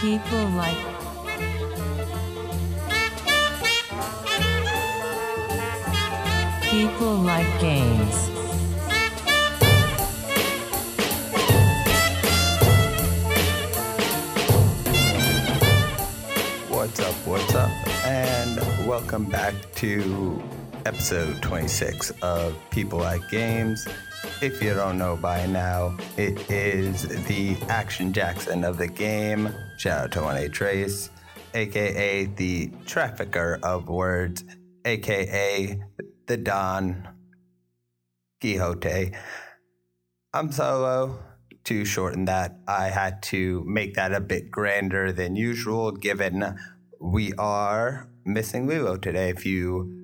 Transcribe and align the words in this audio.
People 0.00 0.46
like 0.50 0.78
People 6.70 7.16
like 7.16 7.60
games. 7.60 8.28
What's 16.68 17.00
up? 17.00 17.14
What's 17.26 17.54
up? 17.56 17.70
And 18.06 18.56
welcome 18.86 19.24
back 19.24 19.54
to 19.76 20.40
episode 20.86 21.42
26 21.42 22.12
of 22.22 22.54
People 22.70 23.00
Like 23.00 23.28
Games. 23.30 23.88
If 24.40 24.62
you 24.62 24.72
don't 24.72 24.98
know 24.98 25.16
by 25.16 25.46
now, 25.46 25.96
it 26.16 26.48
is 26.48 27.08
the 27.26 27.56
Action 27.68 28.12
Jackson 28.12 28.62
of 28.62 28.78
the 28.78 28.86
game. 28.86 29.52
Shout 29.78 30.04
out 30.04 30.12
to 30.12 30.20
1A 30.20 30.52
Trace, 30.52 31.10
aka 31.54 32.26
the 32.26 32.70
Trafficker 32.86 33.58
of 33.64 33.88
Words, 33.88 34.44
aka 34.84 35.80
the 36.28 36.36
Don 36.36 37.08
Quixote. 38.40 39.12
I'm 40.32 40.52
solo. 40.52 41.18
To 41.64 41.84
shorten 41.84 42.26
that, 42.26 42.60
I 42.68 42.90
had 42.90 43.24
to 43.24 43.64
make 43.66 43.94
that 43.94 44.12
a 44.12 44.20
bit 44.20 44.52
grander 44.52 45.10
than 45.10 45.34
usual, 45.34 45.90
given 45.90 46.56
we 47.00 47.32
are 47.34 48.08
missing 48.24 48.68
Lilo 48.68 48.96
today. 48.98 49.30
If 49.30 49.44
you 49.44 49.98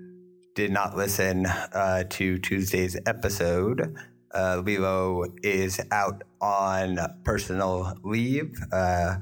did 0.56 0.72
not 0.72 0.96
listen 0.96 1.46
uh, 1.46 2.02
to 2.10 2.38
Tuesday's 2.38 2.96
episode, 3.06 3.94
uh, 4.34 4.62
Lilo 4.64 5.24
is 5.42 5.80
out 5.90 6.22
on 6.40 6.98
personal 7.24 7.94
leave, 8.02 8.58
uh, 8.72 9.16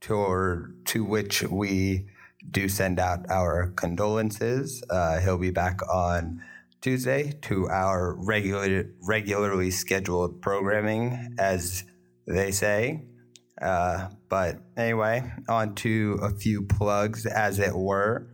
to, 0.00 0.74
to 0.84 1.04
which 1.04 1.42
we 1.44 2.06
do 2.50 2.68
send 2.68 2.98
out 2.98 3.30
our 3.30 3.72
condolences. 3.76 4.82
Uh, 4.90 5.20
he'll 5.20 5.38
be 5.38 5.50
back 5.50 5.80
on 5.88 6.42
Tuesday 6.80 7.32
to 7.42 7.68
our 7.68 8.14
regular, 8.14 8.90
regularly 9.02 9.70
scheduled 9.70 10.42
programming, 10.42 11.36
as 11.38 11.84
they 12.26 12.50
say. 12.50 13.04
Uh, 13.60 14.08
but 14.28 14.58
anyway, 14.76 15.32
on 15.48 15.74
to 15.76 16.18
a 16.20 16.30
few 16.30 16.62
plugs, 16.62 17.26
as 17.26 17.60
it 17.60 17.74
were. 17.74 18.26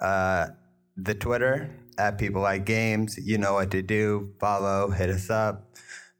Uh, 0.00 0.48
the 0.96 1.14
Twitter 1.14 1.70
at 1.98 2.18
People 2.18 2.42
Like 2.42 2.64
Games, 2.64 3.18
you 3.18 3.38
know 3.38 3.54
what 3.54 3.70
to 3.72 3.82
do. 3.82 4.32
Follow, 4.40 4.90
hit 4.90 5.10
us 5.10 5.30
up, 5.30 5.76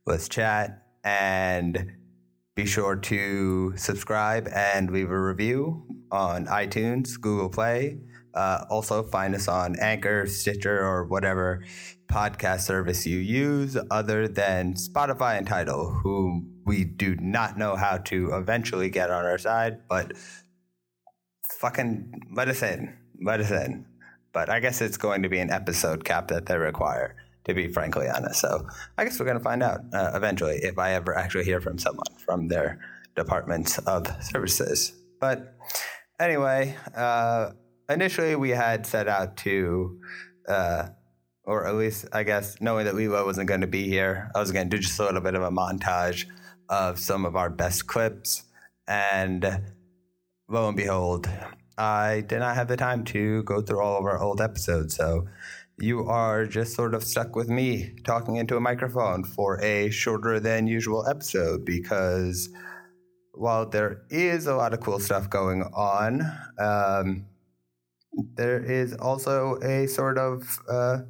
let's 0.07 0.29
chat, 0.29 0.83
and 1.05 1.93
be 2.55 2.67
sure 2.67 2.97
to 2.97 3.77
subscribe 3.77 4.49
and 4.49 4.91
leave 4.91 5.11
a 5.11 5.21
review 5.21 5.87
on 6.11 6.47
iTunes, 6.47 7.21
Google 7.21 7.49
Play. 7.49 7.99
Uh, 8.35 8.65
also, 8.69 9.03
find 9.03 9.35
us 9.35 9.49
on 9.49 9.79
Anchor, 9.79 10.27
Stitcher, 10.27 10.85
or 10.85 11.05
whatever 11.07 11.63
podcast 12.07 12.61
service 12.61 13.07
you 13.07 13.19
use, 13.19 13.79
other 13.91 14.29
than 14.29 14.75
Spotify 14.75 15.39
and 15.39 15.47
Tidal, 15.47 15.91
who 16.03 16.45
we 16.67 16.85
do 16.85 17.17
not 17.17 17.57
know 17.57 17.77
how 17.77 17.97
to 17.99 18.35
eventually 18.35 18.91
get 18.91 19.11
on 19.11 19.25
our 19.25 19.39
side, 19.39 19.89
but 19.89 20.13
fucking 21.59 22.13
let 22.35 22.49
us 22.49 22.63
in. 22.63 22.97
Let 23.23 23.41
us 23.41 23.51
in. 23.51 23.87
But 24.37 24.51
I 24.51 24.61
guess 24.61 24.83
it's 24.83 24.99
going 24.99 25.23
to 25.23 25.31
be 25.31 25.39
an 25.39 25.51
episode 25.51 26.05
cap 26.05 26.29
that 26.29 26.45
they 26.45 26.59
require, 26.59 27.17
to 27.47 27.55
be 27.55 27.73
frankly 27.73 28.07
honest. 28.07 28.39
So 28.39 28.67
I 28.99 29.05
guess 29.05 29.19
we're 29.19 29.25
going 29.25 29.39
to 29.39 29.43
find 29.43 29.63
out 29.63 29.81
uh, 29.95 30.11
eventually 30.13 30.57
if 30.57 30.79
I 30.79 30.93
ever 30.93 31.17
actually 31.17 31.45
hear 31.45 31.59
from 31.59 31.79
someone 31.79 32.05
from 32.19 32.49
their 32.49 32.79
departments 33.15 33.79
of 33.79 34.07
services. 34.23 34.93
But 35.23 35.57
anyway, 36.21 36.77
uh, 36.95 37.53
initially 37.89 38.37
we 38.37 38.51
had 38.51 38.87
set 38.87 39.09
out 39.09 39.39
to, 39.39 39.99
uh, 40.47 40.89
or 41.45 41.67
at 41.67 41.75
least 41.75 42.05
I 42.13 42.23
guess 42.23 42.61
knowing 42.61 42.85
that 42.85 42.95
Lilo 42.95 43.25
wasn't 43.25 43.49
going 43.49 43.63
to 43.63 43.67
be 43.67 43.89
here, 43.89 44.31
I 44.35 44.41
was 44.41 44.53
going 44.53 44.69
to 44.69 44.77
do 44.77 44.83
just 44.83 45.01
a 45.01 45.05
little 45.05 45.23
bit 45.23 45.35
of 45.35 45.41
a 45.41 45.51
montage 45.51 46.27
of 46.69 46.99
some 46.99 47.25
of 47.25 47.37
our 47.37 47.49
best 47.49 47.87
clips. 47.87 48.43
And 48.87 49.63
lo 50.47 50.69
and 50.69 50.77
behold, 50.77 51.27
I 51.79 52.23
did 52.27 52.39
not 52.39 52.55
have 52.55 52.69
the 52.69 52.77
time 52.77 53.05
to 53.05 53.43
go 53.43 53.61
through 53.61 53.81
all 53.81 53.99
of 53.99 54.05
our 54.05 54.19
old 54.19 54.41
episodes. 54.41 54.97
So 54.97 55.27
you 55.79 56.07
are 56.09 56.47
just 56.47 56.75
sort 56.75 56.95
of 56.95 57.05
stuck 57.05 57.37
with 57.37 57.49
me 57.49 57.95
talking 58.05 58.37
into 58.37 58.57
a 58.57 58.61
microphone 58.61 59.25
for 59.25 59.63
a 59.63 59.91
shorter 59.91 60.41
than 60.41 60.67
usual 60.67 61.07
episode 61.07 61.65
because 61.65 62.49
while 63.33 63.69
there 63.69 64.03
is 64.09 64.47
a 64.47 64.55
lot 64.55 64.73
of 64.73 64.81
cool 64.81 64.99
stuff 64.99 65.29
going 65.29 65.63
on, 65.75 66.23
um, 66.59 67.27
there 68.35 68.59
is 68.59 68.95
also 68.95 69.59
a 69.61 69.87
sort 69.87 70.17
of 70.17 70.59
uh, 70.71 71.01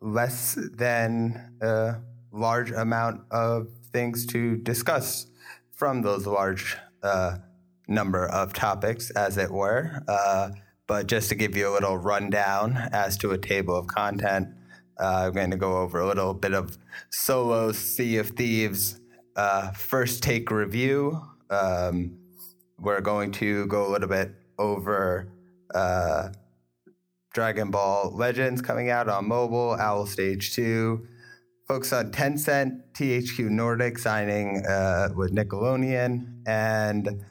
less 0.00 0.58
than 0.74 1.58
a 1.60 1.96
large 2.32 2.70
amount 2.70 3.20
of 3.30 3.68
things 3.92 4.24
to 4.24 4.56
discuss 4.56 5.26
from 5.70 6.00
those 6.00 6.26
large 6.26 6.78
uh, 7.02 7.36
number 7.92 8.26
of 8.26 8.52
topics, 8.52 9.10
as 9.10 9.36
it 9.36 9.50
were. 9.50 10.02
Uh, 10.08 10.50
but 10.86 11.06
just 11.06 11.28
to 11.28 11.34
give 11.34 11.56
you 11.56 11.68
a 11.68 11.72
little 11.72 11.96
rundown 11.96 12.76
as 12.92 13.16
to 13.18 13.30
a 13.30 13.38
table 13.38 13.76
of 13.76 13.86
content, 13.86 14.48
uh, 15.00 15.24
I'm 15.26 15.32
going 15.32 15.50
to 15.50 15.56
go 15.56 15.78
over 15.78 16.00
a 16.00 16.06
little 16.06 16.34
bit 16.34 16.54
of 16.54 16.76
solo 17.10 17.72
Sea 17.72 18.18
of 18.18 18.30
Thieves 18.30 19.00
uh, 19.36 19.70
first 19.72 20.22
take 20.22 20.50
review. 20.50 21.20
Um, 21.50 22.18
we're 22.78 23.00
going 23.00 23.32
to 23.32 23.66
go 23.66 23.86
a 23.86 23.90
little 23.90 24.08
bit 24.08 24.34
over 24.58 25.28
uh, 25.74 26.30
Dragon 27.32 27.70
Ball 27.70 28.12
Legends 28.14 28.60
coming 28.60 28.90
out 28.90 29.08
on 29.08 29.26
mobile, 29.26 29.76
Owl 29.78 30.06
Stage 30.06 30.52
2. 30.54 31.06
Focus 31.68 31.92
on 31.92 32.10
Tencent, 32.10 32.82
THQ 32.92 33.48
Nordic 33.48 33.98
signing 33.98 34.66
uh, 34.66 35.08
with 35.14 35.32
Nickelodeon, 35.32 36.42
and 36.46 37.24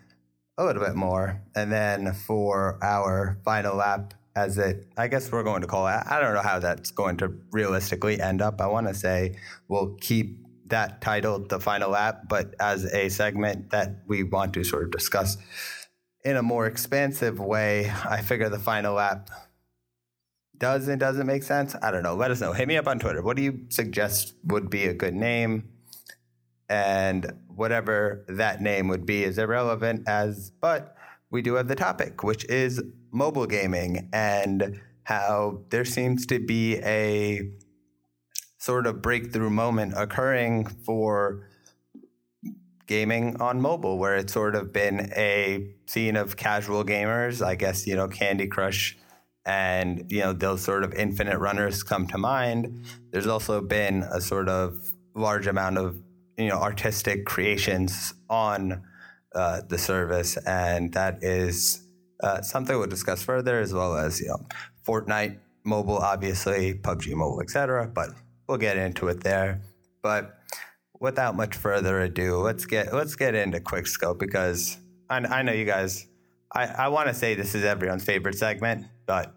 a 0.57 0.65
little 0.65 0.83
bit 0.83 0.95
more. 0.95 1.41
And 1.55 1.71
then 1.71 2.13
for 2.13 2.77
our 2.83 3.37
final 3.43 3.75
lap, 3.75 4.13
as 4.35 4.57
it, 4.57 4.87
I 4.97 5.07
guess 5.07 5.31
we're 5.31 5.43
going 5.43 5.61
to 5.61 5.67
call 5.67 5.87
it, 5.87 6.01
I 6.09 6.19
don't 6.19 6.33
know 6.33 6.41
how 6.41 6.59
that's 6.59 6.91
going 6.91 7.17
to 7.17 7.33
realistically 7.51 8.21
end 8.21 8.41
up. 8.41 8.61
I 8.61 8.67
want 8.67 8.87
to 8.87 8.93
say 8.93 9.37
we'll 9.67 9.95
keep 9.99 10.39
that 10.67 11.01
titled 11.01 11.49
the 11.49 11.59
final 11.59 11.91
lap, 11.91 12.23
but 12.29 12.55
as 12.59 12.85
a 12.85 13.09
segment 13.09 13.71
that 13.71 14.03
we 14.07 14.23
want 14.23 14.53
to 14.53 14.63
sort 14.63 14.83
of 14.83 14.91
discuss 14.91 15.37
in 16.23 16.37
a 16.37 16.43
more 16.43 16.65
expansive 16.65 17.39
way, 17.39 17.91
I 18.05 18.21
figure 18.21 18.47
the 18.49 18.59
final 18.59 18.95
lap 18.95 19.29
does 20.57 20.87
and 20.87 20.99
doesn't 20.99 21.25
make 21.25 21.43
sense. 21.43 21.75
I 21.81 21.91
don't 21.91 22.03
know. 22.03 22.15
Let 22.15 22.31
us 22.31 22.39
know. 22.39 22.53
Hit 22.53 22.67
me 22.67 22.77
up 22.77 22.87
on 22.87 22.99
Twitter. 22.99 23.21
What 23.21 23.35
do 23.35 23.43
you 23.43 23.65
suggest 23.69 24.35
would 24.45 24.69
be 24.69 24.85
a 24.85 24.93
good 24.93 25.15
name? 25.15 25.69
And 26.69 27.33
whatever 27.61 28.25
that 28.27 28.59
name 28.59 28.87
would 28.87 29.05
be 29.05 29.23
is 29.23 29.37
irrelevant 29.37 30.01
as, 30.07 30.51
but 30.59 30.95
we 31.29 31.43
do 31.43 31.53
have 31.53 31.67
the 31.67 31.75
topic, 31.75 32.23
which 32.23 32.43
is 32.45 32.81
mobile 33.11 33.45
gaming 33.45 34.09
and 34.11 34.81
how 35.03 35.61
there 35.69 35.85
seems 35.85 36.25
to 36.25 36.39
be 36.39 36.77
a 36.77 37.39
sort 38.57 38.87
of 38.87 39.01
breakthrough 39.01 39.51
moment 39.51 39.93
occurring 39.95 40.65
for 40.85 41.47
gaming 42.87 43.39
on 43.39 43.61
mobile, 43.61 43.99
where 43.99 44.15
it's 44.15 44.33
sort 44.33 44.55
of 44.55 44.73
been 44.73 45.11
a 45.15 45.71
scene 45.85 46.15
of 46.15 46.35
casual 46.35 46.83
gamers. 46.83 47.45
I 47.45 47.53
guess, 47.55 47.85
you 47.85 47.95
know, 47.95 48.07
Candy 48.07 48.47
Crush 48.47 48.97
and, 49.45 50.11
you 50.11 50.21
know, 50.21 50.33
those 50.33 50.61
sort 50.63 50.83
of 50.83 50.93
infinite 50.95 51.37
runners 51.37 51.83
come 51.83 52.07
to 52.07 52.17
mind. 52.17 52.85
There's 53.11 53.27
also 53.27 53.61
been 53.61 54.03
a 54.11 54.19
sort 54.19 54.49
of 54.49 54.93
large 55.13 55.47
amount 55.47 55.77
of, 55.77 56.01
you 56.41 56.49
know, 56.49 56.57
artistic 56.57 57.25
creations 57.25 58.13
on 58.29 58.83
uh, 59.33 59.61
the 59.67 59.77
service. 59.77 60.37
And 60.37 60.93
that 60.93 61.23
is 61.23 61.83
uh, 62.21 62.41
something 62.41 62.77
we'll 62.77 62.87
discuss 62.87 63.23
further, 63.23 63.59
as 63.59 63.73
well 63.73 63.95
as, 63.95 64.19
you 64.19 64.27
know, 64.27 64.45
Fortnite 64.87 65.37
mobile, 65.63 65.97
obviously, 65.97 66.73
PUBG 66.73 67.13
mobile, 67.13 67.41
etc. 67.41 67.87
But 67.87 68.09
we'll 68.47 68.57
get 68.57 68.77
into 68.77 69.07
it 69.07 69.23
there. 69.23 69.61
But 70.01 70.37
without 70.99 71.35
much 71.35 71.55
further 71.55 72.01
ado, 72.01 72.37
let's 72.37 72.65
get 72.65 72.93
let's 72.93 73.15
get 73.15 73.35
into 73.35 73.59
Quickscope 73.59 74.19
because 74.19 74.77
I, 75.09 75.17
I 75.17 75.41
know 75.41 75.51
you 75.51 75.65
guys. 75.65 76.07
I, 76.53 76.65
I 76.65 76.87
want 76.89 77.07
to 77.07 77.13
say 77.13 77.35
this 77.35 77.55
is 77.55 77.63
everyone's 77.63 78.03
favorite 78.03 78.35
segment, 78.35 78.85
but 79.05 79.33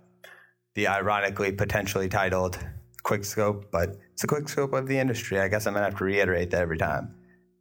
the 0.74 0.88
ironically 0.88 1.52
potentially 1.52 2.08
titled 2.08 2.58
Quickscope, 3.04 3.64
but 3.70 3.96
it's 4.12 4.24
a 4.24 4.26
quick 4.26 4.48
scope 4.48 4.72
of 4.72 4.86
the 4.86 4.98
industry. 4.98 5.38
I 5.38 5.48
guess 5.48 5.66
I'm 5.66 5.74
gonna 5.74 5.84
have 5.84 5.98
to 5.98 6.04
reiterate 6.04 6.50
that 6.50 6.62
every 6.62 6.78
time. 6.78 7.14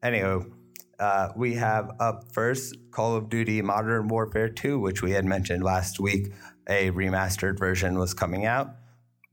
Anywho, 0.04 0.52
uh, 1.00 1.30
we 1.36 1.56
have 1.56 1.92
up 2.00 2.32
first 2.32 2.76
Call 2.92 3.16
of 3.16 3.30
Duty 3.30 3.62
Modern 3.62 4.08
Warfare 4.08 4.50
2, 4.50 4.80
which 4.80 5.02
we 5.02 5.12
had 5.12 5.26
mentioned 5.26 5.64
last 5.64 6.00
week. 6.00 6.32
A 6.70 6.92
remastered 6.92 7.60
version 7.60 7.98
was 7.98 8.14
coming 8.14 8.46
out. 8.46 8.76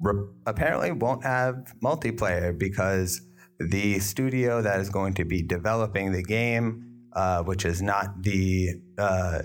Re- 0.00 0.28
apparently, 0.46 0.92
won't 0.92 1.24
have 1.24 1.74
multiplayer 1.82 2.56
because 2.56 3.20
the 3.58 3.98
studio 3.98 4.62
that 4.62 4.80
is 4.80 4.90
going 4.90 5.14
to 5.14 5.24
be 5.24 5.42
developing 5.42 6.12
the 6.12 6.22
game 6.22 6.90
uh, 7.12 7.42
which 7.42 7.64
is 7.64 7.82
not 7.82 8.22
the 8.22 8.80
uh, 8.98 9.42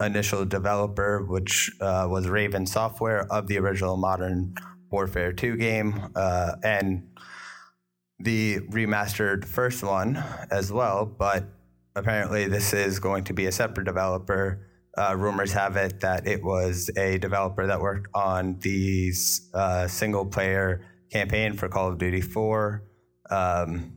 initial 0.00 0.44
developer, 0.44 1.24
which 1.24 1.70
uh, 1.80 2.06
was 2.08 2.28
Raven 2.28 2.66
Software 2.66 3.26
of 3.32 3.48
the 3.48 3.58
original 3.58 3.96
Modern 3.96 4.54
Warfare 4.90 5.32
2 5.32 5.56
game, 5.56 6.10
uh, 6.14 6.52
and 6.62 7.08
the 8.18 8.60
remastered 8.70 9.44
first 9.44 9.82
one 9.82 10.22
as 10.50 10.72
well. 10.72 11.04
But 11.06 11.44
apparently, 11.94 12.46
this 12.46 12.72
is 12.72 12.98
going 12.98 13.24
to 13.24 13.34
be 13.34 13.46
a 13.46 13.52
separate 13.52 13.84
developer. 13.84 14.66
Uh, 14.96 15.14
rumors 15.16 15.52
have 15.52 15.76
it 15.76 16.00
that 16.00 16.26
it 16.26 16.42
was 16.42 16.90
a 16.96 17.18
developer 17.18 17.66
that 17.66 17.80
worked 17.80 18.08
on 18.14 18.58
the 18.60 19.12
uh, 19.52 19.86
single 19.86 20.24
player 20.24 20.82
campaign 21.10 21.54
for 21.54 21.68
Call 21.68 21.88
of 21.88 21.98
Duty 21.98 22.22
4. 22.22 22.82
Um, 23.30 23.92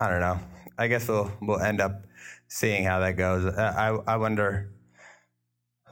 I 0.00 0.08
don't 0.08 0.20
know. 0.20 0.40
I 0.78 0.88
guess 0.88 1.06
we'll 1.06 1.30
we'll 1.42 1.60
end 1.60 1.80
up 1.80 2.04
seeing 2.48 2.84
how 2.84 3.00
that 3.00 3.16
goes. 3.16 3.44
Uh, 3.44 4.02
I 4.06 4.14
I 4.14 4.16
wonder 4.16 4.72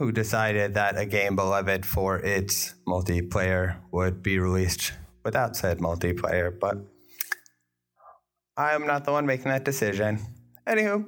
who 0.01 0.11
decided 0.11 0.73
that 0.73 0.97
a 0.97 1.05
game 1.05 1.37
beloved 1.37 1.85
for 1.85 2.19
its 2.21 2.75
multiplayer 2.89 3.77
would 3.93 4.23
be 4.23 4.39
released 4.39 4.95
without 5.27 5.55
said 5.55 5.79
multiplayer, 5.79 6.51
but 6.59 6.79
I 8.57 8.73
am 8.73 8.87
not 8.87 9.05
the 9.05 9.13
one 9.13 9.27
making 9.27 9.51
that 9.51 9.67
decision. 9.67 10.19
Anywho, 10.67 11.05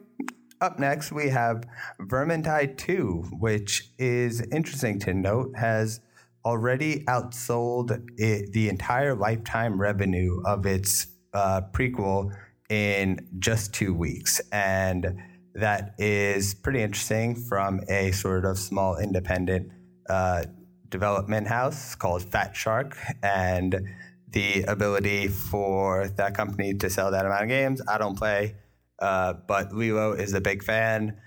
up 0.60 0.78
next 0.78 1.10
we 1.10 1.30
have 1.30 1.64
Vermintide 2.02 2.76
2, 2.76 3.30
which 3.40 3.88
is 3.98 4.42
interesting 4.52 4.98
to 5.00 5.14
note, 5.14 5.56
has 5.56 6.00
already 6.44 7.02
outsold 7.04 7.98
it, 8.18 8.52
the 8.52 8.68
entire 8.68 9.14
lifetime 9.14 9.80
revenue 9.80 10.42
of 10.44 10.66
its 10.66 11.06
uh, 11.32 11.62
prequel 11.72 12.30
in 12.68 13.26
just 13.38 13.72
two 13.72 13.94
weeks. 13.94 14.38
And 14.52 15.16
that 15.54 15.94
is 15.98 16.54
pretty 16.54 16.82
interesting 16.82 17.34
from 17.34 17.80
a 17.88 18.12
sort 18.12 18.44
of 18.44 18.58
small 18.58 18.96
independent 18.98 19.70
uh, 20.08 20.44
development 20.88 21.48
house 21.48 21.94
called 21.94 22.22
Fat 22.22 22.56
Shark. 22.56 22.96
And 23.22 23.88
the 24.28 24.62
ability 24.62 25.28
for 25.28 26.08
that 26.08 26.34
company 26.34 26.74
to 26.74 26.88
sell 26.88 27.10
that 27.10 27.26
amount 27.26 27.42
of 27.42 27.48
games, 27.48 27.82
I 27.86 27.98
don't 27.98 28.16
play, 28.16 28.56
uh, 28.98 29.34
but 29.46 29.74
Lilo 29.74 30.12
is 30.12 30.32
a 30.32 30.40
big 30.40 30.62
fan. 30.62 31.18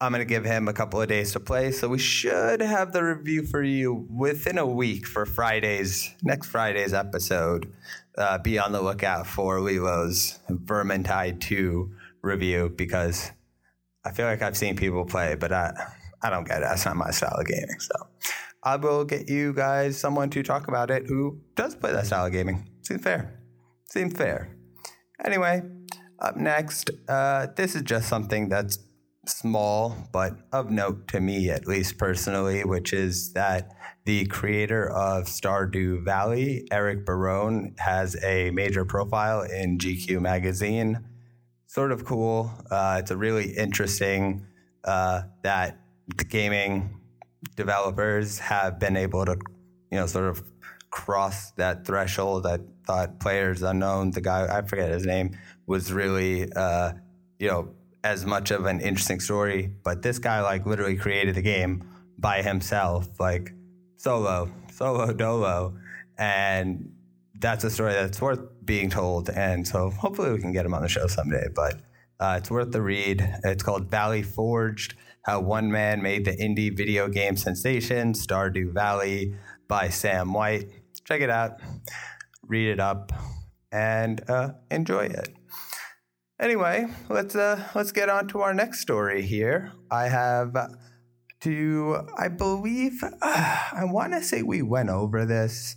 I'm 0.00 0.10
going 0.10 0.20
to 0.20 0.28
give 0.28 0.44
him 0.44 0.66
a 0.66 0.72
couple 0.72 1.00
of 1.00 1.08
days 1.08 1.32
to 1.32 1.40
play. 1.40 1.70
So 1.70 1.88
we 1.88 1.98
should 1.98 2.60
have 2.60 2.92
the 2.92 3.04
review 3.04 3.46
for 3.46 3.62
you 3.62 4.08
within 4.10 4.58
a 4.58 4.66
week 4.66 5.06
for 5.06 5.26
Friday's, 5.26 6.12
next 6.24 6.48
Friday's 6.48 6.92
episode. 6.92 7.72
Uh, 8.18 8.38
be 8.38 8.58
on 8.58 8.72
the 8.72 8.82
lookout 8.82 9.26
for 9.26 9.60
Lilo's 9.60 10.40
Vermintide 10.50 11.40
2 11.40 11.94
review 12.22 12.72
because 12.74 13.30
I 14.04 14.10
feel 14.10 14.26
like 14.26 14.42
I've 14.42 14.56
seen 14.56 14.76
people 14.76 15.04
play, 15.04 15.34
but 15.34 15.52
I, 15.52 15.72
I 16.22 16.30
don't 16.30 16.46
get 16.46 16.58
it. 16.58 16.62
That's 16.62 16.84
not 16.84 16.96
my 16.96 17.10
style 17.10 17.36
of 17.38 17.46
gaming. 17.46 17.78
So 17.78 17.94
I 18.62 18.76
will 18.76 19.04
get 19.04 19.28
you 19.28 19.52
guys 19.52 19.98
someone 19.98 20.30
to 20.30 20.42
talk 20.42 20.68
about 20.68 20.90
it 20.90 21.06
who 21.06 21.40
does 21.54 21.74
play 21.76 21.92
that 21.92 22.06
style 22.06 22.26
of 22.26 22.32
gaming. 22.32 22.68
Seems 22.82 23.02
fair. 23.02 23.40
Seems 23.84 24.14
fair. 24.14 24.56
Anyway, 25.24 25.62
up 26.18 26.36
next, 26.36 26.90
uh, 27.08 27.48
this 27.56 27.74
is 27.74 27.82
just 27.82 28.08
something 28.08 28.48
that's 28.48 28.78
small, 29.26 29.96
but 30.12 30.36
of 30.52 30.70
note 30.70 31.06
to 31.08 31.20
me, 31.20 31.50
at 31.50 31.66
least 31.66 31.98
personally, 31.98 32.64
which 32.64 32.92
is 32.92 33.32
that 33.34 33.70
the 34.04 34.26
creator 34.26 34.90
of 34.90 35.24
Stardew 35.24 36.04
Valley, 36.04 36.66
Eric 36.72 37.06
Barone, 37.06 37.74
has 37.78 38.16
a 38.24 38.50
major 38.50 38.84
profile 38.84 39.42
in 39.42 39.78
GQ 39.78 40.20
magazine 40.20 41.04
sort 41.72 41.90
of 41.90 42.04
cool. 42.04 42.52
Uh, 42.70 42.98
it's 43.00 43.10
a 43.10 43.16
really 43.16 43.48
interesting 43.56 44.46
uh, 44.84 45.22
that 45.42 45.78
the 46.18 46.24
gaming 46.24 47.00
developers 47.56 48.38
have 48.38 48.78
been 48.78 48.94
able 48.94 49.24
to, 49.24 49.38
you 49.90 49.98
know, 49.98 50.04
sort 50.04 50.26
of 50.26 50.42
cross 50.90 51.52
that 51.52 51.86
threshold. 51.86 52.46
I 52.46 52.58
thought 52.86 53.20
Players 53.20 53.62
Unknown, 53.62 54.10
the 54.10 54.20
guy 54.20 54.46
I 54.54 54.60
forget 54.60 54.90
his 54.90 55.06
name, 55.06 55.30
was 55.66 55.90
really, 55.90 56.52
uh, 56.52 56.92
you 57.38 57.48
know, 57.48 57.70
as 58.04 58.26
much 58.26 58.50
of 58.50 58.66
an 58.66 58.80
interesting 58.80 59.20
story. 59.20 59.72
But 59.82 60.02
this 60.02 60.18
guy 60.18 60.42
like 60.42 60.66
literally 60.66 60.96
created 60.96 61.36
the 61.36 61.42
game 61.42 61.88
by 62.18 62.42
himself, 62.42 63.18
like 63.18 63.54
solo, 63.96 64.50
solo 64.70 65.10
dolo, 65.14 65.78
and 66.18 66.92
that's 67.38 67.64
a 67.64 67.70
story 67.70 67.94
that's 67.94 68.20
worth 68.20 68.40
being 68.64 68.90
told. 68.90 69.30
And 69.30 69.66
so 69.66 69.90
hopefully 69.90 70.32
we 70.32 70.38
can 70.38 70.52
get 70.52 70.66
him 70.66 70.74
on 70.74 70.82
the 70.82 70.88
show 70.88 71.06
someday. 71.06 71.48
But 71.54 71.80
uh, 72.20 72.36
it's 72.38 72.50
worth 72.50 72.72
the 72.72 72.82
read. 72.82 73.28
It's 73.44 73.62
called 73.62 73.90
Valley 73.90 74.22
Forged 74.22 74.94
How 75.24 75.40
One 75.40 75.70
Man 75.70 76.02
Made 76.02 76.24
the 76.24 76.32
Indie 76.32 76.76
Video 76.76 77.08
Game 77.08 77.36
Sensation, 77.36 78.12
Stardew 78.12 78.72
Valley 78.72 79.34
by 79.68 79.88
Sam 79.88 80.32
White. 80.32 80.70
Check 81.04 81.20
it 81.20 81.30
out, 81.30 81.60
read 82.46 82.68
it 82.68 82.78
up, 82.78 83.12
and 83.72 84.22
uh, 84.30 84.52
enjoy 84.70 85.06
it. 85.06 85.34
Anyway, 86.38 86.86
let's 87.08 87.34
uh, 87.34 87.68
let's 87.74 87.92
get 87.92 88.08
on 88.08 88.28
to 88.28 88.40
our 88.40 88.54
next 88.54 88.80
story 88.80 89.22
here. 89.22 89.72
I 89.90 90.08
have 90.08 90.54
to, 91.40 92.06
I 92.16 92.28
believe, 92.28 93.02
I 93.22 93.82
want 93.84 94.12
to 94.12 94.22
say 94.22 94.42
we 94.42 94.62
went 94.62 94.90
over 94.90 95.24
this 95.24 95.76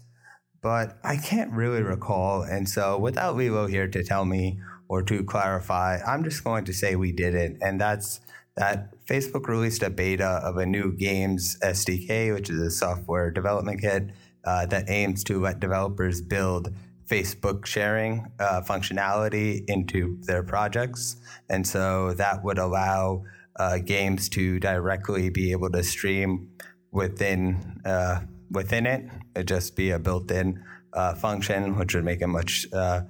but 0.65 0.97
I 1.03 1.17
can't 1.17 1.51
really 1.51 1.83
recall. 1.83 2.41
And 2.41 2.67
so, 2.67 2.97
without 2.97 3.35
Lilo 3.35 3.67
here 3.67 3.87
to 3.87 4.03
tell 4.03 4.25
me 4.25 4.59
or 4.87 5.03
to 5.03 5.23
clarify, 5.23 5.99
I'm 6.07 6.23
just 6.23 6.43
going 6.43 6.65
to 6.65 6.73
say 6.73 6.95
we 6.95 7.11
did 7.11 7.35
it. 7.35 7.57
And 7.61 7.79
that's 7.79 8.19
that 8.55 9.05
Facebook 9.05 9.47
released 9.47 9.83
a 9.83 9.91
beta 9.91 10.41
of 10.43 10.57
a 10.57 10.65
new 10.65 10.91
games 10.91 11.55
SDK, 11.61 12.33
which 12.33 12.49
is 12.49 12.59
a 12.59 12.71
software 12.71 13.29
development 13.29 13.79
kit 13.79 14.09
uh, 14.43 14.65
that 14.65 14.89
aims 14.89 15.23
to 15.25 15.39
let 15.39 15.59
developers 15.59 16.19
build 16.19 16.73
Facebook 17.07 17.67
sharing 17.67 18.31
uh, 18.39 18.63
functionality 18.67 19.63
into 19.67 20.17
their 20.23 20.41
projects. 20.41 21.17
And 21.47 21.67
so 21.67 22.15
that 22.15 22.43
would 22.43 22.57
allow 22.57 23.23
uh, 23.57 23.77
games 23.77 24.29
to 24.29 24.59
directly 24.59 25.29
be 25.29 25.51
able 25.51 25.69
to 25.69 25.83
stream 25.83 26.49
within 26.91 27.81
uh, 27.85 28.21
within 28.49 28.85
it. 28.85 29.09
It'd 29.35 29.47
just 29.47 29.75
be 29.75 29.91
a 29.91 29.99
built-in 29.99 30.63
uh, 30.93 31.15
function, 31.15 31.77
which 31.77 31.93
would 31.93 32.05
make 32.05 32.21
it 32.21 32.27
much 32.27 32.65
uh, 32.73 33.01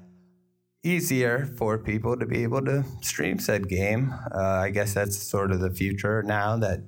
easier 0.83 1.45
for 1.57 1.77
people 1.77 2.17
to 2.17 2.25
be 2.25 2.43
able 2.43 2.63
to 2.65 2.83
stream 3.01 3.39
said 3.39 3.67
game. 3.69 4.13
Uh, 4.33 4.39
I 4.39 4.69
guess 4.69 4.93
that's 4.93 5.17
sort 5.17 5.51
of 5.51 5.59
the 5.59 5.71
future 5.71 6.23
now 6.23 6.57
that 6.57 6.81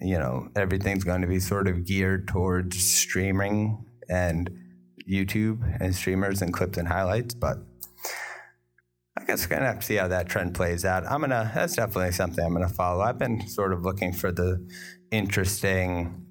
you 0.00 0.18
know 0.18 0.48
everything's 0.56 1.04
going 1.04 1.22
to 1.22 1.28
be 1.28 1.40
sort 1.40 1.68
of 1.68 1.84
geared 1.84 2.26
towards 2.26 2.82
streaming 2.82 3.84
and 4.08 4.50
YouTube 5.08 5.60
and 5.80 5.94
streamers 5.94 6.42
and 6.42 6.52
clips 6.52 6.78
and 6.78 6.88
highlights, 6.88 7.34
but. 7.34 7.58
I 9.16 9.22
guess 9.24 9.48
we're 9.48 9.54
gonna 9.56 9.66
have 9.66 9.78
to 9.78 9.86
see 9.86 9.94
how 9.94 10.08
that 10.08 10.28
trend 10.28 10.54
plays 10.54 10.84
out. 10.84 11.06
I'm 11.06 11.20
gonna. 11.20 11.48
That's 11.54 11.76
definitely 11.76 12.10
something 12.10 12.44
I'm 12.44 12.52
gonna 12.52 12.68
follow. 12.68 13.00
I've 13.00 13.16
been 13.16 13.46
sort 13.46 13.72
of 13.72 13.82
looking 13.82 14.12
for 14.12 14.32
the 14.32 14.68
interesting 15.12 16.23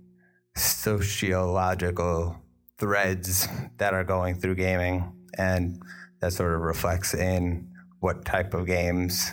sociological 0.55 2.37
threads 2.77 3.47
that 3.77 3.93
are 3.93 4.03
going 4.03 4.35
through 4.35 4.55
gaming, 4.55 5.13
and 5.37 5.81
that 6.21 6.33
sort 6.33 6.53
of 6.53 6.61
reflects 6.61 7.13
in 7.13 7.69
what 7.99 8.25
type 8.25 8.53
of 8.53 8.65
games, 8.65 9.31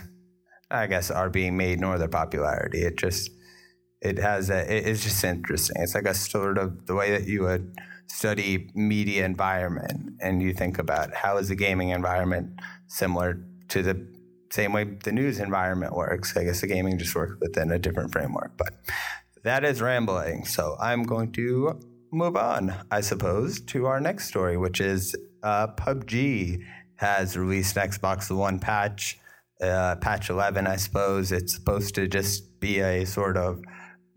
I 0.70 0.86
guess, 0.86 1.10
are 1.10 1.30
being 1.30 1.56
made 1.56 1.80
nor 1.80 1.98
their 1.98 2.08
popularity. 2.08 2.82
It 2.82 2.96
just 2.96 3.30
it 4.00 4.18
has 4.18 4.50
a 4.50 4.88
it's 4.88 5.02
just 5.02 5.22
interesting. 5.24 5.82
It's 5.82 5.94
like 5.94 6.06
a 6.06 6.14
sort 6.14 6.58
of 6.58 6.86
the 6.86 6.94
way 6.94 7.10
that 7.10 7.26
you 7.26 7.42
would 7.42 7.76
study 8.06 8.70
media 8.74 9.24
environment 9.24 10.14
and 10.20 10.42
you 10.42 10.52
think 10.52 10.78
about 10.78 11.14
how 11.14 11.36
is 11.36 11.48
the 11.48 11.54
gaming 11.54 11.90
environment 11.90 12.50
similar 12.88 13.40
to 13.68 13.82
the 13.82 14.06
same 14.50 14.72
way 14.72 14.84
the 15.04 15.12
news 15.12 15.38
environment 15.38 15.94
works. 15.94 16.36
I 16.36 16.44
guess 16.44 16.60
the 16.60 16.66
gaming 16.66 16.98
just 16.98 17.14
works 17.14 17.36
within 17.40 17.70
a 17.70 17.78
different 17.78 18.10
framework, 18.10 18.52
but 18.56 18.74
that 19.42 19.64
is 19.64 19.80
rambling. 19.80 20.44
So 20.44 20.76
I'm 20.80 21.02
going 21.02 21.32
to 21.32 21.80
move 22.12 22.36
on, 22.36 22.74
I 22.90 23.00
suppose, 23.00 23.60
to 23.62 23.86
our 23.86 24.00
next 24.00 24.28
story, 24.28 24.56
which 24.56 24.80
is 24.80 25.16
uh, 25.42 25.68
PUBG 25.68 26.62
has 26.96 27.36
released 27.36 27.76
an 27.76 27.88
Xbox 27.88 28.34
One 28.34 28.58
patch, 28.58 29.18
uh, 29.62 29.96
patch 29.96 30.28
11, 30.28 30.66
I 30.66 30.76
suppose. 30.76 31.32
It's 31.32 31.54
supposed 31.54 31.94
to 31.94 32.06
just 32.06 32.60
be 32.60 32.80
a 32.80 33.06
sort 33.06 33.36
of 33.36 33.62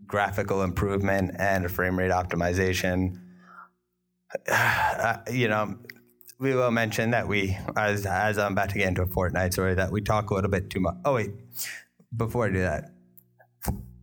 graphical 0.06 0.62
improvement 0.62 1.34
and 1.38 1.64
a 1.64 1.68
frame 1.68 1.98
rate 1.98 2.12
optimization. 2.12 3.20
Uh, 4.48 5.18
you 5.30 5.46
know, 5.46 5.76
we 6.40 6.54
will 6.54 6.70
mention 6.70 7.10
that 7.10 7.28
we, 7.28 7.56
as, 7.76 8.04
as 8.04 8.36
I'm 8.36 8.52
about 8.52 8.70
to 8.70 8.78
get 8.78 8.88
into 8.88 9.02
a 9.02 9.06
Fortnite 9.06 9.52
story, 9.52 9.74
that 9.74 9.92
we 9.92 10.00
talk 10.00 10.30
a 10.30 10.34
little 10.34 10.50
bit 10.50 10.70
too 10.70 10.80
much. 10.80 10.96
Oh, 11.04 11.14
wait, 11.14 11.30
before 12.16 12.46
I 12.46 12.50
do 12.50 12.58
that, 12.58 12.93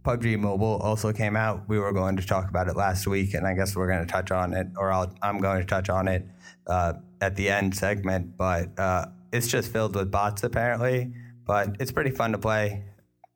PUBG 0.03 0.39
Mobile 0.39 0.79
also 0.81 1.13
came 1.13 1.35
out. 1.35 1.67
We 1.67 1.77
were 1.77 1.91
going 1.93 2.15
to 2.17 2.25
talk 2.25 2.49
about 2.49 2.67
it 2.67 2.75
last 2.75 3.05
week, 3.05 3.35
and 3.35 3.45
I 3.45 3.53
guess 3.53 3.75
we're 3.75 3.87
going 3.87 4.05
to 4.05 4.11
touch 4.11 4.31
on 4.31 4.53
it, 4.53 4.67
or 4.75 4.91
i 4.91 5.05
am 5.21 5.39
going 5.39 5.59
to 5.59 5.65
touch 5.65 5.89
on 5.89 6.07
it 6.07 6.25
uh, 6.65 6.93
at 7.21 7.35
the 7.35 7.49
end 7.49 7.75
segment. 7.75 8.35
But 8.35 8.77
uh, 8.79 9.05
it's 9.31 9.47
just 9.47 9.71
filled 9.71 9.95
with 9.95 10.09
bots 10.09 10.43
apparently. 10.43 11.13
but 11.45 11.75
it's 11.79 11.91
pretty 11.91 12.11
fun 12.11 12.31
to 12.31 12.37
play. 12.39 12.83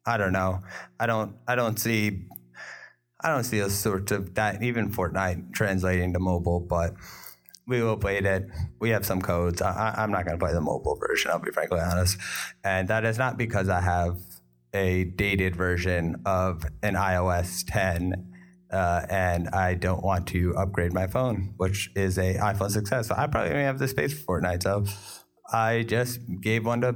I 0.06 0.18
don't 0.18 0.34
know. 0.34 0.62
I 1.00 1.06
don't. 1.06 1.36
I 1.48 1.56
don't 1.56 1.80
see. 1.80 2.26
I 3.22 3.30
don't 3.30 3.44
see 3.44 3.60
those 3.60 3.78
sorts 3.78 4.12
of 4.12 4.34
that. 4.36 4.64
Even 4.64 4.92
Fortnite 4.92 5.54
translating 5.54 6.14
to 6.14 6.20
mobile, 6.20 6.60
but 6.60 6.96
we 7.68 7.82
will 7.82 7.98
play 7.98 8.18
it. 8.18 8.50
We 8.80 8.90
have 8.90 9.06
some 9.06 9.22
codes. 9.22 9.62
I, 9.62 9.96
am 9.98 10.12
not 10.12 10.26
going 10.26 10.38
to 10.38 10.44
play 10.44 10.54
the 10.54 10.62
mobile 10.62 10.96
version. 10.96 11.32
I'll 11.32 11.40
be 11.40 11.52
frankly 11.52 11.80
honest, 11.80 12.18
and 12.64 12.88
that 12.88 13.06
is 13.06 13.18
not 13.18 13.38
because 13.38 13.70
I 13.70 13.82
have 13.82 14.18
a 14.76 15.06
dated 15.06 15.56
version 15.56 16.22
of 16.26 16.64
an 16.84 16.96
iOS 16.96 17.64
10 17.68 18.34
uh, 18.72 19.06
and 19.10 19.48
I 19.50 19.76
don't 19.76 20.04
want 20.04 20.28
to 20.28 20.56
upgrade 20.56 20.94
my 20.94 21.08
phone, 21.08 21.54
which 21.58 21.92
is 21.96 22.18
a 22.18 22.36
iPhone 22.36 22.76
6s. 22.76 23.06
So 23.06 23.16
I 23.18 23.28
probably 23.28 23.52
don't 23.52 23.62
have 23.62 23.80
the 23.80 23.88
space 23.88 24.14
for 24.14 24.42
Fortnite. 24.42 24.64
So 24.64 24.86
I 25.52 25.84
just 25.84 26.20
gave 26.42 26.66
one 26.66 26.82
to 26.82 26.96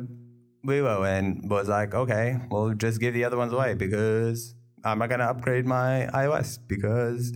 Lilo 0.64 1.04
and 1.04 1.50
was 1.50 1.70
like, 1.70 1.94
okay, 1.94 2.38
we'll 2.50 2.74
just 2.74 3.00
give 3.00 3.14
the 3.14 3.24
other 3.24 3.38
ones 3.38 3.54
away 3.54 3.76
because 3.76 4.56
I'm 4.84 5.00
not 5.00 5.10
going 5.10 5.20
to 5.20 5.26
upgrade 5.26 5.66
my 5.66 6.10
iOS 6.14 6.60
because 6.68 7.32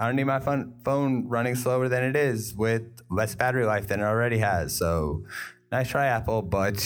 I 0.00 0.06
don't 0.06 0.16
need 0.16 0.24
my 0.24 0.40
phone, 0.40 0.74
phone 0.84 1.28
running 1.28 1.54
slower 1.54 1.88
than 1.88 2.02
it 2.02 2.16
is 2.16 2.54
with 2.54 2.82
less 3.10 3.34
battery 3.34 3.66
life 3.66 3.88
than 3.88 4.00
it 4.00 4.04
already 4.04 4.38
has. 4.38 4.76
So 4.76 5.24
nice 5.70 5.88
try, 5.88 6.06
Apple, 6.06 6.42
but 6.42 6.76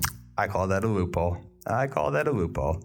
I 0.38 0.46
call 0.46 0.68
that 0.68 0.84
a 0.84 0.88
loophole. 0.88 1.38
I 1.66 1.86
call 1.86 2.10
that 2.12 2.28
a 2.28 2.32
loophole. 2.32 2.82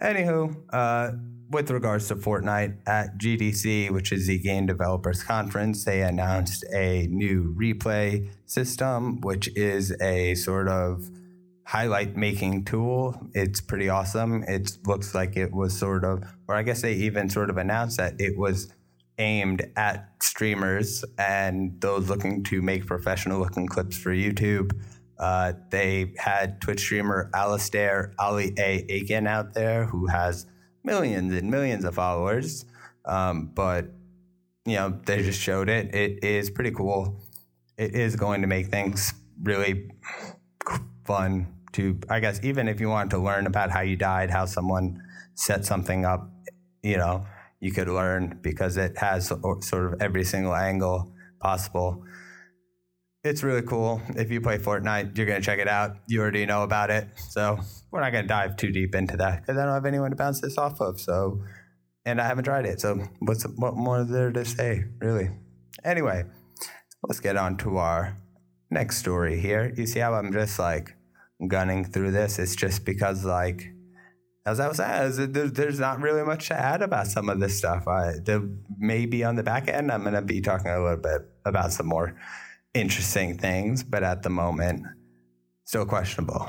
Anywho, 0.00 0.54
uh, 0.72 1.12
with 1.50 1.70
regards 1.70 2.08
to 2.08 2.16
Fortnite 2.16 2.76
at 2.86 3.18
GDC, 3.18 3.90
which 3.90 4.12
is 4.12 4.26
the 4.26 4.38
Game 4.38 4.66
Developers 4.66 5.22
Conference, 5.22 5.84
they 5.84 6.02
announced 6.02 6.64
a 6.72 7.06
new 7.08 7.54
replay 7.58 8.28
system, 8.46 9.20
which 9.22 9.48
is 9.56 9.94
a 10.00 10.34
sort 10.34 10.68
of 10.68 11.10
highlight 11.64 12.16
making 12.16 12.64
tool. 12.64 13.18
It's 13.34 13.60
pretty 13.60 13.88
awesome. 13.88 14.42
It 14.44 14.78
looks 14.86 15.14
like 15.14 15.36
it 15.36 15.52
was 15.52 15.76
sort 15.76 16.04
of, 16.04 16.22
or 16.46 16.54
I 16.54 16.62
guess 16.62 16.82
they 16.82 16.94
even 16.94 17.28
sort 17.28 17.50
of 17.50 17.56
announced 17.56 17.96
that 17.96 18.20
it 18.20 18.38
was 18.38 18.72
aimed 19.18 19.70
at 19.76 20.08
streamers 20.22 21.04
and 21.18 21.80
those 21.80 22.08
looking 22.08 22.44
to 22.44 22.62
make 22.62 22.86
professional 22.86 23.40
looking 23.40 23.66
clips 23.66 23.96
for 23.98 24.10
YouTube. 24.10 24.72
Uh, 25.18 25.52
they 25.70 26.12
had 26.16 26.60
Twitch 26.60 26.80
streamer 26.80 27.30
Alastair 27.34 28.14
Ali 28.18 28.54
A. 28.58 28.84
Aiken 28.88 29.26
out 29.26 29.54
there 29.54 29.84
who 29.84 30.06
has 30.06 30.46
millions 30.84 31.32
and 31.34 31.50
millions 31.50 31.84
of 31.84 31.94
followers. 31.94 32.64
Um, 33.04 33.50
but 33.54 33.86
you 34.64 34.76
know, 34.76 35.00
they 35.06 35.22
just 35.22 35.40
showed 35.40 35.68
it. 35.68 35.94
It 35.94 36.22
is 36.22 36.50
pretty 36.50 36.70
cool. 36.72 37.22
It 37.78 37.94
is 37.94 38.16
going 38.16 38.42
to 38.42 38.46
make 38.46 38.66
things 38.66 39.14
really 39.42 39.90
fun 41.06 41.54
to, 41.72 41.98
I 42.10 42.20
guess, 42.20 42.40
even 42.42 42.68
if 42.68 42.80
you 42.80 42.88
want 42.88 43.10
to 43.10 43.18
learn 43.18 43.46
about 43.46 43.70
how 43.70 43.80
you 43.80 43.96
died, 43.96 44.30
how 44.30 44.44
someone 44.44 45.02
set 45.34 45.64
something 45.64 46.04
up, 46.04 46.30
you 46.82 46.96
know, 46.96 47.26
you 47.60 47.72
could 47.72 47.88
learn 47.88 48.38
because 48.42 48.76
it 48.76 48.98
has 48.98 49.28
sort 49.28 49.72
of 49.72 50.02
every 50.02 50.24
single 50.24 50.54
angle 50.54 51.12
possible. 51.40 52.04
It's 53.28 53.42
really 53.42 53.60
cool. 53.60 54.00
If 54.16 54.30
you 54.30 54.40
play 54.40 54.56
Fortnite, 54.56 55.14
you're 55.14 55.26
going 55.26 55.38
to 55.38 55.44
check 55.44 55.58
it 55.58 55.68
out. 55.68 55.96
You 56.06 56.22
already 56.22 56.46
know 56.46 56.62
about 56.62 56.88
it. 56.88 57.08
So 57.28 57.58
we're 57.90 58.00
not 58.00 58.10
going 58.10 58.24
to 58.24 58.28
dive 58.28 58.56
too 58.56 58.70
deep 58.70 58.94
into 58.94 59.18
that 59.18 59.42
because 59.42 59.58
I 59.58 59.66
don't 59.66 59.74
have 59.74 59.84
anyone 59.84 60.08
to 60.10 60.16
bounce 60.16 60.40
this 60.40 60.56
off 60.56 60.80
of. 60.80 60.98
So, 60.98 61.42
and 62.06 62.22
I 62.22 62.26
haven't 62.26 62.44
tried 62.44 62.64
it. 62.64 62.80
So, 62.80 62.98
what's 63.18 63.44
what 63.56 63.76
more 63.76 64.00
is 64.00 64.08
there 64.08 64.32
to 64.32 64.46
say, 64.46 64.84
really? 64.98 65.28
Anyway, 65.84 66.24
let's 67.06 67.20
get 67.20 67.36
on 67.36 67.58
to 67.58 67.76
our 67.76 68.16
next 68.70 68.96
story 68.96 69.38
here. 69.38 69.74
You 69.76 69.86
see 69.86 70.00
how 70.00 70.14
I'm 70.14 70.32
just 70.32 70.58
like 70.58 70.96
gunning 71.46 71.84
through 71.84 72.12
this? 72.12 72.38
It's 72.38 72.56
just 72.56 72.86
because, 72.86 73.26
like, 73.26 73.62
as 74.46 74.58
I 74.58 74.68
was 74.68 74.78
saying, 74.78 75.32
there's 75.32 75.78
not 75.78 76.00
really 76.00 76.24
much 76.24 76.48
to 76.48 76.54
add 76.58 76.80
about 76.80 77.08
some 77.08 77.28
of 77.28 77.40
this 77.40 77.58
stuff. 77.58 77.86
I, 77.86 78.14
maybe 78.78 79.22
on 79.22 79.36
the 79.36 79.42
back 79.42 79.68
end, 79.68 79.92
I'm 79.92 80.00
going 80.00 80.14
to 80.14 80.22
be 80.22 80.40
talking 80.40 80.70
a 80.70 80.82
little 80.82 80.96
bit 80.96 81.20
about 81.44 81.72
some 81.72 81.86
more 81.86 82.16
interesting 82.78 83.36
things, 83.36 83.82
but 83.82 84.02
at 84.02 84.22
the 84.22 84.30
moment, 84.30 84.84
still 85.64 85.84
questionable. 85.84 86.48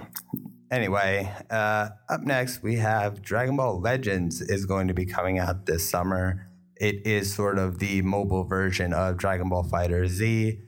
Anyway, 0.71 1.33
uh, 1.49 1.89
up 2.09 2.21
next 2.21 2.61
we 2.61 2.75
have 2.75 3.21
Dragon 3.21 3.57
Ball 3.57 3.81
Legends 3.81 4.39
is 4.39 4.65
going 4.65 4.87
to 4.87 4.93
be 4.93 5.05
coming 5.05 5.39
out 5.39 5.65
this 5.65 5.89
summer. 5.89 6.47
It 6.75 7.05
is 7.05 7.33
sort 7.33 7.57
of 7.57 7.79
the 7.79 8.01
mobile 8.03 8.43
version 8.43 8.93
of 8.93 9.17
Dragon 9.17 9.49
Ball 9.49 9.63
FighterZ. 9.63 10.59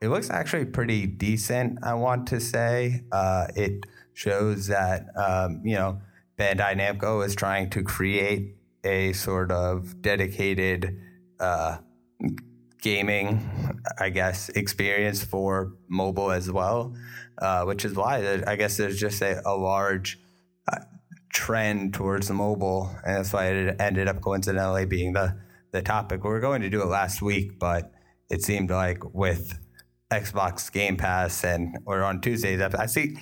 It 0.00 0.08
looks 0.08 0.30
actually 0.30 0.66
pretty 0.66 1.06
decent, 1.06 1.80
I 1.82 1.94
want 1.94 2.28
to 2.28 2.40
say. 2.40 3.02
Uh, 3.10 3.48
it 3.56 3.84
shows 4.14 4.68
that, 4.68 5.06
um, 5.16 5.60
you 5.64 5.74
know, 5.74 6.00
Bandai 6.38 6.76
Namco 6.76 7.24
is 7.26 7.34
trying 7.34 7.70
to 7.70 7.82
create 7.82 8.56
a 8.84 9.12
sort 9.12 9.50
of 9.50 10.00
dedicated 10.00 10.98
uh, 11.40 11.78
gaming, 12.90 13.28
I 13.98 14.08
guess, 14.10 14.38
experience 14.62 15.20
for 15.32 15.50
mobile 15.88 16.30
as 16.30 16.46
well 16.50 16.94
uh, 17.38 17.64
which 17.64 17.84
is 17.84 17.94
why 17.94 18.42
I 18.46 18.56
guess 18.56 18.76
there's 18.76 18.98
just 18.98 19.22
a, 19.22 19.46
a 19.46 19.54
large 19.54 20.18
uh, 20.72 20.80
trend 21.32 21.94
towards 21.94 22.30
mobile, 22.30 22.90
and 23.04 23.16
that's 23.16 23.32
why 23.32 23.46
it 23.46 23.76
ended 23.80 24.08
up 24.08 24.20
coincidentally 24.20 24.86
being 24.86 25.12
the 25.12 25.36
the 25.72 25.82
topic. 25.82 26.24
We 26.24 26.30
were 26.30 26.40
going 26.40 26.62
to 26.62 26.70
do 26.70 26.82
it 26.82 26.86
last 26.86 27.20
week, 27.20 27.58
but 27.58 27.92
it 28.30 28.42
seemed 28.42 28.70
like 28.70 29.14
with 29.14 29.58
Xbox 30.10 30.72
Game 30.72 30.96
Pass 30.96 31.44
and 31.44 31.76
or 31.84 32.02
on 32.02 32.20
Tuesday's 32.20 32.60
episode, 32.60 32.82
I 32.82 32.86
see. 32.86 33.18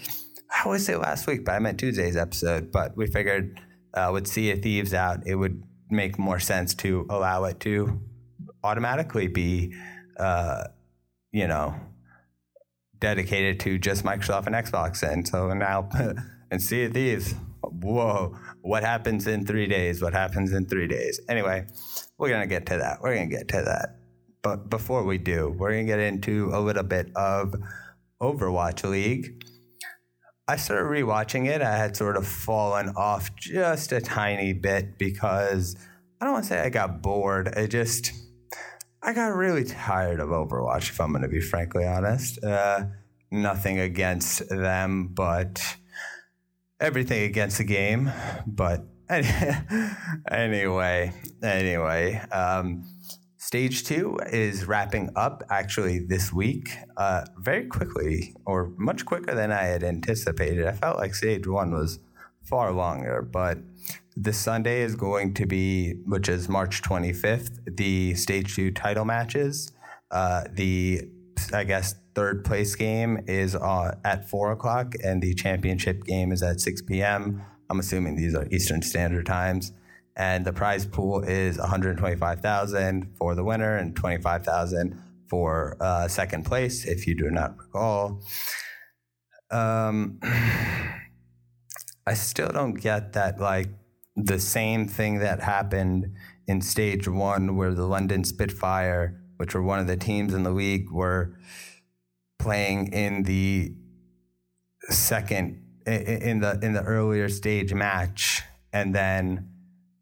I 0.50 0.62
always 0.64 0.86
say 0.86 0.94
last 0.94 1.26
week, 1.26 1.44
but 1.44 1.52
I 1.52 1.58
meant 1.58 1.80
Tuesday's 1.80 2.16
episode. 2.16 2.70
But 2.70 2.96
we 2.96 3.06
figured 3.08 3.60
uh, 3.94 4.10
with 4.12 4.28
Sea 4.28 4.52
of 4.52 4.62
Thieves 4.62 4.94
out, 4.94 5.26
it 5.26 5.34
would 5.34 5.64
make 5.90 6.18
more 6.18 6.38
sense 6.38 6.74
to 6.74 7.06
allow 7.10 7.44
it 7.44 7.58
to 7.60 8.00
automatically 8.64 9.28
be, 9.28 9.72
uh, 10.18 10.64
you 11.30 11.46
know, 11.46 11.74
dedicated 12.98 13.60
to 13.60 13.78
just 13.78 14.04
Microsoft 14.04 14.46
and 14.46 14.54
Xbox. 14.54 15.02
And 15.02 15.28
so 15.28 15.52
now, 15.52 15.88
and 16.50 16.62
see 16.62 16.86
these, 16.86 17.34
whoa, 17.62 18.36
what 18.62 18.82
happens 18.82 19.26
in 19.26 19.44
three 19.44 19.66
days? 19.66 20.02
What 20.02 20.14
happens 20.14 20.52
in 20.52 20.66
three 20.66 20.88
days? 20.88 21.20
Anyway, 21.28 21.66
we're 22.18 22.30
going 22.30 22.40
to 22.40 22.46
get 22.46 22.66
to 22.66 22.78
that. 22.78 23.02
We're 23.02 23.14
going 23.14 23.28
to 23.28 23.36
get 23.36 23.48
to 23.48 23.62
that. 23.62 23.98
But 24.42 24.70
before 24.70 25.04
we 25.04 25.18
do, 25.18 25.54
we're 25.56 25.72
going 25.72 25.86
to 25.86 25.92
get 25.92 26.00
into 26.00 26.50
a 26.52 26.60
little 26.60 26.82
bit 26.82 27.10
of 27.14 27.54
Overwatch 28.20 28.88
League. 28.88 29.44
I 30.46 30.56
started 30.56 30.84
rewatching 30.84 31.46
it. 31.46 31.62
I 31.62 31.76
had 31.76 31.96
sort 31.96 32.16
of 32.16 32.26
fallen 32.26 32.90
off 32.96 33.34
just 33.36 33.92
a 33.92 34.00
tiny 34.00 34.52
bit 34.52 34.98
because 34.98 35.76
I 36.20 36.24
don't 36.24 36.34
want 36.34 36.44
to 36.44 36.48
say 36.50 36.60
I 36.60 36.68
got 36.68 37.00
bored. 37.00 37.54
I 37.56 37.66
just 37.66 38.12
I 39.06 39.12
got 39.12 39.36
really 39.36 39.64
tired 39.64 40.18
of 40.18 40.30
Overwatch, 40.30 40.88
if 40.88 40.98
I'm 40.98 41.10
going 41.10 41.22
to 41.22 41.28
be 41.28 41.40
frankly 41.40 41.84
honest. 41.84 42.42
Uh, 42.42 42.86
nothing 43.30 43.78
against 43.78 44.48
them, 44.48 45.08
but 45.08 45.76
everything 46.80 47.24
against 47.24 47.58
the 47.58 47.64
game. 47.64 48.10
But 48.46 48.86
anyway, 50.30 51.12
anyway, 51.42 52.22
um, 52.32 52.88
stage 53.36 53.84
two 53.84 54.18
is 54.32 54.64
wrapping 54.64 55.10
up 55.16 55.42
actually 55.50 55.98
this 55.98 56.32
week, 56.32 56.70
uh, 56.96 57.26
very 57.36 57.66
quickly, 57.66 58.34
or 58.46 58.72
much 58.78 59.04
quicker 59.04 59.34
than 59.34 59.52
I 59.52 59.64
had 59.64 59.84
anticipated. 59.84 60.66
I 60.66 60.72
felt 60.72 60.96
like 60.96 61.14
stage 61.14 61.46
one 61.46 61.72
was 61.72 61.98
far 62.44 62.72
longer, 62.72 63.22
but 63.22 63.58
this 64.16 64.38
Sunday 64.38 64.82
is 64.82 64.94
going 64.94 65.34
to 65.34 65.46
be, 65.46 65.94
which 66.06 66.28
is 66.28 66.48
March 66.48 66.82
25th, 66.82 67.58
the 67.66 68.14
stage 68.14 68.54
two 68.54 68.70
title 68.70 69.04
matches. 69.04 69.72
Uh, 70.10 70.44
the, 70.52 71.02
I 71.52 71.64
guess, 71.64 71.96
third 72.14 72.44
place 72.44 72.74
game 72.76 73.24
is 73.26 73.56
uh, 73.56 73.96
at 74.04 74.28
four 74.28 74.52
o'clock, 74.52 74.94
and 75.02 75.20
the 75.20 75.34
championship 75.34 76.04
game 76.04 76.30
is 76.30 76.42
at 76.42 76.60
6 76.60 76.82
p.m. 76.82 77.42
I'm 77.70 77.80
assuming 77.80 78.16
these 78.16 78.34
are 78.34 78.46
Eastern 78.50 78.82
Standard 78.82 79.26
Times. 79.26 79.72
And 80.16 80.44
the 80.44 80.52
prize 80.52 80.86
pool 80.86 81.24
is 81.24 81.58
125,000 81.58 83.16
for 83.16 83.34
the 83.34 83.42
winner 83.42 83.76
and 83.76 83.96
25,000 83.96 84.96
for 85.26 85.76
uh, 85.80 86.06
second 86.06 86.44
place, 86.44 86.84
if 86.84 87.08
you 87.08 87.16
do 87.16 87.30
not 87.30 87.58
recall. 87.58 88.22
Um, 89.50 90.20
I 92.06 92.14
still 92.14 92.48
don't 92.48 92.74
get 92.74 93.12
that, 93.14 93.40
like, 93.40 93.68
the 94.16 94.38
same 94.38 94.86
thing 94.86 95.18
that 95.18 95.40
happened 95.42 96.14
in 96.46 96.60
stage 96.60 97.08
one, 97.08 97.56
where 97.56 97.74
the 97.74 97.86
London 97.86 98.24
Spitfire, 98.24 99.20
which 99.38 99.54
were 99.54 99.62
one 99.62 99.78
of 99.78 99.86
the 99.86 99.96
teams 99.96 100.34
in 100.34 100.42
the 100.42 100.50
league, 100.50 100.90
were 100.90 101.36
playing 102.38 102.92
in 102.92 103.22
the 103.24 103.74
second 104.90 105.60
in 105.86 106.40
the 106.40 106.58
in 106.62 106.72
the 106.72 106.82
earlier 106.82 107.28
stage 107.28 107.72
match, 107.74 108.42
and 108.72 108.94
then 108.94 109.48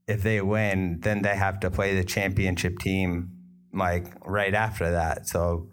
if 0.07 0.23
they 0.23 0.41
win, 0.41 1.01
then 1.01 1.23
they 1.23 1.37
have 1.37 1.61
to 1.61 1.71
play 1.71 1.95
the 1.95 2.05
championship 2.05 2.79
team 2.79 3.31
like 3.73 4.13
right 4.27 4.55
after 4.55 4.91
that. 4.91 5.29
So 5.29 5.69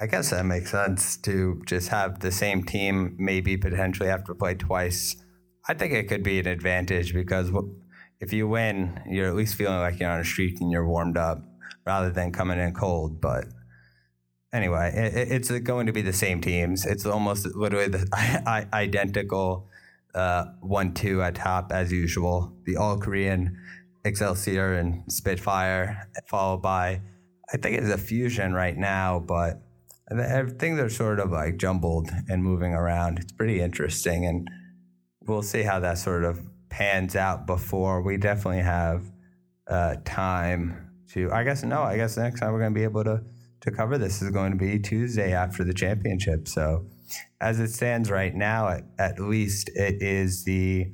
I 0.00 0.06
guess 0.06 0.30
that 0.30 0.44
makes 0.46 0.70
sense 0.70 1.16
to 1.18 1.62
just 1.66 1.88
have 1.88 2.20
the 2.20 2.30
same 2.30 2.62
team 2.64 3.16
maybe 3.18 3.56
potentially 3.56 4.08
have 4.08 4.24
to 4.24 4.34
play 4.34 4.54
twice. 4.54 5.16
I 5.68 5.74
think 5.74 5.92
it 5.92 6.08
could 6.08 6.22
be 6.22 6.38
an 6.38 6.46
advantage 6.46 7.14
because 7.14 7.50
if 8.20 8.32
you 8.32 8.48
win, 8.48 9.00
you're 9.08 9.28
at 9.28 9.34
least 9.34 9.54
feeling 9.54 9.78
like 9.78 10.00
you're 10.00 10.10
on 10.10 10.20
a 10.20 10.24
streak 10.24 10.60
and 10.60 10.70
you're 10.70 10.86
warmed 10.86 11.16
up 11.16 11.42
rather 11.86 12.10
than 12.10 12.32
coming 12.32 12.58
in 12.58 12.72
cold. 12.74 13.20
But 13.20 13.46
anyway, 14.52 14.92
it, 14.94 15.32
it's 15.32 15.50
going 15.60 15.86
to 15.86 15.92
be 15.92 16.02
the 16.02 16.12
same 16.12 16.40
teams. 16.40 16.86
It's 16.86 17.06
almost 17.06 17.46
literally 17.54 17.88
the 17.88 18.06
identical 18.72 19.68
uh, 20.14 20.46
one 20.60 20.92
two 20.92 21.22
at 21.22 21.36
top 21.36 21.72
as 21.72 21.92
usual. 21.92 22.52
The 22.64 22.76
all 22.76 22.98
Korean 22.98 23.56
Excelsior 24.04 24.74
and 24.74 25.10
Spitfire, 25.12 26.08
followed 26.26 26.62
by 26.62 27.00
I 27.52 27.56
think 27.56 27.78
it's 27.78 27.88
a 27.88 27.98
fusion 27.98 28.52
right 28.52 28.76
now, 28.76 29.18
but 29.18 29.62
I 30.10 30.44
think 30.44 30.76
they're 30.76 30.88
sort 30.88 31.20
of 31.20 31.30
like 31.30 31.56
jumbled 31.56 32.10
and 32.28 32.42
moving 32.42 32.72
around. 32.72 33.18
It's 33.18 33.32
pretty 33.32 33.60
interesting, 33.60 34.24
and 34.24 34.48
we'll 35.26 35.42
see 35.42 35.62
how 35.62 35.80
that 35.80 35.98
sort 35.98 36.24
of 36.24 36.40
pans 36.68 37.16
out 37.16 37.46
before 37.46 38.02
we 38.02 38.16
definitely 38.16 38.62
have 38.62 39.04
uh, 39.68 39.96
time 40.04 40.90
to. 41.12 41.30
I 41.32 41.44
guess 41.44 41.62
no. 41.62 41.82
I 41.82 41.96
guess 41.96 42.14
the 42.14 42.22
next 42.22 42.40
time 42.40 42.52
we're 42.52 42.60
going 42.60 42.72
to 42.72 42.78
be 42.78 42.84
able 42.84 43.04
to 43.04 43.22
to 43.60 43.70
cover 43.70 43.98
this 43.98 44.22
is 44.22 44.30
going 44.30 44.52
to 44.52 44.58
be 44.58 44.78
Tuesday 44.78 45.32
after 45.32 45.64
the 45.64 45.74
championship. 45.74 46.48
So, 46.48 46.86
as 47.40 47.60
it 47.60 47.70
stands 47.70 48.10
right 48.10 48.34
now, 48.34 48.68
at, 48.68 48.84
at 48.98 49.20
least 49.20 49.68
it 49.74 50.02
is 50.02 50.44
the 50.44 50.86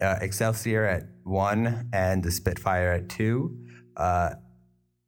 uh, 0.00 0.16
Excelsior 0.20 0.84
at 0.84 1.02
one 1.24 1.90
and 1.92 2.22
the 2.22 2.30
Spitfire 2.30 2.92
at 2.92 3.08
two. 3.08 3.58
Uh, 3.96 4.30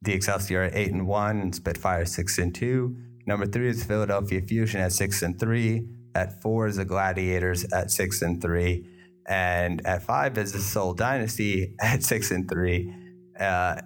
the 0.03 0.13
Excelsior 0.13 0.63
at 0.63 0.75
eight 0.75 0.93
and 0.93 1.07
one, 1.07 1.41
and 1.41 1.55
Spitfire 1.55 2.05
six 2.05 2.39
and 2.39 2.55
two. 2.55 2.97
Number 3.27 3.47
three 3.47 3.69
is 3.69 3.83
Philadelphia 3.83 4.41
Fusion 4.43 4.81
at 4.81 4.93
six 4.93 5.23
and 5.23 5.39
three. 5.39 5.89
At 6.17 6.41
four 6.41 6.67
is 6.67 6.77
the 6.77 6.87
Gladiators 6.87 7.65
at 7.75 7.91
six 7.91 8.23
and 8.23 8.41
three, 8.41 8.87
and 9.29 9.87
at 9.87 10.03
five 10.03 10.39
is 10.39 10.53
the 10.53 10.61
Seoul 10.61 10.95
Dynasty 10.95 11.75
at 11.81 12.03
six 12.03 12.31
and 12.31 12.49
three. 12.49 12.91
Uh, 13.39 13.83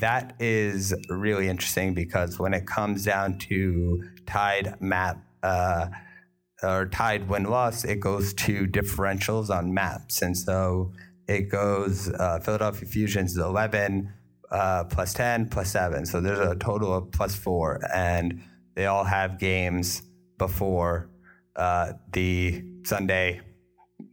that 0.00 0.34
is 0.40 0.92
really 1.08 1.48
interesting 1.48 1.94
because 1.94 2.36
when 2.36 2.52
it 2.52 2.66
comes 2.66 3.04
down 3.04 3.38
to 3.38 4.02
tied 4.26 4.74
map 4.80 5.22
uh, 5.44 5.86
or 6.64 6.86
tied 6.86 7.28
win 7.28 7.44
loss, 7.44 7.84
it 7.84 8.00
goes 8.00 8.34
to 8.34 8.66
differentials 8.66 9.48
on 9.48 9.72
maps. 9.72 10.20
And 10.20 10.36
so 10.36 10.92
it 11.28 11.42
goes 11.42 12.10
uh, 12.10 12.40
Philadelphia 12.40 12.88
Fusion's 12.88 13.38
11 13.38 14.12
uh, 14.50 14.82
plus 14.84 15.14
10 15.14 15.48
plus 15.48 15.70
7. 15.70 16.06
So 16.06 16.20
there's 16.20 16.40
a 16.40 16.56
total 16.56 16.92
of 16.92 17.12
plus 17.12 17.36
4. 17.36 17.80
And 17.94 18.42
they 18.74 18.86
all 18.86 19.04
have 19.04 19.38
games 19.38 20.02
before 20.38 21.07
uh, 21.58 21.92
the 22.12 22.64
Sunday 22.84 23.40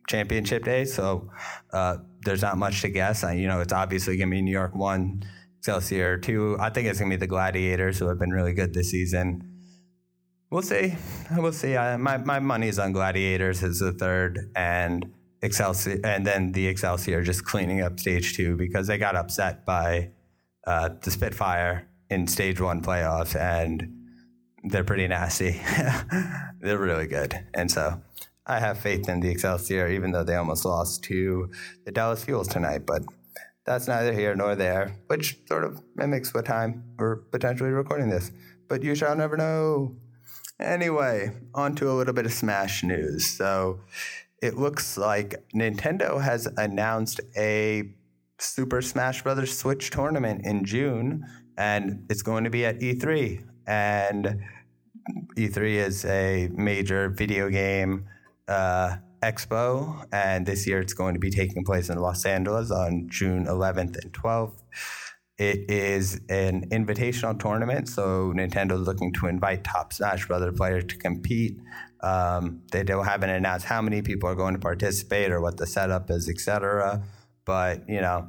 championship 0.10 0.64
day. 0.64 0.86
So 0.86 1.30
uh, 1.72 1.98
there's 2.26 2.42
not 2.42 2.58
much 2.58 2.82
to 2.82 2.90
guess. 2.90 3.24
I, 3.24 3.34
you 3.34 3.48
know, 3.48 3.62
it's 3.62 3.74
obviously 3.74 4.18
going 4.18 4.30
to 4.30 4.36
be 4.36 4.42
New 4.42 4.52
York 4.52 4.76
1 4.76 5.24
Excelsior. 5.60 6.18
Two, 6.18 6.58
I 6.60 6.70
think 6.70 6.88
it's 6.88 7.00
going 7.00 7.10
to 7.10 7.18
be 7.18 7.20
the 7.20 7.28
Gladiators, 7.28 8.00
who 8.00 8.08
have 8.08 8.20
been 8.20 8.32
really 8.32 8.54
good 8.54 8.74
this 8.74 8.92
season. 8.92 9.52
We'll 10.52 10.62
see. 10.62 10.96
We'll 11.36 11.52
see. 11.52 11.76
I, 11.76 11.98
my, 11.98 12.18
my 12.18 12.40
money's 12.40 12.78
on 12.78 12.92
Gladiators 12.92 13.64
as 13.64 13.80
the 13.80 13.92
third, 13.92 14.52
and 14.56 15.12
Excelsior, 15.42 16.00
and 16.04 16.26
then 16.26 16.52
the 16.52 16.68
Excelsior 16.68 17.22
just 17.24 17.46
cleaning 17.46 17.82
up 17.82 18.00
stage 18.00 18.36
two 18.36 18.56
because 18.56 18.88
they 18.88 18.98
got 18.98 19.16
upset 19.16 19.66
by 19.66 20.12
uh, 20.66 20.90
the 21.02 21.12
Spitfire 21.12 21.88
in 22.10 22.28
stage 22.28 22.62
one 22.62 22.82
playoffs, 22.82 23.36
and 23.36 24.05
they're 24.66 24.84
pretty 24.84 25.08
nasty. 25.08 25.62
they're 26.60 26.78
really 26.78 27.08
good. 27.08 27.34
And 27.54 27.70
so 27.70 28.02
I 28.46 28.60
have 28.60 28.80
faith 28.80 29.08
in 29.10 29.20
the 29.20 29.30
Excelsior, 29.30 29.88
even 29.90 30.12
though 30.12 30.24
they 30.24 30.36
almost 30.36 30.66
lost 30.66 31.04
to 31.06 31.50
the 31.86 31.92
Dallas 31.92 32.24
Fuels 32.24 32.48
tonight. 32.48 32.86
But 32.86 33.04
that's 33.66 33.88
neither 33.88 34.14
here 34.14 34.36
nor 34.36 34.56
there, 34.56 34.98
which 35.08 35.40
sort 35.48 35.64
of 35.64 35.82
mimics 35.96 36.34
what 36.34 36.46
time 36.46 36.84
we're 36.98 37.18
potentially 37.18 37.72
recording 37.72 38.10
this. 38.10 38.32
But 38.68 38.84
you 38.84 38.96
shall 38.96 39.16
never 39.16 39.38
know. 39.38 39.96
Anyway, 40.60 41.32
on 41.54 41.76
to 41.76 41.90
a 41.90 41.94
little 41.94 42.14
bit 42.14 42.26
of 42.26 42.34
Smash 42.34 42.84
news. 42.84 43.26
So 43.26 43.82
it 44.42 44.58
looks 44.58 44.98
like 44.98 45.44
Nintendo 45.54 46.22
has 46.22 46.48
announced 46.58 47.20
a 47.36 47.94
Super 48.40 48.82
Smash 48.82 49.24
Bros. 49.24 49.58
Switch 49.58 49.90
tournament 49.90 50.46
in 50.46 50.66
June, 50.66 51.26
and 51.58 52.06
it's 52.10 52.22
going 52.22 52.44
to 52.44 52.50
be 52.50 52.66
at 52.66 52.80
E3. 52.80 53.44
And 53.68 54.44
E3 55.36 55.76
is 55.76 56.06
a 56.06 56.50
major 56.54 57.10
video 57.10 57.50
game 57.50 58.06
uh, 58.48 58.98
Expo, 59.22 60.06
and 60.12 60.46
this 60.46 60.68
year 60.68 60.80
it's 60.80 60.94
going 60.94 61.14
to 61.16 61.20
be 61.20 61.30
taking 61.30 61.64
place 61.64 61.90
in 61.90 61.98
Los 62.00 62.26
Angeles 62.26 62.72
on 62.72 63.08
June 63.10 63.46
11th 63.46 63.98
and 64.04 64.14
12th. 64.14 64.62
It 65.38 65.70
is 65.70 66.22
an 66.30 66.70
invitational 66.70 67.38
tournament, 67.38 67.90
so 67.90 68.32
Nintendo's 68.34 68.88
looking 68.88 69.12
to 69.14 69.28
invite 69.28 69.64
top 69.64 69.92
Smash 69.92 70.28
Brothers 70.28 70.56
players 70.56 70.86
to 70.86 70.98
compete. 70.98 71.60
Um, 72.02 72.62
they 72.72 72.84
don't 72.84 73.04
haven't 73.04 73.32
announced 73.32 73.66
how 73.66 73.82
many 73.82 74.02
people 74.02 74.30
are 74.30 74.36
going 74.36 74.54
to 74.54 74.60
participate 74.60 75.32
or 75.32 75.42
what 75.42 75.58
the 75.58 75.68
setup 75.68 76.10
is, 76.10 76.30
etc. 76.30 77.04
But 77.44 77.90
you 77.90 78.00
know, 78.00 78.28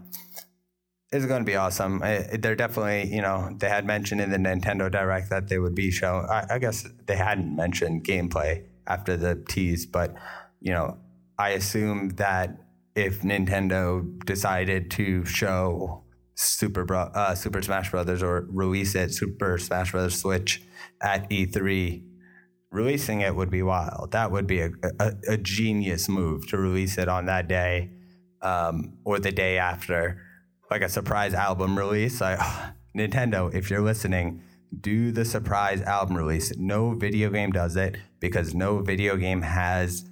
it's 1.17 1.27
going 1.27 1.41
to 1.41 1.47
be 1.47 1.57
awesome. 1.57 1.99
They're 1.99 2.57
definitely, 2.57 3.15
you 3.15 3.23
know, 3.23 3.55
they 3.59 3.69
had 3.69 3.87
mentioned 3.87 4.21
in 4.21 4.31
the 4.31 4.39
Nintendo 4.39 4.91
Direct 4.91 5.31
that 5.31 5.49
they 5.49 5.59
would 5.59 5.75
be 5.75 5.91
showing. 5.91 6.27
I, 6.27 6.47
I 6.51 6.59
guess 6.59 6.87
they 7.07 7.17
hadn't 7.17 7.55
mentioned 7.55 8.05
gameplay 8.05 8.65
after 8.87 9.17
the 9.17 9.43
tease, 9.49 9.87
but 9.87 10.15
you 10.61 10.73
know, 10.73 10.99
I 11.39 11.51
assume 11.51 12.11
that 12.11 12.59
if 12.95 13.21
Nintendo 13.23 14.25
decided 14.25 14.91
to 14.93 15.25
show 15.25 16.03
Super 16.35 16.85
Bro- 16.85 17.13
uh, 17.15 17.35
Super 17.35 17.63
Smash 17.63 17.91
Brothers 17.91 18.23
or 18.23 18.47
release 18.51 18.95
it 18.95 19.13
Super 19.13 19.59
Smash 19.59 19.93
Brothers 19.93 20.21
Switch 20.21 20.63
at 21.03 21.29
E3, 21.31 22.03
releasing 22.71 23.21
it 23.21 23.35
would 23.35 23.51
be 23.51 23.63
wild. 23.63 24.13
That 24.13 24.31
would 24.31 24.47
be 24.47 24.61
a, 24.61 24.71
a, 24.99 25.13
a 25.29 25.37
genius 25.37 26.09
move 26.09 26.49
to 26.49 26.59
release 26.59 26.99
it 26.99 27.09
on 27.09 27.27
that 27.27 27.49
day 27.49 27.91
um, 28.43 28.99
or 29.05 29.19
the 29.19 29.33
day 29.33 29.59
after, 29.59 30.23
like 30.71 30.83
a 30.83 30.89
surprise 30.89 31.35
album 31.35 31.79
release. 31.79 32.21
Like 32.21 32.39
Nintendo, 32.97 33.53
if 33.55 33.71
you're 33.71 33.81
listening, 33.81 34.43
do 34.81 35.13
the 35.13 35.25
surprise 35.25 35.81
album 35.83 36.17
release. 36.17 36.57
No 36.57 36.95
video 36.95 37.31
game 37.31 37.53
does 37.53 37.77
it 37.77 37.97
because 38.21 38.55
no 38.55 38.81
video 38.81 39.17
game 39.17 39.43
has 39.43 40.05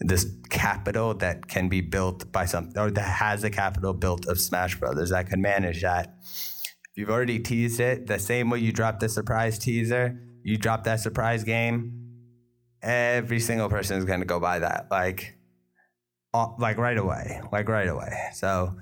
this 0.00 0.26
capital 0.48 1.14
that 1.14 1.48
can 1.48 1.68
be 1.68 1.80
built 1.80 2.30
by 2.30 2.44
some 2.46 2.70
or 2.76 2.90
that 2.90 3.02
has 3.02 3.42
a 3.44 3.50
capital 3.50 3.92
built 3.92 4.26
of 4.26 4.40
Smash 4.40 4.78
Brothers 4.78 5.10
that 5.10 5.28
can 5.28 5.42
manage 5.42 5.82
that. 5.82 6.14
If 6.22 6.96
you've 6.96 7.10
already 7.10 7.40
teased 7.40 7.80
it, 7.80 8.06
the 8.06 8.18
same 8.18 8.50
way 8.50 8.60
you 8.60 8.72
drop 8.72 9.00
the 9.00 9.08
surprise 9.08 9.58
teaser, 9.58 10.20
you 10.44 10.56
drop 10.56 10.84
that 10.84 11.00
surprise 11.00 11.44
game, 11.44 11.98
every 12.80 13.40
single 13.40 13.68
person 13.68 13.98
is 13.98 14.04
going 14.04 14.20
to 14.20 14.26
go 14.26 14.38
buy 14.38 14.60
that 14.60 14.86
like 14.90 15.34
like 16.58 16.78
right 16.78 16.96
away, 16.96 17.40
like 17.50 17.68
right 17.68 17.88
away. 17.88 18.12
So 18.34 18.76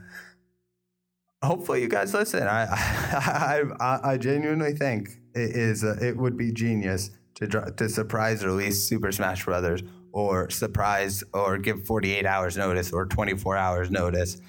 hopefully 1.47 1.83
you 1.83 1.89
guys 1.89 2.13
listen. 2.15 2.43
I 2.43 2.65
I 2.71 3.63
I, 3.81 4.13
I 4.13 4.17
genuinely 4.19 4.73
think 4.73 5.11
it 5.35 5.57
is 5.57 5.85
a, 5.85 5.93
it 6.07 6.17
would 6.17 6.37
be 6.37 6.53
genius 6.53 7.11
to 7.37 7.47
to 7.47 7.89
surprise 7.89 8.45
release 8.45 8.83
Super 8.83 9.13
Smash 9.13 9.45
Brothers 9.45 9.83
or 10.13 10.49
surprise 10.51 11.23
or 11.35 11.59
give 11.59 11.85
48 11.87 12.25
hours 12.25 12.57
notice 12.57 12.91
or 12.93 13.05
24 13.05 13.57
hours 13.57 13.91
notice 13.91 14.41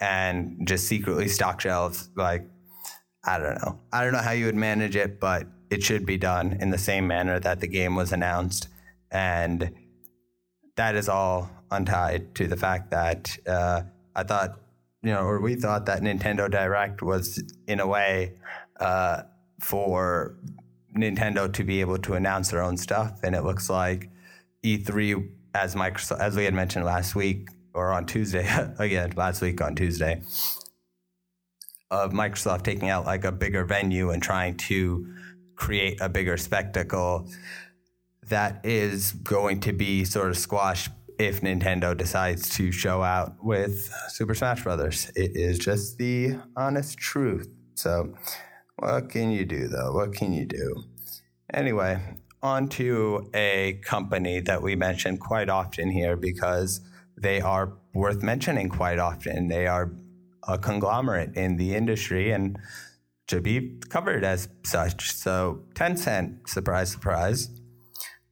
and 0.00 0.68
just 0.68 0.86
secretly 0.86 1.28
stock 1.28 1.60
shelves 1.60 2.10
like 2.14 2.46
I 3.26 3.38
don't 3.38 3.54
know. 3.62 3.80
I 3.92 4.04
don't 4.04 4.12
know 4.12 4.18
how 4.18 4.32
you 4.32 4.46
would 4.46 4.54
manage 4.54 4.96
it, 4.96 5.18
but 5.18 5.46
it 5.70 5.82
should 5.82 6.04
be 6.04 6.18
done 6.18 6.58
in 6.60 6.70
the 6.70 6.78
same 6.78 7.06
manner 7.06 7.40
that 7.40 7.60
the 7.60 7.66
game 7.66 7.96
was 7.96 8.12
announced. 8.12 8.68
And 9.10 9.70
that 10.76 10.94
is 10.94 11.08
all 11.08 11.50
untied 11.70 12.34
to 12.34 12.46
the 12.46 12.56
fact 12.56 12.90
that 12.90 13.36
uh, 13.46 13.82
I 14.14 14.22
thought, 14.24 14.60
you 15.04 15.12
know, 15.12 15.24
or 15.24 15.38
we 15.38 15.54
thought 15.54 15.84
that 15.86 16.00
Nintendo 16.00 16.50
Direct 16.50 17.02
was, 17.02 17.42
in 17.68 17.78
a 17.78 17.86
way, 17.86 18.32
uh, 18.80 19.22
for 19.60 20.34
Nintendo 20.96 21.52
to 21.52 21.62
be 21.62 21.82
able 21.82 21.98
to 21.98 22.14
announce 22.14 22.50
their 22.50 22.62
own 22.62 22.78
stuff. 22.78 23.20
And 23.22 23.34
it 23.34 23.42
looks 23.42 23.68
like 23.68 24.08
E3 24.64 25.28
as 25.54 25.74
Microsoft, 25.74 26.20
as 26.20 26.34
we 26.34 26.44
had 26.44 26.54
mentioned 26.54 26.86
last 26.86 27.14
week 27.14 27.48
or 27.74 27.92
on 27.92 28.06
Tuesday, 28.06 28.48
again, 28.78 29.12
last 29.14 29.42
week 29.42 29.60
on 29.60 29.74
Tuesday, 29.74 30.22
of 31.90 32.12
Microsoft 32.12 32.62
taking 32.62 32.88
out 32.88 33.04
like 33.04 33.24
a 33.24 33.32
bigger 33.32 33.64
venue 33.64 34.10
and 34.10 34.22
trying 34.22 34.56
to 34.56 35.14
create 35.54 36.00
a 36.00 36.08
bigger 36.08 36.38
spectacle 36.38 37.28
that 38.28 38.64
is 38.64 39.12
going 39.12 39.60
to 39.60 39.72
be 39.72 40.02
sort 40.04 40.30
of 40.30 40.38
squashed 40.38 40.90
if 41.18 41.40
Nintendo 41.40 41.96
decides 41.96 42.48
to 42.56 42.72
show 42.72 43.02
out 43.02 43.36
with 43.42 43.92
Super 44.08 44.34
Smash 44.34 44.62
Brothers. 44.62 45.10
It 45.14 45.36
is 45.36 45.58
just 45.58 45.98
the 45.98 46.36
honest 46.56 46.98
truth. 46.98 47.54
So, 47.74 48.14
what 48.76 49.08
can 49.08 49.30
you 49.30 49.44
do 49.44 49.68
though? 49.68 49.92
What 49.92 50.12
can 50.12 50.32
you 50.32 50.46
do? 50.46 50.84
Anyway, 51.52 52.00
on 52.42 52.68
to 52.68 53.30
a 53.34 53.80
company 53.84 54.40
that 54.40 54.62
we 54.62 54.76
mention 54.76 55.16
quite 55.16 55.48
often 55.48 55.90
here 55.90 56.16
because 56.16 56.80
they 57.16 57.40
are 57.40 57.74
worth 57.94 58.22
mentioning 58.22 58.68
quite 58.68 58.98
often. 58.98 59.48
They 59.48 59.66
are 59.66 59.92
a 60.46 60.58
conglomerate 60.58 61.36
in 61.36 61.56
the 61.56 61.74
industry 61.74 62.32
and 62.32 62.58
should 63.30 63.42
be 63.42 63.78
covered 63.88 64.24
as 64.24 64.48
such. 64.64 65.12
So, 65.12 65.62
Tencent, 65.74 66.48
surprise, 66.48 66.90
surprise, 66.90 67.48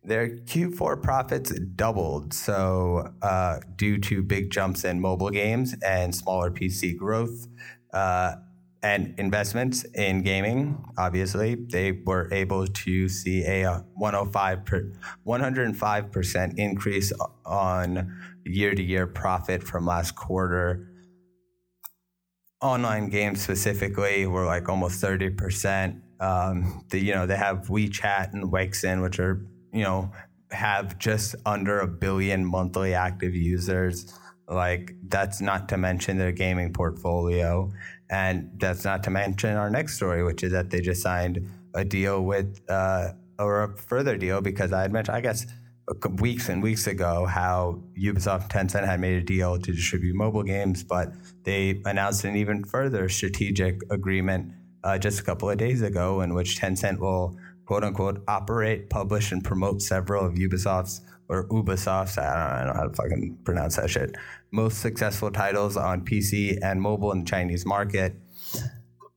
their 0.05 0.29
Q4 0.29 1.01
profits 1.01 1.53
doubled. 1.77 2.35
So, 2.35 3.13
uh, 3.23 3.61
due 3.77 3.99
to 3.99 4.23
big 4.23 4.51
jumps 4.51 4.85
in 4.85 5.01
mobile 5.01 5.31
games 5.31 5.75
and 5.85 6.15
smaller 6.15 6.51
PC 6.51 6.97
growth 6.97 7.47
uh, 7.93 8.35
and 8.83 9.15
investments 9.19 9.85
in 9.95 10.23
gaming, 10.23 10.85
obviously, 10.99 11.55
they 11.55 11.93
were 11.93 12.29
able 12.33 12.67
to 12.67 13.09
see 13.09 13.45
a 13.45 13.85
105 13.95 14.65
per, 14.65 14.93
105% 15.25 16.59
increase 16.59 17.13
on 17.47 18.13
year 18.45 18.75
to 18.75 18.83
year 18.83 19.07
profit 19.07 19.63
from 19.63 19.87
last 19.87 20.17
quarter. 20.17 20.89
Online 22.61 23.09
games 23.09 23.41
specifically 23.41 24.27
were 24.27 24.47
like 24.47 24.69
almost 24.69 25.01
30%. 25.01 26.01
Um, 26.21 26.85
the, 26.91 26.99
you 26.99 27.13
know, 27.13 27.27
they 27.27 27.37
have 27.37 27.67
WeChat 27.69 28.33
and 28.33 28.53
Weixin, 28.53 29.03
which 29.03 29.19
are 29.19 29.45
you 29.73 29.83
know, 29.83 30.13
have 30.51 30.99
just 30.99 31.35
under 31.47 31.81
a 31.81 31.87
billion 31.87 32.45
monthly 32.45 32.95
active 32.95 33.35
users. 33.35 34.19
Like 34.49 34.95
that's 35.09 35.41
not 35.41 35.69
to 35.71 35.79
mention 35.79 36.19
their 36.19 36.33
gaming 36.33 36.73
portfolio, 36.73 37.73
and 38.11 38.51
that's 38.59 38.85
not 38.85 39.03
to 39.05 39.11
mention 39.11 39.57
our 39.57 39.71
next 39.71 39.97
story, 39.97 40.23
which 40.23 40.43
is 40.43 40.53
that 40.53 40.71
they 40.71 40.81
just 40.81 41.03
signed 41.03 41.49
a 41.75 41.85
deal 41.85 42.25
with 42.25 42.61
uh, 42.69 43.13
or 43.39 43.63
a 43.65 43.77
further 43.77 44.17
deal 44.17 44.41
because 44.41 44.73
I 44.73 44.83
had 44.83 44.93
mentioned, 44.93 45.17
I 45.17 45.21
guess, 45.21 45.47
weeks 46.21 46.49
and 46.49 46.63
weeks 46.63 46.87
ago 46.87 47.27
how 47.27 47.83
Ubisoft 47.99 48.51
Tencent 48.51 48.87
had 48.87 49.01
made 49.01 49.17
a 49.17 49.25
deal 49.25 49.59
to 49.59 49.73
distribute 49.73 50.15
mobile 50.15 50.43
games, 50.43 50.83
but 50.83 51.13
they 51.45 51.81
announced 51.85 52.25
an 52.25 52.37
even 52.37 52.65
further 52.65 53.09
strategic 53.09 53.81
agreement 53.91 54.53
uh, 54.85 54.99
just 54.99 55.21
a 55.21 55.23
couple 55.23 55.51
of 55.51 55.59
days 55.59 55.83
ago 55.83 56.21
in 56.21 56.35
which 56.35 56.61
Tencent 56.61 56.99
will 56.99 57.37
quote 57.67 57.85
unquote 57.85 58.23
operate, 58.29 58.91
publish, 58.91 59.33
and 59.33 59.43
promote 59.43 59.83
several 59.83 60.25
of 60.25 60.35
Ubisoft's 60.35 61.03
or 61.29 61.45
Ubisoft's, 61.49 62.19
I 62.19 62.65
don't 62.65 62.75
know 62.75 62.81
how 62.81 62.89
to 62.89 62.95
fucking 62.95 63.39
pronounce 63.45 63.77
that 63.77 63.89
shit, 63.89 64.17
most 64.51 64.81
successful 64.81 65.31
titles 65.31 65.77
on 65.77 66.05
PC 66.05 66.59
and 66.63 66.81
mobile 66.81 67.13
in 67.13 67.21
the 67.21 67.25
Chinese 67.25 67.65
market. 67.65 68.15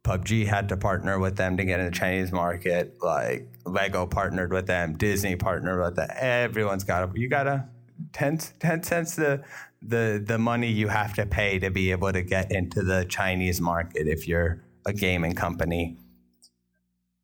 PUBG 0.03 0.45
had 0.45 0.69
to 0.69 0.77
partner 0.77 1.19
with 1.19 1.35
them 1.35 1.57
to 1.57 1.65
get 1.65 1.79
in 1.79 1.87
the 1.87 1.91
Chinese 1.91 2.31
market. 2.31 2.95
Like 3.01 3.49
Lego 3.65 4.05
partnered 4.05 4.53
with 4.53 4.67
them, 4.67 4.95
Disney 4.95 5.35
partnered 5.35 5.83
with 5.83 5.95
them. 5.95 6.09
Everyone's 6.15 6.83
got 6.83 7.13
to, 7.13 7.19
you 7.19 7.27
got 7.27 7.43
to, 7.43 7.65
10, 8.13 8.37
10 8.59 8.83
cents 8.83 9.15
the, 9.15 9.43
the, 9.81 10.23
the 10.25 10.37
money 10.37 10.67
you 10.67 10.87
have 10.87 11.13
to 11.15 11.25
pay 11.25 11.59
to 11.59 11.69
be 11.69 11.91
able 11.91 12.11
to 12.13 12.21
get 12.21 12.51
into 12.51 12.83
the 12.83 13.05
Chinese 13.09 13.59
market 13.59 14.07
if 14.07 14.27
you're 14.27 14.61
a 14.85 14.93
gaming 14.93 15.33
company. 15.33 15.97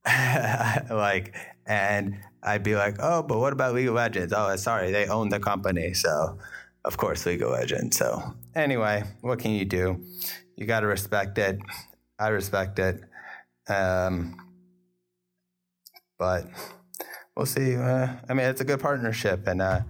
like, 0.89 1.35
and 1.65 2.17
I'd 2.43 2.63
be 2.63 2.75
like, 2.75 2.95
oh, 2.99 3.23
but 3.23 3.39
what 3.39 3.53
about 3.53 3.75
League 3.75 3.87
of 3.87 3.93
Legends? 3.93 4.33
Oh, 4.35 4.55
sorry, 4.55 4.91
they 4.91 5.07
own 5.07 5.29
the 5.29 5.39
company. 5.39 5.93
So, 5.93 6.37
of 6.85 6.97
course, 6.97 7.25
League 7.25 7.41
of 7.41 7.51
Legends. 7.51 7.97
So, 7.97 8.33
anyway, 8.55 9.03
what 9.21 9.39
can 9.39 9.51
you 9.51 9.65
do? 9.65 10.03
You 10.55 10.65
got 10.65 10.81
to 10.81 10.87
respect 10.87 11.37
it. 11.37 11.59
I 12.19 12.29
respect 12.29 12.79
it. 12.79 13.01
Um, 13.69 14.37
but 16.17 16.45
we'll 17.35 17.45
see. 17.45 17.75
Uh, 17.75 18.07
I 18.27 18.33
mean, 18.33 18.47
it's 18.47 18.61
a 18.61 18.65
good 18.65 18.79
partnership. 18.79 19.47
And, 19.47 19.61
uh, 19.61 19.81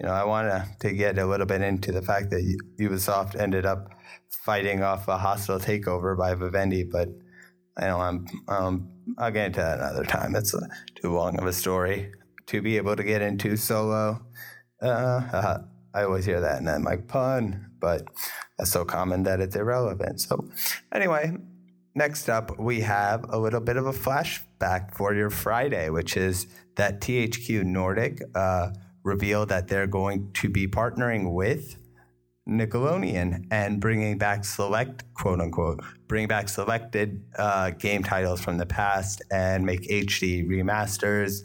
you 0.00 0.06
know, 0.06 0.12
I 0.12 0.24
want 0.24 0.80
to 0.80 0.92
get 0.92 1.18
a 1.18 1.26
little 1.26 1.46
bit 1.46 1.62
into 1.62 1.92
the 1.92 2.02
fact 2.02 2.30
that 2.30 2.58
Ubisoft 2.78 3.38
ended 3.38 3.66
up 3.66 3.90
fighting 4.30 4.82
off 4.82 5.08
a 5.08 5.18
hostile 5.18 5.58
takeover 5.58 6.16
by 6.16 6.34
Vivendi, 6.34 6.84
but 6.84 7.08
I 7.76 7.86
know 7.86 8.00
I'm 8.00 8.26
um, 8.48 8.88
I'll 9.18 9.30
get 9.30 9.46
into 9.46 9.60
that 9.60 9.78
another 9.78 10.04
time. 10.04 10.34
It's 10.34 10.54
uh, 10.54 10.66
too 10.94 11.12
long 11.12 11.38
of 11.38 11.46
a 11.46 11.52
story 11.52 12.12
to 12.46 12.60
be 12.60 12.76
able 12.76 12.96
to 12.96 13.04
get 13.04 13.22
into 13.22 13.56
solo. 13.56 14.20
Uh, 14.82 14.86
uh, 14.86 15.58
I 15.94 16.02
always 16.04 16.24
hear 16.24 16.40
that 16.40 16.58
and 16.58 16.68
then 16.68 16.82
like 16.82 17.08
pun, 17.08 17.70
but 17.80 18.06
that's 18.58 18.70
so 18.70 18.84
common 18.84 19.24
that 19.24 19.40
it's 19.40 19.56
irrelevant. 19.56 20.20
So, 20.20 20.48
anyway, 20.92 21.36
next 21.94 22.28
up 22.28 22.58
we 22.58 22.80
have 22.80 23.24
a 23.28 23.38
little 23.38 23.60
bit 23.60 23.76
of 23.76 23.86
a 23.86 23.92
flashback 23.92 24.94
for 24.94 25.14
your 25.14 25.30
Friday, 25.30 25.90
which 25.90 26.16
is 26.16 26.46
that 26.76 27.00
THQ 27.00 27.64
Nordic 27.64 28.22
uh, 28.34 28.70
revealed 29.02 29.48
that 29.48 29.68
they're 29.68 29.86
going 29.86 30.32
to 30.34 30.48
be 30.48 30.66
partnering 30.66 31.32
with 31.32 31.76
Nickelodeon 32.50 33.46
and 33.50 33.80
bringing 33.80 34.18
back 34.18 34.44
select, 34.44 35.04
quote 35.14 35.40
unquote, 35.40 35.80
bring 36.08 36.26
back 36.26 36.48
selected 36.48 37.22
uh, 37.38 37.70
game 37.70 38.02
titles 38.02 38.40
from 38.40 38.58
the 38.58 38.66
past 38.66 39.22
and 39.30 39.64
make 39.64 39.82
HD 39.82 40.46
remasters. 40.46 41.42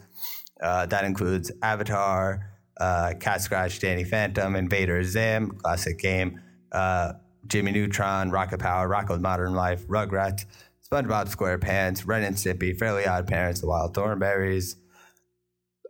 Uh, 0.60 0.86
that 0.86 1.04
includes 1.04 1.52
Avatar, 1.62 2.50
uh, 2.80 3.14
Cat 3.20 3.40
Scratch, 3.40 3.78
Danny 3.78 4.04
Phantom, 4.04 4.56
Invader 4.56 5.04
Zim, 5.04 5.50
classic 5.52 5.98
game, 5.98 6.40
uh, 6.72 7.12
Jimmy 7.46 7.70
Neutron, 7.70 8.30
Rocket 8.30 8.58
Power, 8.58 8.88
Rocko's 8.88 9.20
Modern 9.20 9.54
Life, 9.54 9.86
Rugrats, 9.86 10.44
SpongeBob 10.90 11.34
SquarePants, 11.34 12.06
Ren 12.06 12.24
and 12.24 12.36
Stimpy, 12.36 12.76
Fairly 12.76 13.06
Odd 13.06 13.26
Parents, 13.26 13.60
The 13.60 13.68
Wild 13.68 13.94
Thornberrys, 13.94 14.76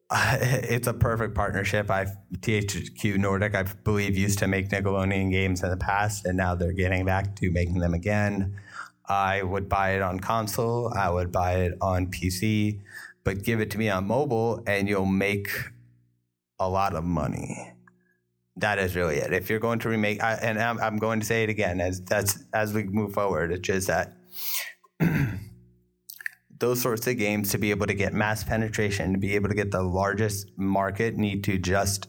it's 0.13 0.87
a 0.87 0.95
perfect 0.95 1.35
partnership. 1.35 1.91
I 1.91 2.07
THQ 2.39 3.19
Nordic, 3.19 3.55
I 3.55 3.65
believe, 3.65 4.17
used 4.17 4.39
to 4.39 4.47
make 4.47 4.69
Nickelodeon 4.69 5.31
games 5.33 5.63
in 5.63 5.71
the 5.71 5.77
past, 5.77 6.27
and 6.27 6.37
now 6.37 6.55
they're 6.55 6.73
getting 6.73 7.05
back 7.05 7.35
to 7.37 7.51
making 7.51 7.81
them 7.81 7.95
again. 7.95 8.57
I 9.09 9.43
would 9.43 9.69
buy 9.69 9.91
it 9.91 10.03
on 10.03 10.21
console. 10.21 10.93
I 10.95 11.11
would 11.11 11.33
buy 11.33 11.57
it 11.57 11.75
on 11.81 12.07
PC, 12.09 12.81
but 13.25 13.43
give 13.43 13.61
it 13.61 13.71
to 13.73 13.79
me 13.79 13.89
on 13.89 14.07
mobile, 14.07 14.63
and 14.67 14.89
you'll 14.89 15.07
make 15.07 15.49
a 16.59 16.69
lot 16.69 16.95
of 16.95 17.03
money. 17.05 17.73
That 18.57 18.79
is 18.79 18.95
really 18.95 19.17
it. 19.17 19.33
If 19.33 19.51
you're 19.51 19.59
going 19.59 19.81
to 19.81 19.89
remake, 19.89 20.23
I, 20.23 20.35
and 20.35 20.59
I'm, 20.59 20.79
I'm 20.81 20.99
going 20.99 21.21
to 21.21 21.27
say 21.27 21.43
it 21.43 21.51
again 21.51 21.81
as 21.81 22.01
that's 22.01 22.39
as 22.55 22.73
we 22.73 22.85
move 22.85 23.13
forward. 23.13 23.53
It's 23.53 23.61
just 23.61 23.89
that 23.89 24.13
those 26.59 26.81
sorts 26.81 27.07
of 27.07 27.19
games 27.19 27.51
to 27.51 27.59
be 27.59 27.71
able 27.71 27.87
to 27.87 27.95
get 27.95 28.15
mass 28.15 28.45
penetration, 28.45 29.13
to 29.13 29.19
be 29.19 29.35
able 29.35 29.49
to 29.49 29.55
get 29.55 29.71
the 29.71 29.83
largest 29.83 30.51
market, 30.57 31.17
need 31.17 31.45
to 31.45 31.59
just 31.59 32.09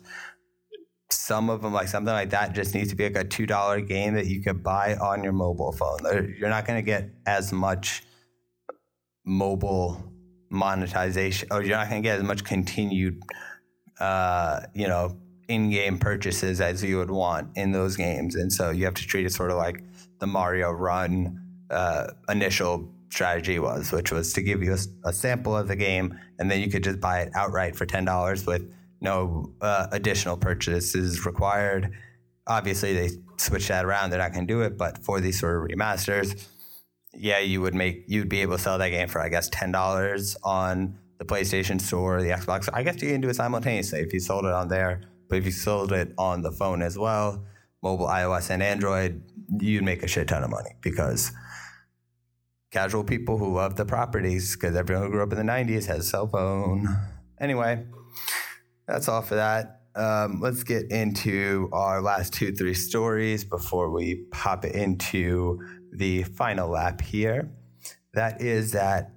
some 1.10 1.50
of 1.50 1.62
them, 1.62 1.74
like 1.74 1.88
something 1.88 2.14
like 2.14 2.32
that, 2.32 2.54
just 2.54 2.76
needs 2.76 2.90
to 2.90 2.96
be 2.96 3.06
like 3.06 3.16
a 3.18 3.24
two 3.24 3.46
dollar 3.46 3.82
game 3.82 4.14
that 4.16 4.26
you 4.26 4.42
could 4.42 4.64
buy 4.64 4.96
on 4.96 5.24
your 5.24 5.34
mobile 5.34 5.72
phone. 5.72 6.00
You're 6.38 6.50
not 6.50 6.66
going 6.66 6.80
to 6.80 6.86
get 6.86 7.10
as 7.26 7.54
much 7.54 8.04
mobile 9.26 10.14
monetization, 10.50 11.48
or 11.52 11.62
you're 11.62 11.78
not 11.78 11.90
going 11.90 12.02
to 12.02 12.08
get 12.08 12.20
as 12.20 12.24
much 12.24 12.44
continued, 12.44 13.22
uh, 14.00 14.62
you 14.74 14.88
know, 14.88 15.18
in-game 15.48 15.98
purchases 15.98 16.60
as 16.60 16.84
you 16.84 16.98
would 16.98 17.12
want 17.12 17.56
in 17.56 17.72
those 17.72 17.96
games. 17.96 18.36
And 18.36 18.52
so 18.52 18.70
you 18.70 18.84
have 18.86 18.96
to 18.96 19.08
treat 19.08 19.26
it 19.26 19.32
sort 19.34 19.52
of 19.52 19.58
like 19.58 19.82
the 20.20 20.28
Mario 20.28 20.72
Run 20.72 21.42
uh, 21.70 22.08
initial 22.30 22.90
strategy 23.10 23.60
was, 23.60 23.92
which 23.92 24.12
was 24.12 24.34
to 24.34 24.42
give 24.42 24.62
you 24.64 24.74
a, 24.74 25.10
a, 25.10 25.14
sample 25.14 25.56
of 25.56 25.68
the 25.68 25.76
game, 25.76 26.18
and 26.40 26.50
then 26.52 26.60
you 26.60 26.70
could 26.70 26.84
just 26.84 27.00
buy 27.00 27.22
it 27.22 27.32
outright 27.36 27.76
for 27.76 27.86
ten 27.86 28.06
dollars 28.06 28.46
with 28.46 28.72
no 29.02 29.52
uh, 29.62 29.88
additional 29.92 30.38
purchases 30.38 31.26
required. 31.26 31.92
Obviously, 32.48 32.94
they 32.94 33.10
switch 33.38 33.68
that 33.70 33.86
around; 33.86 34.10
they're 34.10 34.20
not 34.20 34.34
going 34.34 34.48
to 34.48 34.54
do 34.54 34.62
it. 34.62 34.78
But 34.78 35.04
for 35.04 35.20
these 35.20 35.40
sort 35.40 35.58
of 35.58 35.70
remasters, 35.70 36.48
yeah, 37.14 37.40
you 37.40 37.62
would 37.62 37.76
make 37.76 38.06
you'd 38.08 38.30
be 38.30 38.42
able 38.42 38.58
to 38.58 38.62
sell 38.62 38.78
that 38.78 38.90
game 38.90 39.08
for 39.08 39.22
I 39.22 39.30
guess 39.30 39.50
ten 39.50 39.72
dollars 39.72 40.38
on 40.44 40.98
the 41.18 41.26
PlayStation 41.26 41.82
Store, 41.82 42.22
the 42.22 42.30
Xbox. 42.30 42.70
I 42.72 42.84
guess 42.84 43.02
you 43.02 43.10
can 43.10 43.22
do 43.22 43.30
it 43.30 43.36
simultaneously 43.36 44.02
if 44.02 44.14
you 44.14 44.20
sold 44.20 44.46
it 44.46 44.54
on 44.54 44.68
there, 44.68 45.02
but 45.30 45.38
if 45.38 45.46
you 45.46 45.52
sold 45.52 45.92
it 45.92 46.14
on 46.18 46.42
the 46.42 46.52
phone 46.52 46.82
as 46.82 46.98
well, 46.98 47.44
mobile, 47.82 48.08
iOS, 48.08 48.50
and 48.50 48.62
Android, 48.62 49.24
you'd 49.60 49.84
make 49.84 50.04
a 50.04 50.08
shit 50.08 50.28
ton 50.28 50.44
of 50.44 50.50
money 50.50 50.76
because 50.82 51.32
casual 52.72 53.04
people 53.04 53.38
who 53.38 53.54
love 53.54 53.76
the 53.76 53.86
properties 53.86 54.56
because 54.56 54.76
everyone 54.76 55.06
who 55.06 55.12
grew 55.12 55.24
up 55.24 55.32
in 55.32 55.38
the 55.38 55.52
90s 55.52 55.86
has 55.88 56.00
a 56.00 56.04
cell 56.04 56.28
phone. 56.28 56.88
Anyway, 57.40 57.86
that's 58.88 59.08
all 59.08 59.22
for 59.22 59.36
that. 59.36 59.82
Um, 59.96 60.40
let's 60.42 60.64
get 60.64 60.92
into 60.92 61.70
our 61.74 62.02
last 62.02 62.34
two, 62.34 62.52
three 62.54 62.74
stories 62.74 63.44
before 63.44 63.90
we 63.92 64.26
pop 64.32 64.66
into 64.66 65.60
the 65.92 66.24
final 66.24 66.70
lap 66.70 67.02
here. 67.02 67.50
That 68.14 68.42
is 68.42 68.74
that 68.74 69.12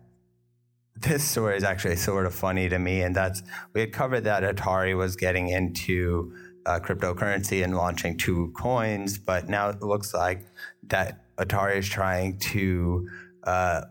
this 0.97 1.25
story 1.25 1.57
is 1.57 1.65
actually 1.65 1.97
sort 1.97 2.27
of 2.27 2.35
funny 2.35 2.69
to 2.69 2.79
me, 2.79 3.03
and 3.03 3.15
that's 3.15 3.43
we 3.75 3.81
had 3.81 3.93
covered 3.93 4.25
that 4.25 4.43
Atari 4.43 4.97
was 4.97 5.17
getting 5.17 5.49
into 5.49 6.35
uh, 6.67 6.79
cryptocurrency 6.81 7.65
and 7.65 7.77
launching 7.77 8.17
two 8.17 8.53
coins, 8.57 9.19
but 9.19 9.49
now 9.49 9.71
it 9.71 9.83
looks 9.83 10.13
like 10.15 10.47
that 10.89 11.25
Atari 11.37 11.77
is 11.77 11.89
trying 11.89 12.39
to 12.39 13.09
uh, 13.45 13.83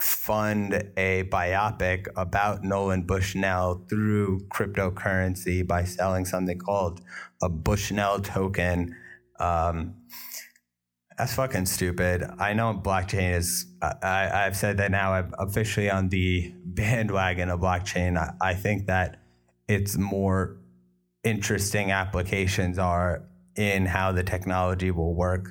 fund 0.00 0.90
a 0.96 1.24
biopic 1.24 2.06
about 2.16 2.64
Nolan 2.64 3.02
Bushnell 3.02 3.84
through 3.88 4.40
cryptocurrency 4.48 5.66
by 5.66 5.84
selling 5.84 6.24
something 6.24 6.58
called 6.58 7.00
a 7.42 7.48
Bushnell 7.48 8.20
token. 8.20 8.96
Um, 9.38 9.94
that's 11.18 11.34
fucking 11.34 11.66
stupid. 11.66 12.24
I 12.38 12.54
know 12.54 12.72
blockchain 12.72 13.36
is. 13.36 13.66
I, 13.82 14.30
I've 14.32 14.56
said 14.56 14.78
that 14.78 14.90
now. 14.90 15.12
I'm 15.12 15.34
officially 15.38 15.90
on 15.90 16.08
the 16.08 16.54
bandwagon 16.64 17.50
of 17.50 17.60
blockchain. 17.60 18.16
I, 18.16 18.32
I 18.40 18.54
think 18.54 18.86
that 18.86 19.20
its 19.68 19.98
more 19.98 20.56
interesting 21.22 21.90
applications 21.90 22.78
are 22.78 23.24
in 23.56 23.84
how 23.84 24.12
the 24.12 24.22
technology 24.22 24.90
will 24.90 25.14
work 25.14 25.50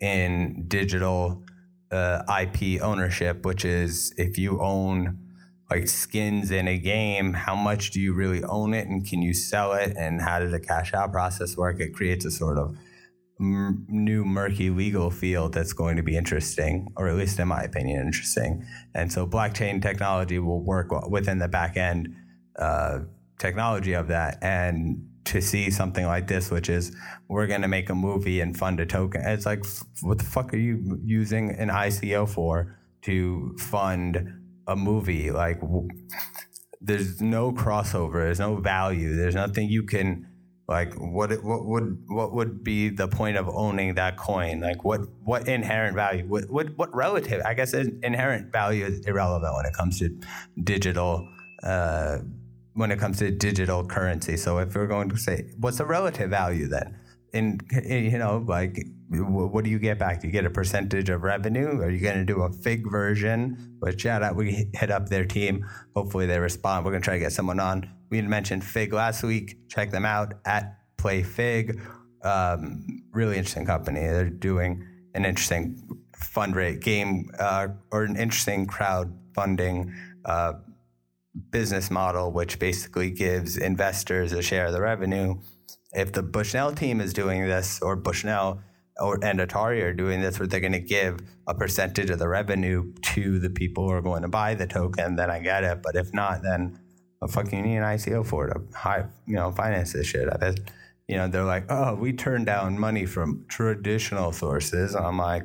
in 0.00 0.64
digital 0.66 1.44
uh, 1.90 2.22
IP 2.42 2.80
ownership, 2.80 3.44
which 3.44 3.64
is 3.64 4.12
if 4.16 4.38
you 4.38 4.60
own 4.60 5.18
like 5.70 5.88
skins 5.88 6.50
in 6.50 6.66
a 6.66 6.78
game, 6.78 7.32
how 7.32 7.54
much 7.54 7.92
do 7.92 8.00
you 8.00 8.12
really 8.12 8.42
own 8.44 8.74
it 8.74 8.88
and 8.88 9.06
can 9.06 9.22
you 9.22 9.32
sell 9.32 9.72
it? 9.72 9.94
And 9.96 10.20
how 10.20 10.40
does 10.40 10.50
the 10.50 10.60
cash 10.60 10.92
out 10.94 11.12
process 11.12 11.56
work? 11.56 11.80
It 11.80 11.94
creates 11.94 12.24
a 12.24 12.30
sort 12.30 12.58
of 12.58 12.76
m- 13.40 13.86
new 13.88 14.24
murky 14.24 14.70
legal 14.70 15.10
field 15.10 15.54
that's 15.54 15.72
going 15.72 15.96
to 15.96 16.02
be 16.02 16.16
interesting, 16.16 16.92
or 16.96 17.08
at 17.08 17.14
least 17.14 17.38
in 17.38 17.48
my 17.48 17.62
opinion, 17.62 18.04
interesting. 18.04 18.64
And 18.94 19.12
so 19.12 19.26
blockchain 19.26 19.80
technology 19.80 20.40
will 20.40 20.62
work 20.62 20.90
within 21.08 21.38
the 21.38 21.48
back 21.48 21.76
end 21.76 22.14
uh, 22.58 23.00
technology 23.38 23.92
of 23.92 24.08
that. 24.08 24.38
And 24.42 25.08
to 25.24 25.40
see 25.40 25.70
something 25.70 26.06
like 26.06 26.26
this, 26.26 26.50
which 26.50 26.68
is 26.68 26.94
we're 27.28 27.46
going 27.46 27.62
to 27.62 27.68
make 27.68 27.90
a 27.90 27.94
movie 27.94 28.40
and 28.40 28.56
fund 28.56 28.80
a 28.80 28.86
token. 28.86 29.22
It's 29.24 29.46
like, 29.46 29.64
what 30.02 30.18
the 30.18 30.24
fuck 30.24 30.52
are 30.54 30.58
you 30.58 30.98
using 31.04 31.50
an 31.50 31.68
ICO 31.68 32.28
for 32.28 32.78
to 33.02 33.56
fund 33.58 34.32
a 34.66 34.76
movie? 34.76 35.30
Like, 35.30 35.60
there's 36.80 37.20
no 37.20 37.52
crossover. 37.52 38.24
There's 38.24 38.40
no 38.40 38.56
value. 38.56 39.14
There's 39.14 39.34
nothing 39.34 39.68
you 39.68 39.84
can 39.84 40.26
like. 40.66 40.94
What 40.94 41.30
what 41.44 41.66
would 41.66 42.02
what 42.06 42.32
would 42.32 42.64
be 42.64 42.88
the 42.88 43.06
point 43.06 43.36
of 43.36 43.48
owning 43.48 43.94
that 43.96 44.16
coin? 44.16 44.60
Like, 44.60 44.82
what 44.84 45.02
what 45.22 45.46
inherent 45.46 45.94
value? 45.94 46.24
What 46.26 46.50
what, 46.50 46.76
what 46.78 46.94
relative? 46.94 47.42
I 47.44 47.54
guess 47.54 47.74
inherent 47.74 48.50
value 48.50 48.86
is 48.86 49.00
irrelevant 49.06 49.54
when 49.54 49.66
it 49.66 49.74
comes 49.74 49.98
to 49.98 50.18
digital. 50.64 51.28
Uh, 51.62 52.18
when 52.80 52.90
it 52.90 52.98
comes 52.98 53.18
to 53.18 53.30
digital 53.30 53.84
currency. 53.84 54.38
So 54.38 54.58
if 54.58 54.74
we're 54.74 54.86
going 54.86 55.10
to 55.10 55.18
say, 55.18 55.50
what's 55.58 55.76
the 55.78 55.84
relative 55.84 56.30
value 56.30 56.66
then? 56.66 56.98
In 57.32 57.60
you 57.84 58.18
know, 58.18 58.42
like, 58.48 58.82
what 59.10 59.64
do 59.64 59.70
you 59.70 59.78
get 59.78 59.98
back? 59.98 60.22
Do 60.22 60.26
you 60.26 60.32
get 60.32 60.46
a 60.46 60.50
percentage 60.50 61.10
of 61.10 61.22
revenue? 61.22 61.80
Are 61.82 61.90
you 61.90 62.00
going 62.00 62.16
to 62.16 62.24
do 62.24 62.40
a 62.42 62.50
fig 62.50 62.90
version? 62.90 63.76
But 63.80 64.00
shout 64.00 64.22
out, 64.22 64.34
we 64.34 64.70
hit 64.72 64.90
up 64.90 65.10
their 65.10 65.26
team. 65.26 65.68
Hopefully 65.94 66.26
they 66.26 66.38
respond. 66.38 66.84
We're 66.84 66.92
going 66.92 67.02
to 67.02 67.04
try 67.04 67.14
to 67.14 67.20
get 67.20 67.32
someone 67.32 67.60
on. 67.60 67.88
We 68.08 68.22
mentioned 68.22 68.64
Fig 68.64 68.92
last 68.92 69.22
week. 69.22 69.68
Check 69.68 69.90
them 69.90 70.04
out 70.04 70.34
at 70.44 70.78
Play 70.96 71.22
Fig. 71.22 71.80
Um, 72.24 73.04
really 73.12 73.36
interesting 73.36 73.66
company. 73.66 74.00
They're 74.00 74.30
doing 74.30 74.84
an 75.14 75.24
interesting 75.24 76.00
fundraise 76.16 76.80
game 76.80 77.30
uh, 77.38 77.68
or 77.92 78.04
an 78.04 78.16
interesting 78.16 78.66
crowdfunding 78.66 79.94
uh, 80.24 80.54
business 81.50 81.90
model, 81.90 82.32
which 82.32 82.58
basically 82.58 83.10
gives 83.10 83.56
investors 83.56 84.32
a 84.32 84.42
share 84.42 84.66
of 84.66 84.72
the 84.72 84.80
revenue. 84.80 85.40
If 85.92 86.12
the 86.12 86.22
Bushnell 86.22 86.72
team 86.72 87.00
is 87.00 87.12
doing 87.12 87.46
this, 87.46 87.80
or 87.80 87.96
Bushnell 87.96 88.62
or 89.00 89.18
and 89.24 89.40
Atari 89.40 89.82
are 89.82 89.94
doing 89.94 90.20
this, 90.20 90.38
where 90.38 90.46
they're 90.46 90.60
going 90.60 90.72
to 90.72 90.80
give 90.80 91.20
a 91.46 91.54
percentage 91.54 92.10
of 92.10 92.18
the 92.18 92.28
revenue 92.28 92.92
to 93.14 93.38
the 93.38 93.50
people 93.50 93.88
who 93.88 93.94
are 93.94 94.02
going 94.02 94.22
to 94.22 94.28
buy 94.28 94.54
the 94.54 94.66
token, 94.66 95.16
then 95.16 95.30
I 95.30 95.40
get 95.40 95.64
it. 95.64 95.82
But 95.82 95.96
if 95.96 96.12
not, 96.12 96.42
then 96.42 96.78
I 97.22 97.26
fucking 97.26 97.62
need 97.62 97.76
an 97.76 97.82
ICO 97.82 98.26
for 98.26 98.48
it 98.48 98.56
high, 98.74 99.06
you 99.26 99.36
know, 99.36 99.52
finance 99.52 99.92
this 99.92 100.06
shit. 100.06 100.28
I 100.30 100.36
bet, 100.36 100.60
you 101.08 101.16
know, 101.16 101.28
they're 101.28 101.44
like, 101.44 101.64
oh, 101.70 101.94
we 101.94 102.12
turned 102.12 102.46
down 102.46 102.78
money 102.78 103.06
from 103.06 103.44
traditional 103.48 104.32
sources. 104.32 104.94
And 104.94 105.06
I'm 105.06 105.18
like, 105.18 105.44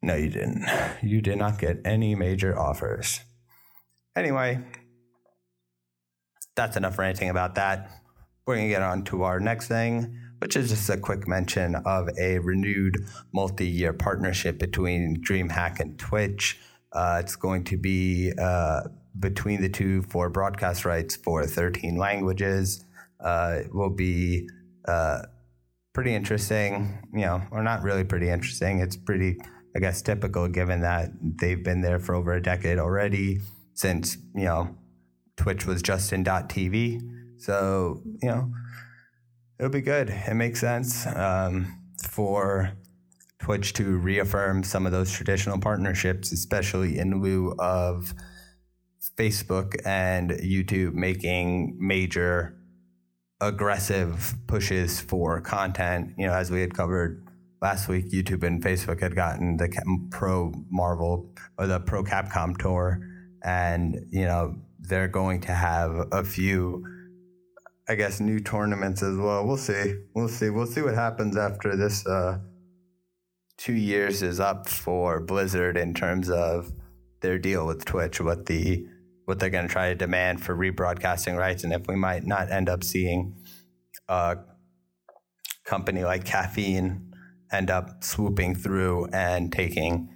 no, 0.00 0.14
you 0.14 0.30
didn't. 0.30 0.64
You 1.02 1.20
did 1.20 1.38
not 1.38 1.58
get 1.58 1.80
any 1.84 2.14
major 2.14 2.58
offers. 2.58 3.20
Anyway, 4.14 4.60
that's 6.54 6.76
enough 6.76 6.98
ranting 6.98 7.30
about 7.30 7.54
that. 7.54 7.90
We're 8.46 8.56
going 8.56 8.68
to 8.68 8.74
get 8.74 8.82
on 8.82 9.04
to 9.04 9.22
our 9.22 9.40
next 9.40 9.68
thing, 9.68 10.18
which 10.38 10.56
is 10.56 10.68
just 10.68 10.90
a 10.90 10.98
quick 10.98 11.26
mention 11.26 11.76
of 11.76 12.10
a 12.18 12.38
renewed 12.40 13.06
multi 13.32 13.66
year 13.66 13.92
partnership 13.92 14.58
between 14.58 15.22
DreamHack 15.22 15.80
and 15.80 15.98
Twitch. 15.98 16.60
Uh, 16.92 17.18
it's 17.20 17.36
going 17.36 17.64
to 17.64 17.78
be 17.78 18.32
uh, 18.38 18.82
between 19.18 19.62
the 19.62 19.68
two 19.68 20.02
for 20.02 20.28
broadcast 20.28 20.84
rights 20.84 21.16
for 21.16 21.46
13 21.46 21.96
languages. 21.96 22.84
Uh, 23.18 23.60
it 23.60 23.74
will 23.74 23.90
be 23.90 24.46
uh, 24.86 25.22
pretty 25.94 26.14
interesting, 26.14 26.98
you 27.14 27.20
know, 27.22 27.40
or 27.50 27.62
not 27.62 27.82
really 27.82 28.04
pretty 28.04 28.28
interesting. 28.28 28.80
It's 28.80 28.96
pretty, 28.96 29.38
I 29.74 29.78
guess, 29.78 30.02
typical 30.02 30.48
given 30.48 30.82
that 30.82 31.12
they've 31.22 31.62
been 31.62 31.80
there 31.80 31.98
for 31.98 32.14
over 32.14 32.34
a 32.34 32.42
decade 32.42 32.78
already 32.78 33.40
since, 33.82 34.16
you 34.34 34.44
know, 34.44 34.76
Twitch 35.36 35.66
was 35.66 35.82
just 35.82 36.12
in 36.12 36.24
.tv. 36.24 37.00
So, 37.38 38.00
you 38.22 38.28
know, 38.28 38.52
it'll 39.58 39.72
be 39.72 39.80
good. 39.80 40.08
It 40.08 40.34
makes 40.34 40.60
sense 40.60 41.04
um, 41.06 41.82
for 42.08 42.72
Twitch 43.40 43.72
to 43.74 43.98
reaffirm 43.98 44.62
some 44.62 44.86
of 44.86 44.92
those 44.92 45.10
traditional 45.10 45.58
partnerships, 45.58 46.30
especially 46.30 46.96
in 46.96 47.20
lieu 47.20 47.56
of 47.58 48.14
Facebook 49.18 49.74
and 49.84 50.30
YouTube 50.30 50.94
making 50.94 51.76
major 51.80 52.56
aggressive 53.40 54.36
pushes 54.46 55.00
for 55.00 55.40
content. 55.40 56.12
You 56.16 56.28
know, 56.28 56.34
as 56.34 56.52
we 56.52 56.60
had 56.60 56.72
covered 56.72 57.26
last 57.60 57.88
week, 57.88 58.10
YouTube 58.10 58.44
and 58.44 58.62
Facebook 58.62 59.00
had 59.00 59.16
gotten 59.16 59.56
the 59.56 59.68
pro 60.12 60.52
Marvel 60.70 61.34
or 61.58 61.66
the 61.66 61.80
pro 61.80 62.04
Capcom 62.04 62.56
tour 62.56 63.08
and 63.44 64.06
you 64.10 64.24
know 64.24 64.54
they're 64.80 65.08
going 65.08 65.40
to 65.40 65.52
have 65.52 66.08
a 66.12 66.24
few 66.24 66.84
i 67.88 67.94
guess 67.94 68.20
new 68.20 68.40
tournaments 68.40 69.02
as 69.02 69.16
well. 69.16 69.46
We'll 69.46 69.56
see. 69.56 69.94
We'll 70.14 70.28
see. 70.28 70.50
We'll 70.50 70.66
see 70.66 70.82
what 70.82 70.94
happens 70.94 71.36
after 71.36 71.76
this 71.76 72.06
uh, 72.06 72.38
two 73.56 73.74
years 73.74 74.22
is 74.22 74.40
up 74.40 74.68
for 74.68 75.20
blizzard 75.20 75.76
in 75.76 75.94
terms 75.94 76.30
of 76.30 76.72
their 77.20 77.38
deal 77.38 77.66
with 77.66 77.84
twitch 77.84 78.20
what 78.20 78.46
the 78.46 78.86
what 79.24 79.38
they're 79.38 79.50
going 79.50 79.66
to 79.66 79.72
try 79.72 79.88
to 79.88 79.94
demand 79.94 80.42
for 80.42 80.56
rebroadcasting 80.56 81.38
rights. 81.38 81.64
And 81.64 81.72
if 81.72 81.86
we 81.86 81.94
might 81.94 82.26
not 82.26 82.50
end 82.50 82.68
up 82.68 82.82
seeing 82.82 83.36
a 84.08 84.38
company 85.64 86.04
like 86.04 86.24
caffeine 86.24 87.12
end 87.52 87.70
up 87.70 88.02
swooping 88.02 88.54
through 88.56 89.06
and 89.12 89.52
taking 89.52 90.08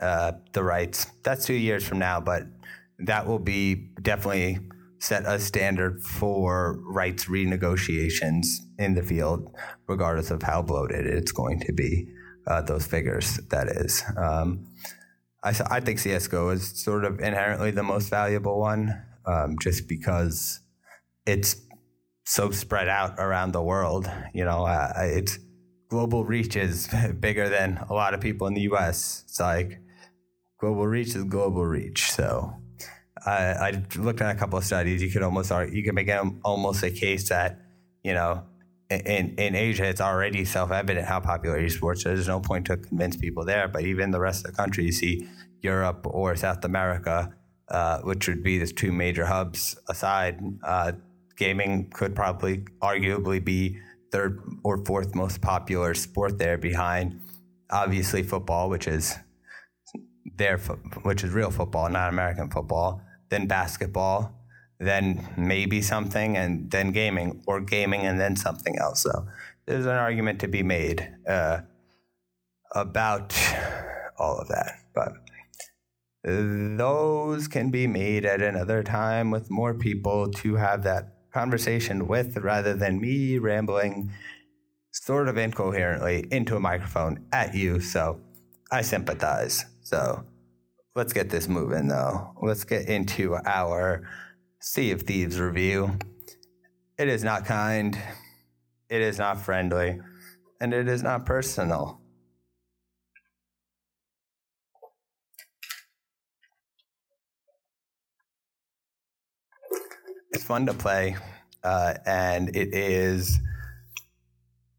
uh, 0.00 0.32
the 0.52 0.62
rights 0.62 1.06
that's 1.22 1.46
two 1.46 1.54
years 1.54 1.86
from 1.86 1.98
now. 1.98 2.20
But 2.20 2.44
that 2.98 3.26
will 3.26 3.38
be 3.38 3.90
definitely 4.02 4.58
set 4.98 5.24
a 5.26 5.38
standard 5.38 6.02
for 6.02 6.80
rights 6.84 7.26
renegotiations 7.26 8.46
in 8.78 8.94
the 8.94 9.02
field, 9.02 9.54
regardless 9.86 10.30
of 10.30 10.42
how 10.42 10.62
bloated 10.62 11.06
it's 11.06 11.32
going 11.32 11.60
to 11.60 11.72
be. 11.72 12.08
Uh, 12.46 12.62
those 12.62 12.86
figures, 12.86 13.36
that 13.50 13.68
is. 13.68 14.02
Um, 14.16 14.66
I, 15.44 15.50
I, 15.70 15.80
think 15.80 15.98
CSGO 15.98 16.54
is 16.54 16.82
sort 16.82 17.04
of 17.04 17.20
inherently 17.20 17.70
the 17.70 17.82
most 17.82 18.08
valuable 18.08 18.58
one, 18.58 19.02
um, 19.26 19.56
just 19.60 19.86
because 19.86 20.60
it's 21.26 21.56
so 22.24 22.50
spread 22.50 22.88
out 22.88 23.16
around 23.18 23.52
the 23.52 23.62
world. 23.62 24.10
You 24.32 24.46
know, 24.46 24.64
uh, 24.64 24.92
it's 24.96 25.38
global 25.88 26.24
reach 26.24 26.56
is 26.56 26.88
bigger 27.20 27.50
than 27.50 27.78
a 27.88 27.92
lot 27.92 28.14
of 28.14 28.20
people 28.20 28.46
in 28.46 28.54
the 28.54 28.62
U.S. 28.62 29.24
It's 29.26 29.38
like 29.38 29.78
global 30.58 30.86
reach 30.86 31.14
is 31.14 31.24
global 31.24 31.66
reach. 31.66 32.10
So 32.10 32.54
I, 33.26 33.52
I 33.68 33.82
looked 33.96 34.20
at 34.20 34.34
a 34.34 34.38
couple 34.38 34.58
of 34.58 34.64
studies. 34.64 35.02
You 35.02 35.10
could 35.10 35.22
almost 35.22 35.50
you 35.72 35.82
could 35.82 35.94
make 35.94 36.10
almost 36.44 36.82
a 36.82 36.90
case 36.90 37.28
that 37.28 37.58
you 38.02 38.14
know 38.14 38.44
in 38.90 39.34
in 39.36 39.54
Asia 39.54 39.84
it's 39.84 40.00
already 40.00 40.44
self 40.44 40.70
evident 40.70 41.06
how 41.06 41.20
popular 41.20 41.60
esports 41.60 41.98
is. 41.98 42.04
There's 42.04 42.28
no 42.28 42.40
point 42.40 42.66
to 42.66 42.76
convince 42.76 43.16
people 43.16 43.44
there. 43.44 43.68
But 43.68 43.82
even 43.82 44.10
the 44.10 44.20
rest 44.20 44.44
of 44.44 44.52
the 44.52 44.56
country, 44.56 44.84
you 44.84 44.92
see 44.92 45.28
Europe 45.60 46.06
or 46.06 46.36
South 46.36 46.64
America, 46.64 47.34
uh, 47.68 48.00
which 48.00 48.28
would 48.28 48.42
be 48.42 48.58
the 48.58 48.66
two 48.66 48.92
major 48.92 49.26
hubs 49.26 49.76
aside, 49.88 50.40
uh, 50.62 50.92
gaming 51.36 51.90
could 51.90 52.14
probably 52.14 52.58
arguably 52.80 53.44
be 53.44 53.78
third 54.10 54.40
or 54.64 54.84
fourth 54.84 55.14
most 55.14 55.40
popular 55.40 55.94
sport 55.94 56.38
there 56.38 56.56
behind 56.56 57.20
obviously 57.70 58.22
football, 58.22 58.70
which 58.70 58.88
is 58.88 59.16
their 60.36 60.58
which 61.02 61.24
is 61.24 61.30
real 61.32 61.50
football, 61.50 61.88
not 61.88 62.08
American 62.08 62.48
football 62.48 63.02
then 63.30 63.46
basketball, 63.46 64.34
then 64.78 65.26
maybe 65.36 65.82
something, 65.82 66.36
and 66.36 66.70
then 66.70 66.92
gaming, 66.92 67.42
or 67.46 67.60
gaming 67.60 68.02
and 68.02 68.20
then 68.20 68.36
something 68.36 68.78
else. 68.78 69.02
So 69.02 69.26
there's 69.66 69.86
an 69.86 69.96
argument 69.96 70.40
to 70.40 70.48
be 70.48 70.62
made 70.62 71.08
uh, 71.28 71.60
about 72.74 73.34
all 74.18 74.38
of 74.38 74.48
that. 74.48 74.72
But 74.94 75.12
those 76.24 77.48
can 77.48 77.70
be 77.70 77.86
made 77.86 78.24
at 78.24 78.42
another 78.42 78.82
time 78.82 79.30
with 79.30 79.50
more 79.50 79.74
people 79.74 80.30
to 80.32 80.56
have 80.56 80.82
that 80.82 81.14
conversation 81.32 82.06
with 82.06 82.36
rather 82.38 82.74
than 82.74 83.00
me 83.00 83.38
rambling 83.38 84.10
sort 84.92 85.28
of 85.28 85.36
incoherently 85.38 86.26
into 86.30 86.56
a 86.56 86.60
microphone 86.60 87.24
at 87.32 87.54
you. 87.54 87.80
So 87.80 88.20
I 88.70 88.82
sympathize. 88.82 89.64
So 89.82 90.24
let's 90.98 91.12
get 91.12 91.30
this 91.30 91.48
moving 91.48 91.86
though. 91.86 92.32
Let's 92.42 92.64
get 92.64 92.88
into 92.88 93.36
our 93.36 94.02
Sea 94.58 94.90
of 94.90 95.02
Thieves 95.02 95.38
review. 95.38 95.96
It 96.98 97.06
is 97.06 97.22
not 97.22 97.44
kind, 97.44 97.96
it 98.90 99.00
is 99.00 99.16
not 99.16 99.40
friendly, 99.40 100.00
and 100.60 100.74
it 100.74 100.88
is 100.88 101.04
not 101.04 101.24
personal. 101.24 102.00
It's 110.32 110.42
fun 110.42 110.66
to 110.66 110.74
play, 110.74 111.16
uh, 111.62 111.94
and 112.04 112.56
it 112.56 112.74
is 112.74 113.38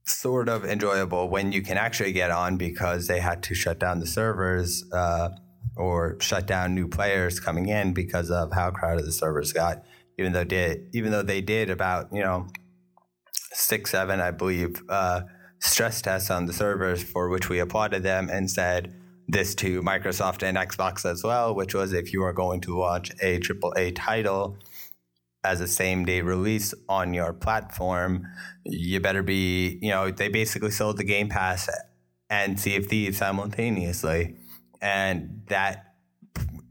sort 0.04 0.50
of 0.50 0.66
enjoyable 0.66 1.30
when 1.30 1.54
you 1.54 1.62
can 1.62 1.78
actually 1.78 2.12
get 2.12 2.30
on 2.30 2.58
because 2.58 3.08
they 3.08 3.22
had 3.22 3.42
to 3.44 3.56
shut 3.56 3.80
down 3.80 4.02
the 4.02 4.08
servers 4.08 4.84
uh, 4.92 5.30
or 5.80 6.18
shut 6.20 6.46
down 6.46 6.76
new 6.76 6.88
players 6.88 7.40
coming 7.40 7.70
in 7.70 7.94
because 7.94 8.30
of 8.30 8.52
how 8.54 8.70
crowded 8.70 9.06
the 9.06 9.12
servers 9.12 9.54
got. 9.54 9.84
Even 10.18 10.34
though 10.34 10.44
did 10.44 10.90
even 10.94 11.12
though 11.12 11.24
they 11.24 11.42
did 11.42 11.70
about 11.70 12.12
you 12.12 12.22
know 12.22 12.48
six 13.54 13.92
seven 13.92 14.20
I 14.20 14.32
believe 14.32 14.84
uh, 14.90 15.22
stress 15.60 16.02
tests 16.02 16.30
on 16.30 16.46
the 16.46 16.54
servers 16.54 17.02
for 17.02 17.30
which 17.30 17.50
we 17.50 17.60
applauded 17.60 18.04
them 18.04 18.30
and 18.30 18.52
said 18.52 18.94
this 19.30 19.56
to 19.56 19.82
Microsoft 19.82 20.44
and 20.44 20.58
Xbox 20.58 21.10
as 21.10 21.24
well, 21.24 21.56
which 21.56 21.74
was 21.74 21.94
if 21.94 22.12
you 22.12 22.24
are 22.24 22.34
going 22.34 22.60
to 22.62 22.78
launch 22.78 23.12
a 23.22 23.40
AAA 23.40 23.94
title 23.96 24.58
as 25.44 25.62
a 25.62 25.68
same 25.68 26.04
day 26.04 26.22
release 26.22 26.74
on 26.90 27.14
your 27.14 27.32
platform, 27.32 28.28
you 28.66 29.00
better 29.00 29.24
be, 29.24 29.80
you 29.82 29.90
know, 29.90 30.12
they 30.12 30.28
basically 30.28 30.72
sold 30.72 30.98
the 30.98 31.04
Game 31.04 31.30
Pass 31.30 31.70
and 32.30 32.60
Sea 32.60 33.12
simultaneously. 33.12 34.36
And 34.82 35.42
that 35.48 35.96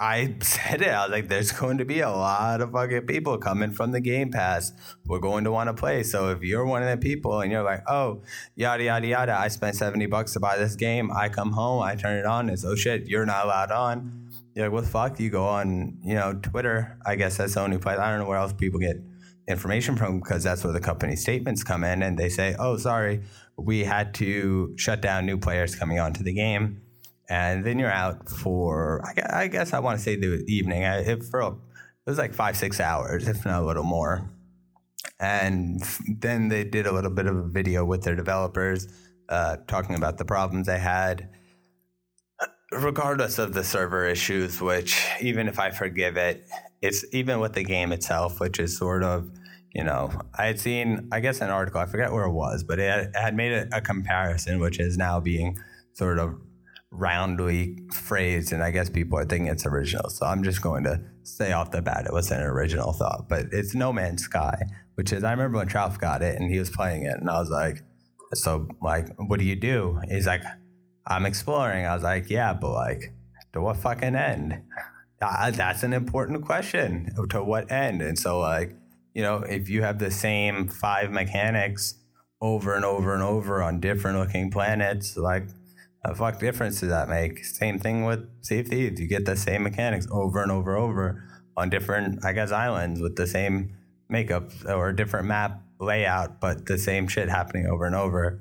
I 0.00 0.36
said 0.42 0.82
it. 0.82 0.88
I 0.88 1.04
was 1.04 1.12
like, 1.12 1.28
there's 1.28 1.52
going 1.52 1.78
to 1.78 1.84
be 1.84 2.00
a 2.00 2.10
lot 2.10 2.60
of 2.60 2.72
fucking 2.72 3.06
people 3.06 3.38
coming 3.38 3.72
from 3.72 3.92
the 3.92 4.00
Game 4.00 4.30
Pass. 4.30 4.72
We're 5.06 5.18
going 5.18 5.44
to 5.44 5.52
want 5.52 5.68
to 5.68 5.74
play. 5.74 6.02
So 6.02 6.30
if 6.30 6.42
you're 6.42 6.64
one 6.64 6.82
of 6.82 6.88
the 6.88 6.96
people 6.96 7.40
and 7.40 7.50
you're 7.50 7.62
like, 7.62 7.82
oh, 7.88 8.22
yada, 8.54 8.84
yada, 8.84 9.06
yada, 9.06 9.38
I 9.38 9.48
spent 9.48 9.76
70 9.76 10.06
bucks 10.06 10.32
to 10.34 10.40
buy 10.40 10.56
this 10.56 10.76
game. 10.76 11.10
I 11.12 11.28
come 11.28 11.52
home, 11.52 11.82
I 11.82 11.96
turn 11.96 12.18
it 12.18 12.26
on. 12.26 12.48
It's, 12.48 12.64
oh 12.64 12.74
shit, 12.74 13.06
you're 13.06 13.26
not 13.26 13.44
allowed 13.44 13.70
on 13.70 14.28
you're 14.58 14.66
like, 14.66 14.72
what 14.72 14.84
the 14.84 14.90
fuck? 14.90 15.20
You 15.20 15.30
go 15.30 15.46
on, 15.46 15.98
you 16.02 16.16
know, 16.16 16.32
Twitter. 16.34 16.98
I 17.06 17.14
guess 17.14 17.36
that's 17.36 17.54
the 17.54 17.60
only 17.60 17.78
place. 17.78 17.96
I 17.96 18.10
don't 18.10 18.18
know 18.18 18.28
where 18.28 18.38
else 18.38 18.52
people 18.52 18.80
get 18.80 18.96
information 19.46 19.94
from 19.94 20.18
because 20.18 20.42
that's 20.42 20.64
where 20.64 20.72
the 20.72 20.80
company 20.80 21.14
statements 21.14 21.62
come 21.62 21.84
in 21.84 22.02
and 22.02 22.18
they 22.18 22.28
say, 22.28 22.56
oh, 22.58 22.76
sorry, 22.76 23.22
we 23.56 23.84
had 23.84 24.14
to 24.14 24.74
shut 24.76 25.00
down 25.00 25.26
new 25.26 25.38
players 25.38 25.76
coming 25.76 26.00
onto 26.00 26.24
the 26.24 26.32
game. 26.32 26.82
And 27.28 27.64
then 27.64 27.78
you're 27.78 27.92
out 27.92 28.28
for, 28.28 29.02
I 29.30 29.48
guess 29.48 29.72
I 29.72 29.80
want 29.80 29.98
to 29.98 30.02
say 30.02 30.16
the 30.16 30.44
evening. 30.48 30.82
If 30.82 31.26
for 31.26 31.40
it 31.40 31.54
was 32.06 32.18
like 32.18 32.32
five, 32.32 32.56
six 32.56 32.80
hours, 32.80 33.28
if 33.28 33.44
not 33.44 33.62
a 33.62 33.66
little 33.66 33.84
more. 33.84 34.30
And 35.20 35.82
then 36.08 36.48
they 36.48 36.64
did 36.64 36.86
a 36.86 36.92
little 36.92 37.10
bit 37.10 37.26
of 37.26 37.36
a 37.36 37.48
video 37.48 37.84
with 37.84 38.02
their 38.02 38.16
developers 38.16 38.88
uh, 39.28 39.56
talking 39.66 39.94
about 39.94 40.16
the 40.16 40.24
problems 40.24 40.66
they 40.66 40.78
had 40.78 41.28
regardless 42.72 43.38
of 43.38 43.54
the 43.54 43.64
server 43.64 44.06
issues, 44.06 44.60
which 44.60 45.02
even 45.20 45.48
if 45.48 45.58
I 45.58 45.70
forgive 45.70 46.16
it, 46.16 46.46
it's 46.82 47.04
even 47.12 47.40
with 47.40 47.54
the 47.54 47.64
game 47.64 47.92
itself, 47.92 48.40
which 48.40 48.58
is 48.58 48.76
sort 48.76 49.02
of, 49.02 49.30
you 49.72 49.84
know, 49.84 50.10
I 50.36 50.46
had 50.46 50.60
seen, 50.60 51.08
I 51.12 51.20
guess, 51.20 51.40
an 51.40 51.50
article, 51.50 51.80
I 51.80 51.86
forget 51.86 52.12
where 52.12 52.24
it 52.24 52.32
was, 52.32 52.64
but 52.64 52.78
it 52.78 52.90
had, 52.90 53.00
it 53.06 53.16
had 53.16 53.34
made 53.34 53.52
a, 53.52 53.76
a, 53.76 53.80
comparison, 53.80 54.60
which 54.60 54.78
is 54.80 54.96
now 54.96 55.20
being 55.20 55.58
sort 55.92 56.18
of 56.18 56.34
roundly 56.90 57.78
phrased, 57.92 58.52
and 58.52 58.62
I 58.62 58.70
guess 58.70 58.88
people 58.88 59.18
are 59.18 59.24
thinking 59.24 59.48
it's 59.48 59.66
original. 59.66 60.08
So 60.10 60.26
I'm 60.26 60.42
just 60.42 60.62
going 60.62 60.84
to 60.84 61.00
say 61.22 61.52
off 61.52 61.70
the 61.70 61.82
bat 61.82 62.06
it 62.06 62.12
was 62.12 62.30
an 62.30 62.42
original 62.42 62.92
thought, 62.92 63.28
but 63.28 63.46
it's 63.52 63.74
No 63.74 63.92
Man's 63.92 64.22
Sky, 64.22 64.62
which 64.94 65.12
is, 65.12 65.22
I 65.22 65.30
remember 65.32 65.58
when 65.58 65.68
Trout 65.68 65.98
got 65.98 66.22
it 66.22 66.40
and 66.40 66.50
he 66.50 66.58
was 66.58 66.70
playing 66.70 67.02
it, 67.02 67.18
and 67.20 67.28
I 67.28 67.38
was 67.38 67.50
like, 67.50 67.82
so, 68.34 68.68
like, 68.82 69.08
what 69.16 69.38
do 69.38 69.44
you 69.44 69.56
do? 69.56 70.00
He's 70.08 70.26
like, 70.26 70.42
I'm 71.06 71.24
exploring. 71.24 71.86
I 71.86 71.94
was 71.94 72.02
like, 72.02 72.28
yeah, 72.28 72.52
but 72.52 72.72
like, 72.72 73.12
to 73.52 73.60
what 73.60 73.78
fucking 73.78 74.14
end? 74.14 74.62
That's 75.20 75.82
an 75.82 75.92
important 75.94 76.44
question. 76.44 77.10
To 77.30 77.42
what 77.42 77.72
end? 77.72 78.02
And 78.02 78.18
so, 78.18 78.38
like, 78.38 78.74
you 79.14 79.22
know, 79.22 79.38
if 79.38 79.68
you 79.68 79.82
have 79.82 79.98
the 79.98 80.10
same 80.10 80.68
five 80.68 81.10
mechanics 81.10 81.94
over 82.40 82.74
and 82.74 82.84
over 82.84 83.14
and 83.14 83.22
over 83.22 83.62
on 83.62 83.80
different 83.80 84.18
looking 84.18 84.50
planets, 84.50 85.16
like, 85.16 85.48
a 86.08 86.14
fuck 86.14 86.38
difference 86.38 86.80
does 86.80 86.88
that 86.88 87.08
make? 87.08 87.44
Same 87.44 87.78
thing 87.78 88.04
with 88.04 88.26
Sea 88.42 88.60
of 88.60 88.68
Thieves. 88.68 89.00
You 89.00 89.06
get 89.06 89.24
the 89.26 89.36
same 89.36 89.62
mechanics 89.62 90.06
over 90.10 90.42
and 90.42 90.50
over 90.50 90.74
and 90.74 90.84
over 90.84 91.24
on 91.56 91.70
different, 91.70 92.24
I 92.24 92.32
guess, 92.32 92.50
islands 92.50 93.00
with 93.00 93.16
the 93.16 93.26
same 93.26 93.76
makeup 94.08 94.50
or 94.66 94.92
different 94.92 95.26
map 95.26 95.62
layout, 95.80 96.40
but 96.40 96.66
the 96.66 96.78
same 96.78 97.08
shit 97.08 97.28
happening 97.28 97.66
over 97.66 97.84
and 97.84 97.94
over. 97.94 98.40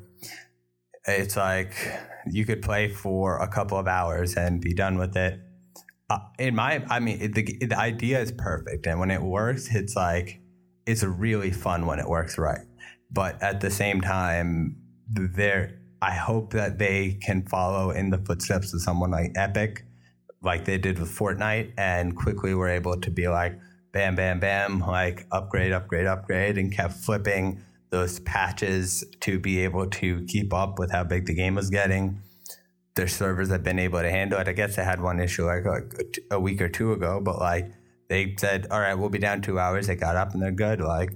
It's 1.06 1.38
like 1.38 1.74
you 2.26 2.46
could 2.46 2.62
play 2.62 2.90
for 2.90 3.38
a 3.38 3.48
couple 3.48 3.78
of 3.78 3.88
hours 3.88 4.36
and 4.36 4.62
be 4.62 4.74
done 4.74 4.98
with 4.98 5.16
it. 5.16 5.40
Uh, 6.10 6.20
in 6.40 6.56
my, 6.56 6.84
I 6.90 7.00
mean, 7.00 7.32
the 7.32 7.44
the 7.66 7.78
idea 7.78 8.20
is 8.20 8.32
perfect, 8.32 8.88
and 8.88 9.00
when 9.00 9.12
it 9.12 9.22
works, 9.22 9.74
it's 9.74 9.96
like 9.96 10.40
it's 10.86 11.04
really 11.04 11.52
fun 11.52 11.86
when 11.86 12.00
it 12.00 12.08
works 12.08 12.38
right. 12.38 12.66
But 13.12 13.42
at 13.44 13.60
the 13.60 13.70
same 13.70 14.00
time, 14.00 14.78
there, 15.10 15.77
I 16.02 16.14
hope 16.14 16.54
that 16.54 16.78
they 16.78 17.18
can 17.22 17.44
follow 17.44 17.92
in 17.92 18.10
the 18.10 18.18
footsteps 18.20 18.74
of 18.74 18.82
someone 18.82 19.12
like 19.12 19.32
Epic, 19.36 19.84
like 20.42 20.66
they 20.66 20.78
did 20.78 21.00
with 21.00 21.10
Fortnite, 21.10 21.74
and 21.78 22.16
quickly 22.16 22.54
were 22.54 22.70
able 22.70 23.00
to 23.00 23.12
be 23.12 23.28
like, 23.28 23.60
bam, 23.92 24.16
bam, 24.16 24.40
bam, 24.40 24.80
like 24.80 25.26
upgrade, 25.32 25.72
upgrade, 25.72 26.06
upgrade, 26.06 26.58
and 26.58 26.72
kept 26.72 26.94
flipping 26.94 27.64
those 27.90 28.20
patches 28.20 29.04
to 29.22 29.40
be 29.40 29.60
able 29.60 29.88
to 29.88 30.24
keep 30.26 30.54
up 30.54 30.78
with 30.78 30.92
how 30.92 31.04
big 31.04 31.26
the 31.26 31.34
game 31.34 31.56
was 31.56 31.70
getting. 31.70 32.22
Their 32.96 33.08
servers 33.08 33.50
have 33.50 33.64
been 33.64 33.80
able 33.80 34.02
to 34.02 34.10
handle 34.10 34.40
it. 34.40 34.48
I 34.48 34.54
guess 34.54 34.76
they 34.76 34.84
had 34.84 35.02
one 35.02 35.20
issue 35.20 35.46
like 35.46 35.66
a, 35.66 36.36
a 36.36 36.40
week 36.40 36.62
or 36.62 36.70
two 36.70 36.92
ago, 36.92 37.22
but 37.24 37.40
like 37.40 37.72
they 38.10 38.36
said, 38.38 38.68
all 38.72 38.80
right, 38.80 38.96
we'll 38.96 39.10
be 39.10 39.20
down 39.20 39.42
two 39.42 39.60
hours. 39.60 39.88
They 39.88 39.96
got 39.96 40.16
up 40.16 40.34
and 40.34 40.42
they're 40.42 40.52
good. 40.52 40.82
Like 40.82 41.12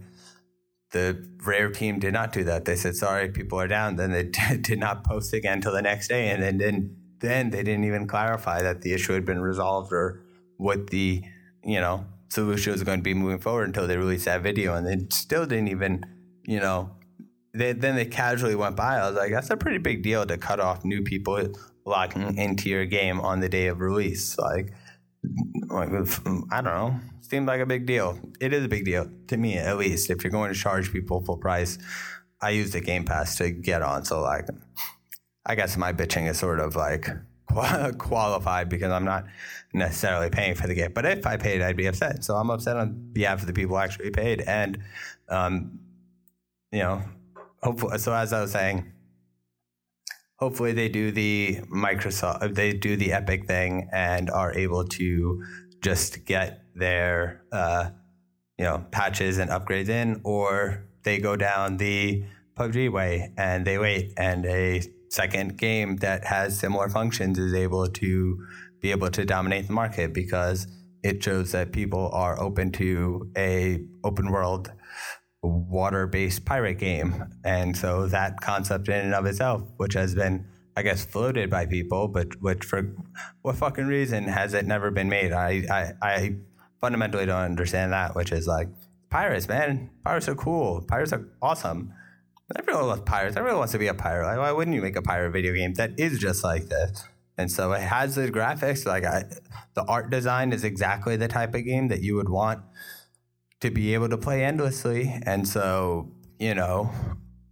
the 0.92 1.28
Rare 1.46 1.72
team 1.72 2.00
did 2.00 2.14
not 2.14 2.32
do 2.34 2.44
that. 2.44 2.66
They 2.66 2.76
said, 2.76 2.96
sorry, 2.96 3.30
people 3.30 3.60
are 3.60 3.68
down. 3.68 3.96
Then 3.96 4.12
they 4.12 4.24
did 4.62 4.80
not 4.80 5.04
post 5.04 5.34
again 5.34 5.56
until 5.56 5.74
the 5.74 5.82
next 5.82 6.08
day. 6.08 6.30
And 6.30 6.44
then, 6.44 6.58
then, 6.58 6.96
then 7.20 7.50
they 7.50 7.64
didn't 7.64 7.86
even 7.86 8.08
clarify 8.08 8.62
that 8.62 8.82
the 8.82 8.94
issue 8.94 9.14
had 9.14 9.26
been 9.26 9.42
resolved 9.42 9.92
or 9.94 10.22
what 10.58 10.90
the, 10.90 11.24
you 11.64 11.80
know, 11.80 12.06
solution 12.30 12.72
was 12.72 12.84
going 12.84 13.00
to 13.00 13.04
be 13.04 13.14
moving 13.14 13.40
forward 13.40 13.66
until 13.66 13.88
they 13.88 13.98
released 13.98 14.26
that 14.26 14.42
video. 14.42 14.76
And 14.76 14.86
they 14.86 15.06
still 15.10 15.46
didn't 15.46 15.70
even 15.70 16.06
you 16.46 16.60
know, 16.60 16.92
they, 17.54 17.74
then 17.74 17.96
they 17.96 18.06
casually 18.06 18.56
went 18.56 18.76
by. 18.76 18.98
I 18.98 19.08
was 19.08 19.18
like, 19.18 19.32
that's 19.32 19.50
a 19.50 19.58
pretty 19.58 19.78
big 19.78 20.04
deal 20.04 20.26
to 20.26 20.38
cut 20.38 20.60
off 20.60 20.84
new 20.84 21.02
people 21.02 21.42
logging 21.86 22.38
into 22.38 22.70
your 22.70 22.86
game 22.86 23.20
on 23.20 23.40
the 23.40 23.50
day 23.50 23.68
of 23.68 23.82
release. 23.82 24.38
Like, 24.38 24.74
like 25.70 25.90
I 26.52 26.62
don't 26.62 26.66
know, 26.66 27.00
seemed 27.22 27.48
like 27.48 27.62
a 27.62 27.66
big 27.66 27.86
deal. 27.86 28.20
It 28.40 28.54
is 28.54 28.66
a 28.66 28.68
big 28.68 28.86
deal 28.86 29.10
to 29.28 29.38
me, 29.38 29.58
at 29.58 29.78
least. 29.78 30.10
If 30.10 30.24
you're 30.24 30.32
going 30.32 30.54
to 30.54 30.60
charge 30.60 30.92
people 30.92 31.24
full 31.24 31.38
price, 31.38 31.78
I 32.42 32.52
use 32.52 32.72
the 32.72 32.82
Game 32.82 33.06
Pass 33.06 33.38
to 33.38 33.52
get 33.52 33.82
on. 33.82 34.04
So 34.06 34.22
like, 34.22 34.48
I 35.46 35.56
guess 35.56 35.78
my 35.78 35.94
bitching 35.94 36.30
is 36.30 36.40
sort 36.40 36.60
of 36.60 36.76
like 36.76 37.08
qualified 37.98 38.70
because 38.70 38.92
I'm 38.92 39.06
not 39.06 39.26
necessarily 39.74 40.30
paying 40.30 40.56
for 40.56 40.68
the 40.68 40.74
game. 40.74 40.92
But 40.94 41.06
if 41.06 41.26
I 41.26 41.38
paid, 41.38 41.62
I'd 41.62 41.78
be 41.78 41.86
upset. 41.86 42.24
So 42.24 42.36
I'm 42.36 42.50
upset 42.50 42.78
on 42.78 43.12
behalf 43.14 43.42
of 43.42 43.48
the 43.48 43.54
people 43.54 43.76
who 43.76 43.82
actually 43.82 44.12
paid. 44.12 44.42
And 44.42 44.80
um, 45.30 45.80
you 46.72 46.80
know, 46.80 47.02
hopefully, 47.62 47.98
so 47.98 48.14
as 48.14 48.34
I 48.34 48.42
was 48.42 48.52
saying, 48.52 48.91
hopefully 50.42 50.72
they 50.74 50.90
do 50.90 51.12
the 51.12 51.60
Microsoft, 51.72 52.56
they 52.56 52.74
do 52.74 52.98
the 52.98 53.14
Epic 53.14 53.46
thing 53.46 53.88
and 53.94 54.30
are 54.32 54.52
able 54.54 54.84
to 54.84 55.44
just 55.82 56.26
get 56.26 56.64
their, 56.76 57.44
uh, 57.52 57.92
you 58.58 58.66
know, 58.66 58.84
patches 58.92 59.38
and 59.38 59.52
upgrades 59.52 59.90
in, 59.90 60.20
or 60.24 60.84
they 61.04 61.20
go 61.20 61.36
down 61.36 61.78
the 61.78 62.24
PUBG 62.58 62.92
way 62.92 63.32
and 63.38 63.66
they 63.66 63.78
wait, 63.78 64.14
and 64.18 64.46
a 64.46 64.82
second 65.10 65.58
game 65.58 65.98
that 65.98 66.26
has 66.26 66.58
similar 66.58 66.90
functions 66.90 67.38
is 67.38 67.54
able 67.54 67.88
to 67.88 68.46
be 68.80 68.92
able 68.92 69.10
to 69.12 69.24
dominate 69.26 69.68
the 69.68 69.74
market 69.74 70.14
because 70.14 70.68
it 71.04 71.24
shows 71.24 71.52
that 71.52 71.72
people 71.72 72.10
are 72.14 72.40
open 72.40 72.72
to 72.72 73.30
a 73.38 73.84
open 74.04 74.32
world 74.32 74.72
water 75.44 76.08
based 76.08 76.46
pirate 76.46 76.78
game. 76.78 77.26
And 77.44 77.76
so 77.76 78.08
that 78.08 78.42
concept 78.42 78.88
in 78.90 79.06
and 79.06 79.16
of 79.16 79.26
itself, 79.26 79.64
which 79.78 79.94
has 79.94 80.16
been 80.16 80.46
I 80.76 80.84
guess 80.84 81.04
floated 81.04 81.50
by 81.50 81.66
people, 81.66 82.08
but 82.08 82.42
which 82.42 82.64
for 82.64 82.96
what 83.42 83.58
fucking 83.58 83.88
reason 83.88 84.24
has 84.26 84.54
it 84.54 84.66
never 84.66 84.90
been 84.90 85.10
made? 85.10 85.34
I 85.34 85.64
I, 85.70 85.94
I 86.02 86.36
fundamentally 86.80 87.26
don't 87.26 87.42
understand 87.42 87.92
that, 87.94 88.16
which 88.16 88.32
is 88.32 88.48
like 88.48 88.70
pirates, 89.10 89.48
man. 89.48 89.90
Pirates 90.04 90.30
are 90.30 90.36
cool. 90.36 90.82
Pirates 90.88 91.14
are 91.14 91.28
awesome. 91.42 91.94
Everyone 92.58 92.88
loves 92.88 93.02
pirates. 93.02 93.38
Everyone 93.38 93.60
wants 93.60 93.72
to 93.74 93.80
be 93.80 93.88
a 93.88 93.94
pirate. 93.94 94.28
Like, 94.28 94.38
why 94.38 94.52
wouldn't 94.52 94.76
you 94.76 94.82
make 94.82 94.96
a 94.96 95.02
pirate 95.02 95.32
video 95.32 95.54
game 95.54 95.74
that 95.76 95.98
is 95.98 96.20
just 96.20 96.44
like 96.44 96.68
this? 96.68 97.04
And 97.38 97.50
so 97.50 97.72
it 97.72 97.82
has 97.82 98.16
the 98.16 98.30
graphics, 98.30 98.86
like 98.86 99.06
I, 99.06 99.24
the 99.74 99.84
art 99.84 100.10
design 100.10 100.52
is 100.52 100.64
exactly 100.64 101.16
the 101.16 101.28
type 101.28 101.56
of 101.56 101.64
game 101.64 101.88
that 101.88 102.02
you 102.02 102.16
would 102.16 102.30
want 102.30 102.62
to 103.62 103.72
be 103.72 103.94
able 103.94 104.10
to 104.10 104.18
play 104.18 104.44
endlessly. 104.44 105.20
And 105.24 105.48
so, 105.48 106.12
you 106.40 106.54
know, 106.56 106.92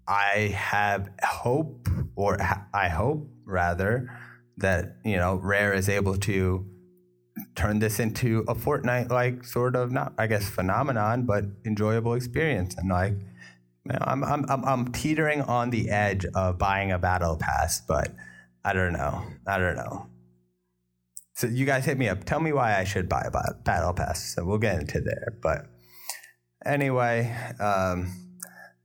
I 0.07 0.53
have 0.55 1.10
hope, 1.24 1.88
or 2.16 2.38
I 2.74 2.89
hope 2.89 3.30
rather, 3.45 4.12
that, 4.57 4.97
you 5.05 5.16
know, 5.18 5.36
Rare 5.36 5.74
is 5.74 5.88
able 5.88 6.18
to 6.18 6.66
turn 7.55 7.80
this 7.80 7.99
into 7.99 8.43
a 8.47 8.55
Fortnite 8.55 9.10
like 9.10 9.45
sort 9.45 9.76
of 9.76 9.91
not, 9.91 10.14
I 10.18 10.28
guess, 10.28 10.49
phenomenon, 10.49 11.26
but 11.26 11.45
enjoyable 11.66 12.16
experience. 12.16 12.76
And 12.76 12.89
like, 12.89 13.14
you 13.14 13.93
know, 13.93 13.99
I'm, 14.01 14.24
I'm, 14.24 14.45
I'm, 14.49 14.66
I'm 14.66 14.91
teetering 14.91 15.41
on 15.43 15.70
the 15.70 15.89
edge 15.89 16.26
of 16.36 16.57
buying 16.57 16.91
a 16.91 16.99
battle 16.99 17.38
pass, 17.38 17.82
but 17.82 18.12
I 18.66 18.74
don't 18.74 18.93
know. 18.93 19.24
I 19.47 19.57
don't 19.57 19.76
know. 19.76 20.07
So 21.36 21.47
you 21.47 21.66
guys 21.66 21.86
hit 21.86 21.97
me 21.97 22.10
up. 22.10 22.26
Tell 22.26 22.41
me 22.41 22.51
why 22.51 22.78
I 22.78 22.84
should 22.84 23.07
buy 23.07 23.22
a 23.22 23.53
battle 23.64 23.93
pass. 23.93 24.34
So 24.36 24.43
we'll 24.43 24.57
get 24.57 24.80
into 24.80 24.99
there. 24.99 25.38
But 25.41 25.68
anyway, 26.66 27.36
um, 27.60 28.12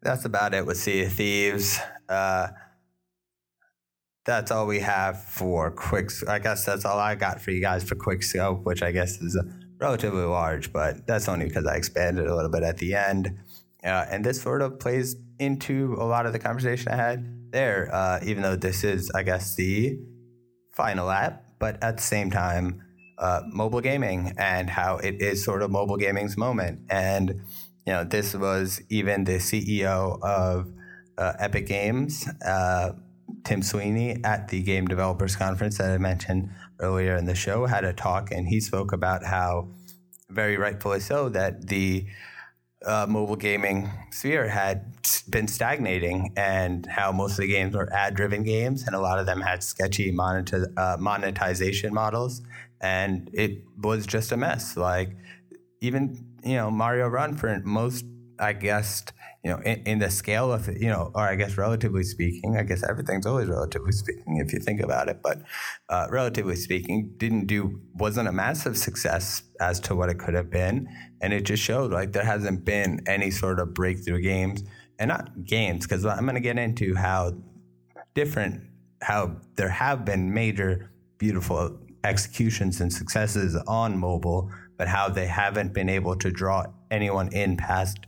that's 0.03 0.25
about 0.25 0.55
it 0.55 0.67
with 0.67 0.77
Sea 0.77 1.05
of 1.05 1.13
Thieves. 1.13 1.79
Uh, 2.09 2.49
that's 4.25 4.51
all 4.51 4.67
we 4.67 4.81
have 4.81 5.23
for 5.23 5.71
quick. 5.71 6.11
I 6.29 6.39
guess 6.39 6.65
that's 6.65 6.85
all 6.85 6.99
I 6.99 7.15
got 7.15 7.41
for 7.41 7.51
you 7.51 7.61
guys 7.61 7.85
for 7.85 7.95
quick 7.95 8.23
scope, 8.23 8.65
which 8.65 8.83
I 8.83 8.91
guess 8.91 9.21
is 9.21 9.39
relatively 9.79 10.23
large, 10.23 10.73
but 10.73 11.07
that's 11.07 11.29
only 11.29 11.47
because 11.47 11.67
I 11.67 11.77
expanded 11.77 12.27
a 12.27 12.35
little 12.35 12.51
bit 12.51 12.63
at 12.63 12.79
the 12.79 12.95
end. 12.95 13.39
Uh, 13.85 14.07
and 14.11 14.25
this 14.25 14.41
sort 14.41 14.63
of 14.63 14.79
plays 14.79 15.17
into 15.39 15.97
a 15.99 16.05
lot 16.05 16.25
of 16.25 16.33
the 16.33 16.39
conversation 16.39 16.91
I 16.91 16.97
had 16.97 17.53
there, 17.53 17.91
uh, 17.93 18.21
even 18.25 18.43
though 18.43 18.57
this 18.57 18.83
is, 18.83 19.11
I 19.15 19.23
guess, 19.23 19.57
the 19.57 19.99
final 20.73 21.11
app, 21.11 21.45
but 21.59 21.83
at 21.83 21.99
the 21.99 22.03
same 22.03 22.31
time, 22.31 22.83
uh, 23.19 23.43
mobile 23.47 23.81
gaming 23.81 24.33
and 24.39 24.71
how 24.71 24.97
it 24.99 25.21
is 25.21 25.45
sort 25.45 25.63
of 25.63 25.71
mobile 25.71 25.97
gaming's 25.97 26.37
moment. 26.37 26.81
And, 26.91 27.43
you 27.87 27.93
know, 27.93 28.05
this 28.05 28.35
was 28.35 28.81
even 28.89 29.25
the 29.25 29.39
CEO 29.39 30.21
of 30.23 30.71
uh, 31.19 31.33
Epic 31.39 31.67
Games, 31.67 32.29
uh, 32.45 32.93
Tim 33.45 33.63
Sweeney, 33.63 34.21
at 34.25 34.49
the 34.49 34.63
Game 34.63 34.87
Developers 34.87 35.37
Conference 35.37 35.79
that 35.79 35.91
I 35.91 35.99
mentioned 35.99 36.51
earlier 36.81 37.17
in 37.17 37.27
the 37.27 37.35
show, 37.35 37.67
had 37.67 37.85
a 37.85 37.93
talk 37.93 38.31
and 38.31 38.49
he 38.49 38.61
spoke 38.61 38.93
about 38.93 39.25
how, 39.25 39.69
very 40.29 40.57
rightfully 40.57 41.01
so, 41.01 41.29
that 41.29 41.69
the 41.69 42.07
uh, 42.85 43.07
mobile 43.09 43.37
gaming 43.37 43.91
sphere 44.11 44.49
had 44.49 44.85
been 45.29 45.49
stagnating 45.49 46.33
and 46.37 46.87
how 46.87 47.13
most 47.13 47.33
of 47.33 47.39
the 47.39 47.49
games 47.49 47.75
were 47.75 47.91
ad 47.93 48.15
driven 48.15 48.43
games 48.43 48.83
and 48.87 48.95
a 48.95 49.01
lot 49.01 49.19
of 49.19 49.27
them 49.27 49.41
had 49.41 49.63
sketchy 49.63 50.13
monetiz- 50.13 50.73
uh, 50.77 50.97
monetization 50.99 51.95
models 51.95 52.43
and 52.81 53.31
it 53.33 53.63
was 53.79 54.07
just 54.07 54.33
a 54.33 54.37
mess 54.37 54.77
like 54.77 55.17
even 55.81 56.25
you 56.45 56.57
know 56.57 56.71
mario 56.71 57.09
run 57.09 57.37
for 57.37 57.61
most 57.65 58.05
i 58.39 58.53
guess 58.53 59.05
you 59.45 59.51
know, 59.51 59.59
in, 59.59 59.83
in, 59.85 59.99
the 59.99 60.11
scale 60.11 60.51
of, 60.51 60.69
you 60.69 60.89
know, 60.89 61.13
or 61.15 61.21
I 61.21 61.35
guess 61.35 61.59
relatively 61.59 62.03
speaking, 62.03 62.57
I 62.57 62.63
guess 62.63 62.83
everything's 62.83 63.27
always 63.27 63.47
relatively 63.47 63.93
speaking 63.93 64.39
if 64.39 64.55
you 64.55 64.59
think 64.59 64.81
about 64.81 65.11
it, 65.11 65.21
but 65.23 65.43
uh, 65.91 66.07
relatively 66.11 66.57
speaking, 66.57 67.13
didn't 67.19 67.47
do, 67.47 67.79
wasn't 67.93 68.27
a 68.27 68.33
massive 68.33 68.79
success 68.79 69.43
as 69.61 69.81
to 69.81 69.95
what 69.95 70.09
it 70.09 70.19
could 70.19 70.33
have 70.33 70.51
been. 70.51 70.89
And 71.21 71.35
it 71.35 71.45
just 71.45 71.63
showed 71.63 71.93
like 71.93 72.13
there 72.13 72.25
hasn't 72.25 72.65
been 72.65 73.03
any 73.07 73.31
sort 73.31 73.61
of 73.61 73.75
breakthrough 73.75 74.23
games 74.23 74.65
and 74.99 75.09
not 75.09 75.45
games, 75.45 75.87
because 75.87 76.07
I'm 76.07 76.25
going 76.25 76.37
to 76.37 76.41
get 76.41 76.59
into 76.59 76.95
how 76.95 77.33
different, 78.15 78.63
how 79.03 79.37
there 79.57 79.69
have 79.69 80.07
been 80.07 80.33
major, 80.33 80.91
beautiful 81.19 81.79
executions 82.05 82.81
and 82.81 82.93
successes 82.93 83.57
on 83.67 83.99
mobile, 83.99 84.51
but 84.77 84.89
how 84.89 85.09
they 85.09 85.27
haven't 85.27 85.73
been 85.73 85.89
able 85.89 86.17
to 86.17 86.31
draw 86.31 86.65
anyone 86.91 87.29
in 87.33 87.57
past 87.57 87.99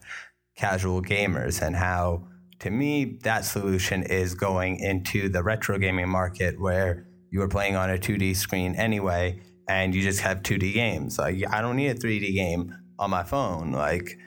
casual 0.57 1.03
gamers 1.03 1.61
and 1.61 1.77
how 1.77 2.27
to 2.59 2.71
me 2.71 3.19
that 3.23 3.45
solution 3.45 4.03
is 4.03 4.35
going 4.35 4.79
into 4.79 5.29
the 5.29 5.43
retro 5.43 5.79
gaming 5.79 6.09
market 6.09 6.59
where 6.59 7.07
you 7.31 7.43
are 7.43 7.49
playing 7.49 7.77
on 7.77 7.91
a 7.91 7.99
2D 7.99 8.35
screen 8.35 8.75
anyway 8.77 9.39
and 9.69 9.95
you 9.95 10.03
just 10.03 10.21
have 10.21 10.43
2D 10.43 10.73
games. 10.73 11.19
Like 11.19 11.43
I 11.51 11.61
don't 11.61 11.77
need 11.77 11.89
a 11.89 11.95
3D 11.95 12.35
game 12.35 12.75
on 12.99 13.11
my 13.11 13.25
phone. 13.25 13.73
Like 13.73 14.19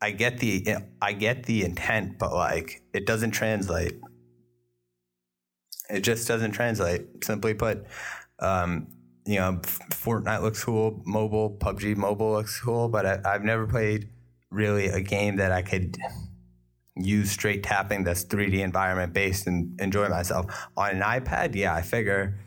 I 0.00 0.12
get 0.12 0.38
the 0.38 0.76
I 1.02 1.12
get 1.12 1.44
the 1.44 1.64
intent, 1.64 2.18
but 2.18 2.32
like 2.32 2.82
it 2.92 3.06
doesn't 3.06 3.32
translate. 3.32 3.98
It 5.90 6.00
just 6.00 6.28
doesn't 6.28 6.52
translate. 6.52 7.24
Simply 7.24 7.54
put, 7.54 7.86
um, 8.40 8.88
you 9.26 9.36
know, 9.36 9.60
Fortnite 9.90 10.42
looks 10.42 10.64
cool, 10.64 11.02
mobile, 11.04 11.56
PUBG 11.60 11.96
mobile 11.96 12.32
looks 12.32 12.58
cool, 12.60 12.88
but 12.88 13.04
I, 13.04 13.20
I've 13.24 13.44
never 13.44 13.66
played 13.66 14.08
really 14.50 14.86
a 14.86 15.00
game 15.00 15.36
that 15.36 15.52
I 15.52 15.62
could 15.62 15.98
use 16.96 17.30
straight 17.30 17.62
tapping 17.62 18.04
that's 18.04 18.24
3D 18.24 18.60
environment 18.60 19.12
based 19.12 19.46
and 19.46 19.78
enjoy 19.80 20.08
myself. 20.08 20.46
On 20.76 20.90
an 20.90 21.02
iPad, 21.02 21.54
yeah, 21.54 21.74
I 21.74 21.82
figure 21.82 22.38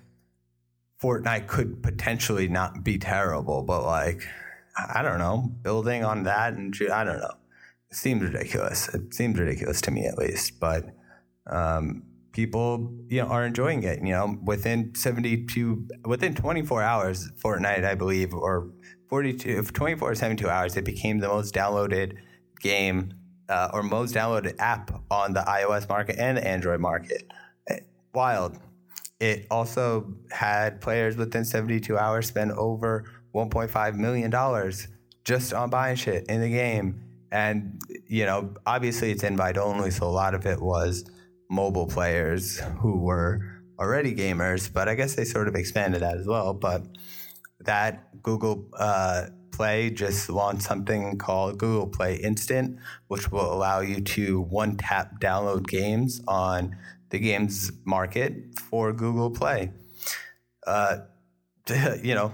Fortnite 1.01 1.47
could 1.47 1.81
potentially 1.81 2.47
not 2.47 2.83
be 2.83 2.97
terrible, 2.97 3.63
but 3.63 3.83
like, 3.83 4.23
I 4.93 5.01
don't 5.01 5.19
know, 5.19 5.51
building 5.61 6.03
on 6.03 6.23
that 6.23 6.53
and 6.53 6.75
I 6.91 7.03
don't 7.03 7.19
know. 7.19 7.35
It 7.89 7.97
seems 7.97 8.23
ridiculous. 8.23 8.87
It 8.93 9.13
seems 9.13 9.37
ridiculous 9.37 9.81
to 9.81 9.91
me 9.91 10.05
at 10.05 10.17
least, 10.17 10.59
but 10.59 10.85
um, 11.47 12.03
people, 12.31 12.93
you 13.07 13.21
know, 13.21 13.27
are 13.27 13.45
enjoying 13.45 13.83
it. 13.83 13.99
You 14.01 14.11
know, 14.11 14.37
within 14.43 14.95
72, 14.95 15.87
within 16.05 16.33
24 16.33 16.81
hours, 16.81 17.29
Fortnite, 17.43 17.85
I 17.85 17.95
believe, 17.95 18.33
or 18.33 18.71
42, 19.09 19.63
24 19.63 20.15
72 20.15 20.49
hours, 20.49 20.77
it 20.77 20.85
became 20.85 21.19
the 21.19 21.27
most 21.27 21.53
downloaded 21.53 22.17
game 22.59 23.13
uh, 23.49 23.69
or 23.73 23.83
most 23.83 24.15
downloaded 24.15 24.55
app 24.59 25.03
on 25.11 25.33
the 25.33 25.41
iOS 25.41 25.87
market 25.89 26.15
and 26.17 26.37
the 26.37 26.47
Android 26.47 26.79
market. 26.79 27.29
Eh, 27.67 27.79
wild. 28.13 28.57
It 29.19 29.45
also 29.51 30.13
had 30.31 30.81
players 30.81 31.17
within 31.17 31.45
72 31.45 31.95
hours 31.97 32.27
spend 32.27 32.53
over 32.53 33.05
$1.5 33.35 33.95
million 33.95 34.73
just 35.23 35.53
on 35.53 35.69
buying 35.69 35.95
shit 35.95 36.25
in 36.27 36.41
the 36.41 36.49
game. 36.49 37.03
And, 37.31 37.81
you 38.07 38.25
know, 38.25 38.53
obviously 38.65 39.11
it's 39.11 39.23
invite 39.23 39.57
only, 39.57 39.91
so 39.91 40.07
a 40.07 40.09
lot 40.09 40.33
of 40.33 40.45
it 40.45 40.61
was 40.61 41.05
mobile 41.51 41.85
players 41.85 42.59
who 42.79 42.97
were 42.97 43.41
already 43.77 44.15
gamers, 44.15 44.71
but 44.71 44.87
I 44.87 44.95
guess 44.95 45.15
they 45.15 45.25
sort 45.25 45.47
of 45.47 45.55
expanded 45.55 46.01
that 46.01 46.17
as 46.17 46.25
well. 46.25 46.53
But 46.53 46.83
that 47.59 48.23
Google 48.23 48.69
uh, 48.77 49.27
Play 49.51 49.89
just 49.89 50.29
launched 50.29 50.63
something 50.63 51.17
called 51.17 51.57
Google 51.57 51.87
Play 51.87 52.15
Instant, 52.15 52.79
which 53.09 53.31
will 53.31 53.53
allow 53.53 53.81
you 53.81 54.01
to 54.01 54.41
one 54.41 54.77
tap 54.77 55.19
download 55.19 55.67
games 55.67 56.21
on 56.27 56.75
the 57.09 57.19
games 57.19 57.71
market 57.83 58.57
for 58.69 58.93
Google 58.93 59.29
Play. 59.29 59.71
Uh, 60.65 60.99
you 62.01 62.15
know, 62.15 62.33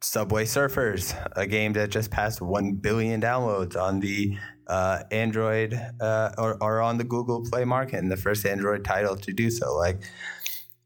Subway 0.00 0.44
Surfers, 0.44 1.14
a 1.36 1.46
game 1.46 1.72
that 1.74 1.90
just 1.90 2.10
passed 2.10 2.40
1 2.40 2.74
billion 2.74 3.20
downloads 3.20 3.80
on 3.80 4.00
the 4.00 4.36
uh, 4.68 5.02
Android 5.10 5.74
uh, 6.00 6.32
or, 6.38 6.62
or 6.62 6.80
on 6.80 6.98
the 6.98 7.04
Google 7.04 7.44
Play 7.44 7.64
market, 7.64 7.98
and 7.98 8.10
the 8.10 8.16
first 8.16 8.44
Android 8.46 8.84
title 8.84 9.16
to 9.16 9.32
do 9.32 9.50
so. 9.50 9.74
Like, 9.74 10.02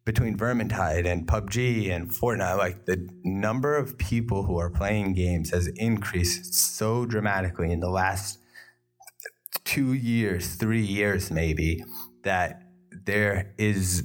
between 0.04 0.36
Vermintide 0.36 1.06
and 1.06 1.26
PUBG 1.26 1.90
and 1.90 2.10
Fortnite, 2.10 2.58
like 2.58 2.86
the 2.86 3.08
number 3.22 3.76
of 3.76 3.96
people 3.98 4.42
who 4.42 4.58
are 4.58 4.70
playing 4.70 5.14
games 5.14 5.50
has 5.50 5.68
increased 5.68 6.54
so 6.54 7.06
dramatically 7.06 7.70
in 7.70 7.80
the 7.80 7.88
last 7.88 8.40
two 9.64 9.92
years, 9.92 10.56
three 10.56 10.82
years 10.82 11.30
maybe, 11.30 11.84
that 12.24 12.62
there 13.04 13.54
is 13.58 14.04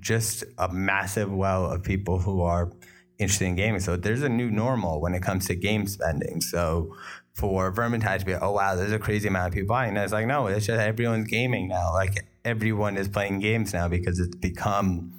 just 0.00 0.44
a 0.58 0.72
massive 0.72 1.32
well 1.32 1.66
of 1.66 1.82
people 1.82 2.18
who 2.18 2.42
are 2.42 2.70
interested 3.18 3.46
in 3.46 3.56
gaming. 3.56 3.80
So 3.80 3.96
there's 3.96 4.22
a 4.22 4.28
new 4.28 4.50
normal 4.50 5.00
when 5.00 5.14
it 5.14 5.22
comes 5.22 5.46
to 5.46 5.54
game 5.54 5.86
spending. 5.86 6.40
So 6.40 6.94
for 7.42 7.72
Vermintide 7.72 8.20
to 8.20 8.24
be, 8.24 8.34
oh 8.34 8.52
wow, 8.52 8.76
there's 8.76 8.92
a 8.92 9.00
crazy 9.00 9.26
amount 9.26 9.48
of 9.48 9.52
people 9.52 9.66
buying. 9.66 9.96
And 9.96 9.98
it's 9.98 10.12
like, 10.12 10.28
no, 10.28 10.46
it's 10.46 10.64
just 10.66 10.80
everyone's 10.80 11.26
gaming 11.26 11.66
now. 11.66 11.92
Like 11.92 12.24
everyone 12.44 12.96
is 12.96 13.08
playing 13.08 13.40
games 13.40 13.72
now 13.72 13.88
because 13.88 14.20
it's 14.20 14.36
become 14.36 15.12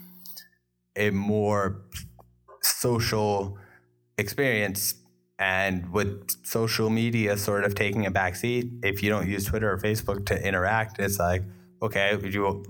a 0.96 1.10
more 1.10 1.82
social 2.62 3.58
experience 4.18 4.96
and 5.38 5.92
with 5.92 6.30
social 6.46 6.90
media 6.90 7.36
sort 7.38 7.66
of 7.66 7.76
taking 7.76 8.06
a 8.06 8.12
backseat 8.12 8.86
if 8.86 9.02
you 9.02 9.10
don't 9.10 9.28
use 9.28 9.46
twitter 9.46 9.72
or 9.72 9.80
facebook 9.80 10.28
to 10.28 10.48
interact 10.48 11.00
it's 11.00 11.18
like 11.18 11.42
okay 11.82 12.16
you 12.22 12.64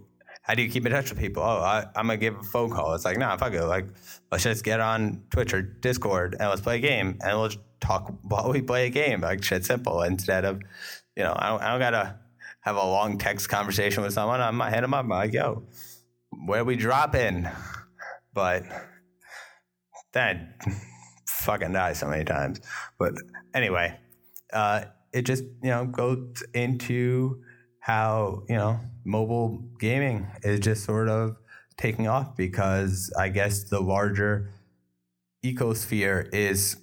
how 0.43 0.53
do 0.55 0.61
you 0.61 0.69
keep 0.69 0.85
in 0.85 0.91
touch 0.91 1.09
with 1.09 1.19
people? 1.19 1.41
Oh, 1.41 1.61
I, 1.61 1.85
I'm 1.95 2.07
gonna 2.07 2.17
give 2.17 2.35
a 2.35 2.43
phone 2.43 2.69
call. 2.69 2.93
It's 2.93 3.05
like, 3.05 3.17
nah, 3.17 3.37
fuck 3.37 3.53
it. 3.53 3.63
Like, 3.63 3.85
let's 4.29 4.43
just 4.43 4.65
get 4.65 4.81
on 4.81 5.23
Twitch 5.31 5.53
or 5.53 5.61
Discord 5.61 6.35
and 6.37 6.49
let's 6.49 6.59
play 6.59 6.75
a 6.75 6.79
game 6.79 7.17
and 7.23 7.39
we'll 7.39 7.49
talk 7.84 8.13
while 8.23 8.51
we 8.51 8.61
play 8.61 8.88
a 8.88 8.89
game. 8.89 9.21
Like, 9.21 9.43
shit 9.43 9.65
simple. 9.65 10.01
Instead 10.01 10.45
of, 10.45 10.61
you 11.15 11.23
know, 11.23 11.36
I 11.38 11.49
don't, 11.49 11.61
I 11.61 11.71
don't 11.71 11.79
gotta 11.79 12.19
have 12.61 12.75
a 12.75 12.86
long 12.86 13.17
text 13.17 13.49
conversation 13.49 14.03
with 14.03 14.13
someone. 14.13 14.41
I'm 14.41 14.59
hit 14.71 14.81
them 14.81 14.93
up. 14.93 15.03
I'm 15.03 15.09
like, 15.09 15.34
yo, 15.34 15.63
where 16.45 16.63
we 16.63 16.75
dropping? 16.75 17.47
But 18.34 18.63
that 20.13 20.63
fucking 21.27 21.73
die 21.73 21.93
so 21.93 22.07
many 22.07 22.23
times. 22.23 22.61
But 22.97 23.13
anyway, 23.53 23.97
uh, 24.51 24.86
it 25.11 25.23
just 25.23 25.43
you 25.43 25.69
know 25.69 25.86
goes 25.86 26.43
into 26.53 27.43
how 27.79 28.43
you 28.47 28.55
know 28.55 28.79
mobile 29.03 29.63
gaming 29.79 30.27
is 30.41 30.59
just 30.59 30.86
sort 30.86 31.09
of 31.09 31.36
taking 31.77 32.07
off 32.07 32.36
because 32.38 33.11
I 33.17 33.29
guess 33.29 33.65
the 33.65 33.81
larger 33.81 34.51
ecosphere 35.43 36.34
is 36.34 36.77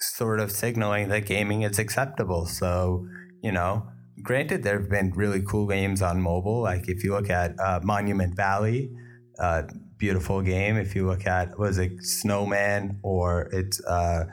sort 0.00 0.40
of 0.40 0.50
signaling 0.50 1.08
that 1.08 1.26
gaming 1.26 1.62
is 1.62 1.78
acceptable. 1.78 2.46
So, 2.46 3.06
you 3.42 3.52
know, 3.52 3.86
granted, 4.22 4.62
there 4.62 4.80
have 4.80 4.90
been 4.90 5.12
really 5.14 5.42
cool 5.42 5.66
games 5.66 6.02
on 6.02 6.20
mobile. 6.20 6.62
Like 6.62 6.88
if 6.88 7.04
you 7.04 7.12
look 7.12 7.30
at 7.30 7.58
uh, 7.60 7.80
Monument 7.82 8.34
Valley, 8.34 8.90
uh, 9.38 9.62
beautiful 10.00 10.40
game. 10.42 10.76
If 10.76 10.96
you 10.96 11.06
look 11.06 11.26
at, 11.26 11.58
was 11.58 11.78
it 11.78 12.02
Snowman 12.02 12.98
or 13.02 13.42
its 13.52 13.84
uh, 13.84 14.24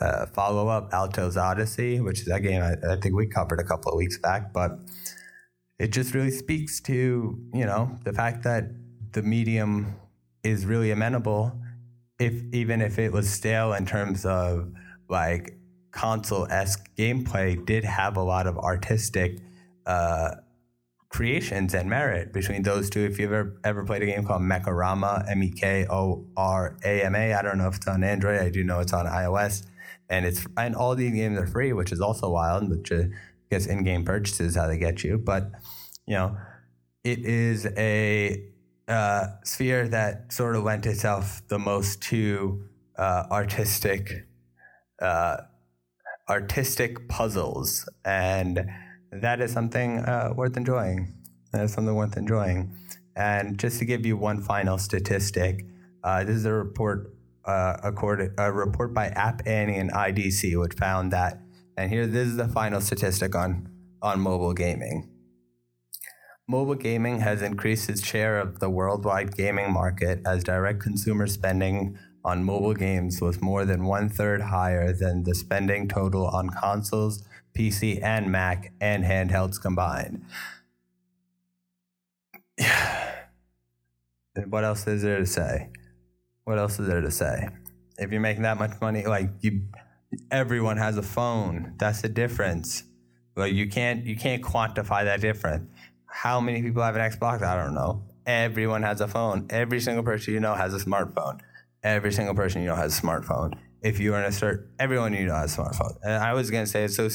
uh 0.00 0.26
follow 0.26 0.68
up, 0.68 0.90
Alto's 0.92 1.36
Odyssey, 1.36 2.00
which 2.00 2.20
is 2.20 2.26
that 2.26 2.42
game 2.42 2.62
I, 2.62 2.74
I 2.92 2.96
think 3.00 3.14
we 3.16 3.26
covered 3.26 3.60
a 3.60 3.64
couple 3.64 3.90
of 3.90 3.96
weeks 3.96 4.18
back. 4.18 4.52
But 4.52 4.72
it 5.78 5.88
just 5.92 6.14
really 6.14 6.30
speaks 6.30 6.80
to 6.82 7.38
you 7.52 7.66
know 7.66 7.98
the 8.04 8.12
fact 8.12 8.44
that 8.44 8.64
the 9.12 9.22
medium 9.22 9.96
is 10.42 10.64
really 10.66 10.90
amenable 10.90 11.58
if 12.18 12.32
even 12.52 12.80
if 12.80 12.98
it 12.98 13.12
was 13.12 13.28
stale 13.28 13.72
in 13.72 13.84
terms 13.86 14.24
of 14.24 14.72
like 15.08 15.56
console-esque 15.90 16.94
gameplay 16.96 17.64
did 17.64 17.84
have 17.84 18.16
a 18.16 18.22
lot 18.22 18.46
of 18.46 18.58
artistic 18.58 19.38
uh, 19.86 20.32
creations 21.08 21.74
and 21.74 21.88
merit 21.88 22.32
between 22.32 22.62
those 22.62 22.90
two. 22.90 23.00
If 23.00 23.18
you've 23.18 23.32
ever, 23.32 23.58
ever 23.64 23.84
played 23.84 24.02
a 24.02 24.06
game 24.06 24.24
called 24.24 24.42
mekorama 24.42 25.24
m-e-k-o-r-a-m-a 25.30 27.34
i 27.34 27.42
don't 27.42 27.58
know 27.58 27.68
if 27.68 27.76
it's 27.76 27.88
on 27.88 28.04
android 28.04 28.40
i 28.40 28.50
do 28.50 28.64
know 28.64 28.80
it's 28.80 28.92
on 28.92 29.06
ios 29.06 29.64
and 30.10 30.26
it's 30.26 30.46
and 30.58 30.74
all 30.74 30.94
these 30.94 31.12
games 31.12 31.38
are 31.38 31.46
free 31.46 31.72
which 31.72 31.92
is 31.92 32.00
also 32.00 32.28
wild 32.28 32.68
which 32.68 32.92
uh, 32.92 33.04
guess 33.50 33.66
in-game 33.66 34.04
purchases 34.04 34.56
how 34.56 34.66
they 34.66 34.78
get 34.78 35.04
you, 35.04 35.18
but 35.18 35.50
you 36.06 36.14
know, 36.14 36.36
it 37.04 37.20
is 37.20 37.66
a 37.76 38.44
uh, 38.88 39.26
sphere 39.44 39.88
that 39.88 40.32
sort 40.32 40.56
of 40.56 40.64
lent 40.64 40.86
itself 40.86 41.42
the 41.48 41.58
most 41.58 42.02
to 42.02 42.64
uh, 42.98 43.24
artistic, 43.30 44.25
uh, 45.00 45.38
artistic 46.28 47.08
puzzles, 47.08 47.88
and 48.04 48.66
that 49.12 49.40
is 49.40 49.52
something 49.52 50.00
uh, 50.00 50.32
worth 50.34 50.56
enjoying. 50.56 51.14
That 51.52 51.64
is 51.64 51.72
something 51.72 51.94
worth 51.94 52.16
enjoying. 52.16 52.72
And 53.14 53.58
just 53.58 53.78
to 53.78 53.84
give 53.84 54.04
you 54.04 54.16
one 54.16 54.42
final 54.42 54.78
statistic, 54.78 55.64
uh, 56.04 56.24
this 56.24 56.36
is 56.36 56.44
a 56.44 56.52
report, 56.52 57.14
uh, 57.44 57.76
accorded, 57.82 58.32
a 58.38 58.52
report 58.52 58.92
by 58.92 59.06
App 59.08 59.42
Annie 59.46 59.76
and 59.76 59.90
IDC, 59.92 60.60
which 60.60 60.74
found 60.74 61.12
that 61.12 61.40
and 61.76 61.90
here, 61.90 62.06
this 62.06 62.28
is 62.28 62.36
the 62.36 62.48
final 62.48 62.80
statistic 62.80 63.34
on, 63.34 63.68
on 64.00 64.18
mobile 64.20 64.54
gaming. 64.54 65.10
Mobile 66.48 66.74
gaming 66.74 67.20
has 67.20 67.42
increased 67.42 67.90
its 67.90 68.06
share 68.06 68.38
of 68.38 68.60
the 68.60 68.70
worldwide 68.70 69.36
gaming 69.36 69.72
market 69.72 70.20
as 70.24 70.42
direct 70.42 70.80
consumer 70.80 71.26
spending 71.26 71.98
on 72.26 72.42
mobile 72.42 72.74
games 72.74 73.20
was 73.20 73.40
more 73.40 73.64
than 73.64 73.84
one 73.84 74.08
third 74.08 74.40
higher 74.40 74.92
than 74.92 75.22
the 75.22 75.32
spending 75.34 75.86
total 75.86 76.26
on 76.26 76.50
consoles, 76.50 77.22
PC, 77.56 78.02
and 78.02 78.32
Mac 78.32 78.72
and 78.80 79.04
handhelds 79.04 79.62
combined. 79.62 80.24
what 84.48 84.64
else 84.64 84.86
is 84.88 85.02
there 85.02 85.20
to 85.20 85.26
say? 85.26 85.70
What 86.44 86.58
else 86.58 86.80
is 86.80 86.88
there 86.88 87.00
to 87.00 87.12
say? 87.12 87.48
If 87.96 88.10
you're 88.10 88.20
making 88.20 88.42
that 88.42 88.58
much 88.58 88.72
money, 88.80 89.06
like 89.06 89.30
you 89.40 89.62
everyone 90.30 90.78
has 90.78 90.96
a 90.96 91.02
phone. 91.02 91.74
That's 91.78 92.02
the 92.02 92.08
difference. 92.08 92.82
Well, 93.36 93.46
you 93.46 93.68
can't 93.68 94.04
you 94.04 94.16
can't 94.16 94.42
quantify 94.42 95.04
that 95.04 95.20
difference. 95.20 95.70
How 96.06 96.40
many 96.40 96.60
people 96.60 96.82
have 96.82 96.96
an 96.96 97.08
Xbox? 97.08 97.42
I 97.42 97.54
don't 97.56 97.74
know. 97.74 98.02
Everyone 98.26 98.82
has 98.82 99.00
a 99.00 99.06
phone. 99.06 99.46
Every 99.50 99.78
single 99.78 100.02
person 100.02 100.34
you 100.34 100.40
know 100.40 100.54
has 100.54 100.74
a 100.74 100.78
smartphone. 100.78 101.40
Every 101.86 102.12
single 102.12 102.34
person 102.34 102.62
you 102.62 102.66
know 102.66 102.74
has 102.74 102.98
a 102.98 103.02
smartphone. 103.02 103.54
If 103.80 104.00
you 104.00 104.14
in 104.16 104.24
a 104.24 104.32
certain, 104.32 104.68
everyone 104.80 105.12
you 105.14 105.26
know 105.26 105.36
has 105.36 105.56
a 105.56 105.60
smartphone. 105.60 105.96
And 106.02 106.14
I 106.14 106.32
was 106.34 106.50
gonna 106.50 106.66
say 106.66 106.88
so 106.88 107.08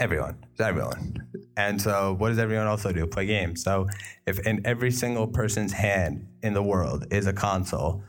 everyone, 0.00 0.46
everyone. 0.58 1.28
And 1.56 1.80
so, 1.80 2.14
what 2.18 2.30
does 2.30 2.38
everyone 2.38 2.66
also 2.66 2.90
do? 2.90 3.06
Play 3.06 3.26
games. 3.26 3.62
So, 3.62 3.86
if 4.26 4.38
in 4.46 4.66
every 4.66 4.90
single 4.90 5.26
person's 5.26 5.72
hand 5.72 6.26
in 6.42 6.54
the 6.54 6.62
world 6.62 7.06
is 7.10 7.26
a 7.26 7.34
console, 7.34 8.02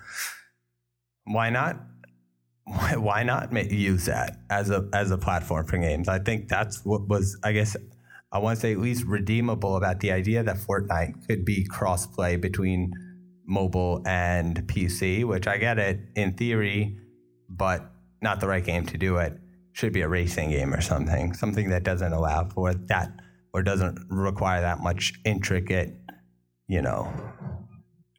why 1.26 1.50
not 1.50 1.78
why 2.96 3.24
not 3.24 3.52
make, 3.52 3.72
use 3.72 4.06
that 4.06 4.38
as 4.50 4.70
a 4.70 4.88
as 4.94 5.12
a 5.12 5.18
platform 5.18 5.68
for 5.68 5.78
games? 5.78 6.08
I 6.08 6.20
think 6.20 6.48
that's 6.48 6.84
what 6.86 7.10
was, 7.10 7.38
I 7.44 7.52
guess, 7.52 7.76
I 8.32 8.40
want 8.40 8.56
to 8.56 8.62
say 8.62 8.72
at 8.72 8.80
least 8.80 9.04
redeemable 9.06 9.76
about 9.76 10.00
the 10.00 10.12
idea 10.12 10.44
that 10.44 10.58
Fortnite 10.58 11.28
could 11.28 11.44
be 11.44 11.68
crossplay 11.68 12.40
between 12.40 12.94
mobile 13.46 14.02
and 14.06 14.64
PC, 14.68 15.24
which 15.24 15.48
I 15.48 15.58
get 15.58 15.78
it 15.78 16.00
in 16.16 16.34
theory, 16.34 16.98
but 17.50 17.92
not 18.22 18.40
the 18.40 18.48
right 18.48 18.64
game 18.64 18.86
to 18.88 18.98
do 18.98 19.18
it. 19.18 19.38
Should 19.74 19.94
be 19.94 20.02
a 20.02 20.08
racing 20.08 20.52
game 20.52 20.74
or 20.74 20.82
something, 20.82 21.34
something 21.34 21.70
that 21.70 21.84
doesn't 21.84 22.14
allow 22.14 22.48
for 22.50 22.74
that 22.74 23.12
or 23.54 23.62
doesn't 23.62 24.00
require 24.10 24.62
that 24.62 24.80
much 24.80 25.14
intricate, 25.26 25.94
you 26.68 26.82
know, 26.82 27.12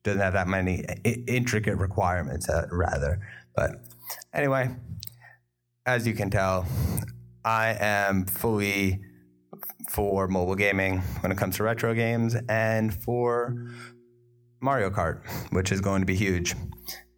doesn't 0.03 0.21
have 0.21 0.35
that 0.35 0.49
many 0.49 0.85
intricate 1.05 1.77
requirements, 1.79 2.49
uh, 2.49 2.67
rather. 2.71 3.21
But 3.55 3.81
Anyway, 4.33 4.69
as 5.87 6.07
you 6.07 6.15
can 6.15 6.31
tell, 6.31 6.67
I 7.45 7.77
am 7.79 8.27
fully 8.27 9.01
for 9.91 10.29
mobile 10.29 10.57
gaming 10.57 10.99
when 11.21 11.33
it 11.33 11.39
comes 11.39 11.57
to 11.57 11.63
retro 11.63 11.95
games 11.95 12.37
and 12.49 12.93
for 12.93 13.57
Mario 14.67 14.91
Kart, 14.91 15.21
which 15.53 15.73
is 15.73 15.81
going 15.81 16.01
to 16.03 16.07
be 16.07 16.17
huge 16.17 16.55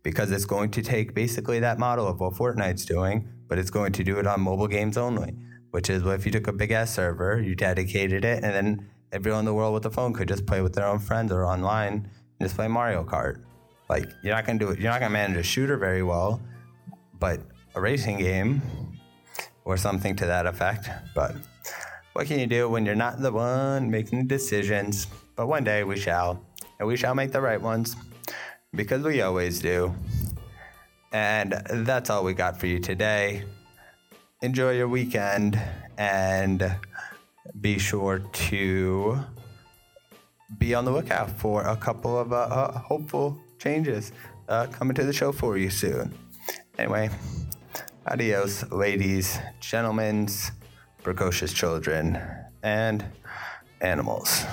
because 0.02 0.30
it's 0.30 0.44
going 0.44 0.70
to 0.70 0.82
take 0.82 1.14
basically 1.14 1.58
that 1.60 1.78
model 1.78 2.06
of 2.06 2.20
what 2.20 2.34
Fortnite's 2.34 2.84
doing, 2.84 3.28
but 3.48 3.58
it's 3.58 3.70
going 3.70 3.92
to 3.92 4.04
do 4.04 4.18
it 4.18 4.26
on 4.26 4.40
mobile 4.40 4.68
games 4.68 4.96
only, 4.96 5.34
which 5.72 5.90
is 5.90 6.04
what 6.04 6.14
if 6.14 6.26
you 6.26 6.32
took 6.32 6.46
a 6.46 6.52
big 6.52 6.70
ass 6.70 6.94
server, 6.94 7.40
you 7.40 7.54
dedicated 7.54 8.24
it, 8.24 8.44
and 8.44 8.52
then 8.54 8.88
everyone 9.12 9.40
in 9.40 9.44
the 9.46 9.54
world 9.54 9.74
with 9.74 9.86
a 9.86 9.90
phone 9.90 10.12
could 10.12 10.28
just 10.28 10.46
play 10.46 10.60
with 10.60 10.74
their 10.74 10.86
own 10.86 10.98
friends 10.98 11.32
or 11.32 11.44
online 11.44 11.94
and 12.38 12.48
just 12.48 12.54
play 12.54 12.68
Mario 12.68 13.02
Kart. 13.02 13.42
Like, 13.88 14.06
you're 14.22 14.34
not 14.34 14.46
gonna 14.46 14.58
do 14.58 14.68
it, 14.68 14.78
you're 14.78 14.92
not 14.92 15.00
gonna 15.00 15.12
manage 15.12 15.38
a 15.38 15.42
shooter 15.42 15.76
very 15.76 16.02
well 16.02 16.40
but 17.18 17.40
a 17.74 17.80
racing 17.80 18.18
game 18.18 18.62
or 19.64 19.76
something 19.76 20.16
to 20.16 20.26
that 20.26 20.46
effect. 20.46 20.88
But 21.14 21.34
what 22.12 22.26
can 22.26 22.38
you 22.38 22.46
do 22.46 22.68
when 22.68 22.86
you're 22.86 22.94
not 22.94 23.20
the 23.20 23.32
one 23.32 23.90
making 23.90 24.18
the 24.18 24.24
decisions? 24.24 25.06
But 25.36 25.46
one 25.46 25.64
day 25.64 25.84
we 25.84 25.98
shall, 25.98 26.44
and 26.78 26.88
we 26.88 26.96
shall 26.96 27.14
make 27.14 27.32
the 27.32 27.40
right 27.40 27.60
ones 27.60 27.96
because 28.74 29.02
we 29.02 29.20
always 29.20 29.60
do. 29.60 29.94
And 31.12 31.52
that's 31.70 32.10
all 32.10 32.24
we 32.24 32.34
got 32.34 32.60
for 32.60 32.66
you 32.66 32.78
today. 32.78 33.44
Enjoy 34.42 34.72
your 34.72 34.88
weekend 34.88 35.58
and 35.96 36.76
be 37.60 37.78
sure 37.78 38.18
to 38.18 39.18
be 40.58 40.74
on 40.74 40.84
the 40.84 40.90
lookout 40.90 41.30
for 41.30 41.62
a 41.62 41.76
couple 41.76 42.18
of 42.18 42.32
uh, 42.32 42.36
uh, 42.36 42.78
hopeful 42.78 43.38
changes 43.58 44.12
uh, 44.48 44.66
coming 44.66 44.94
to 44.94 45.04
the 45.04 45.12
show 45.12 45.32
for 45.32 45.58
you 45.58 45.70
soon. 45.70 46.14
Anyway, 46.78 47.10
adios, 48.06 48.70
ladies, 48.70 49.38
gentlemen, 49.60 50.28
precocious 51.02 51.52
children, 51.52 52.18
and 52.62 53.04
animals. 53.80 54.44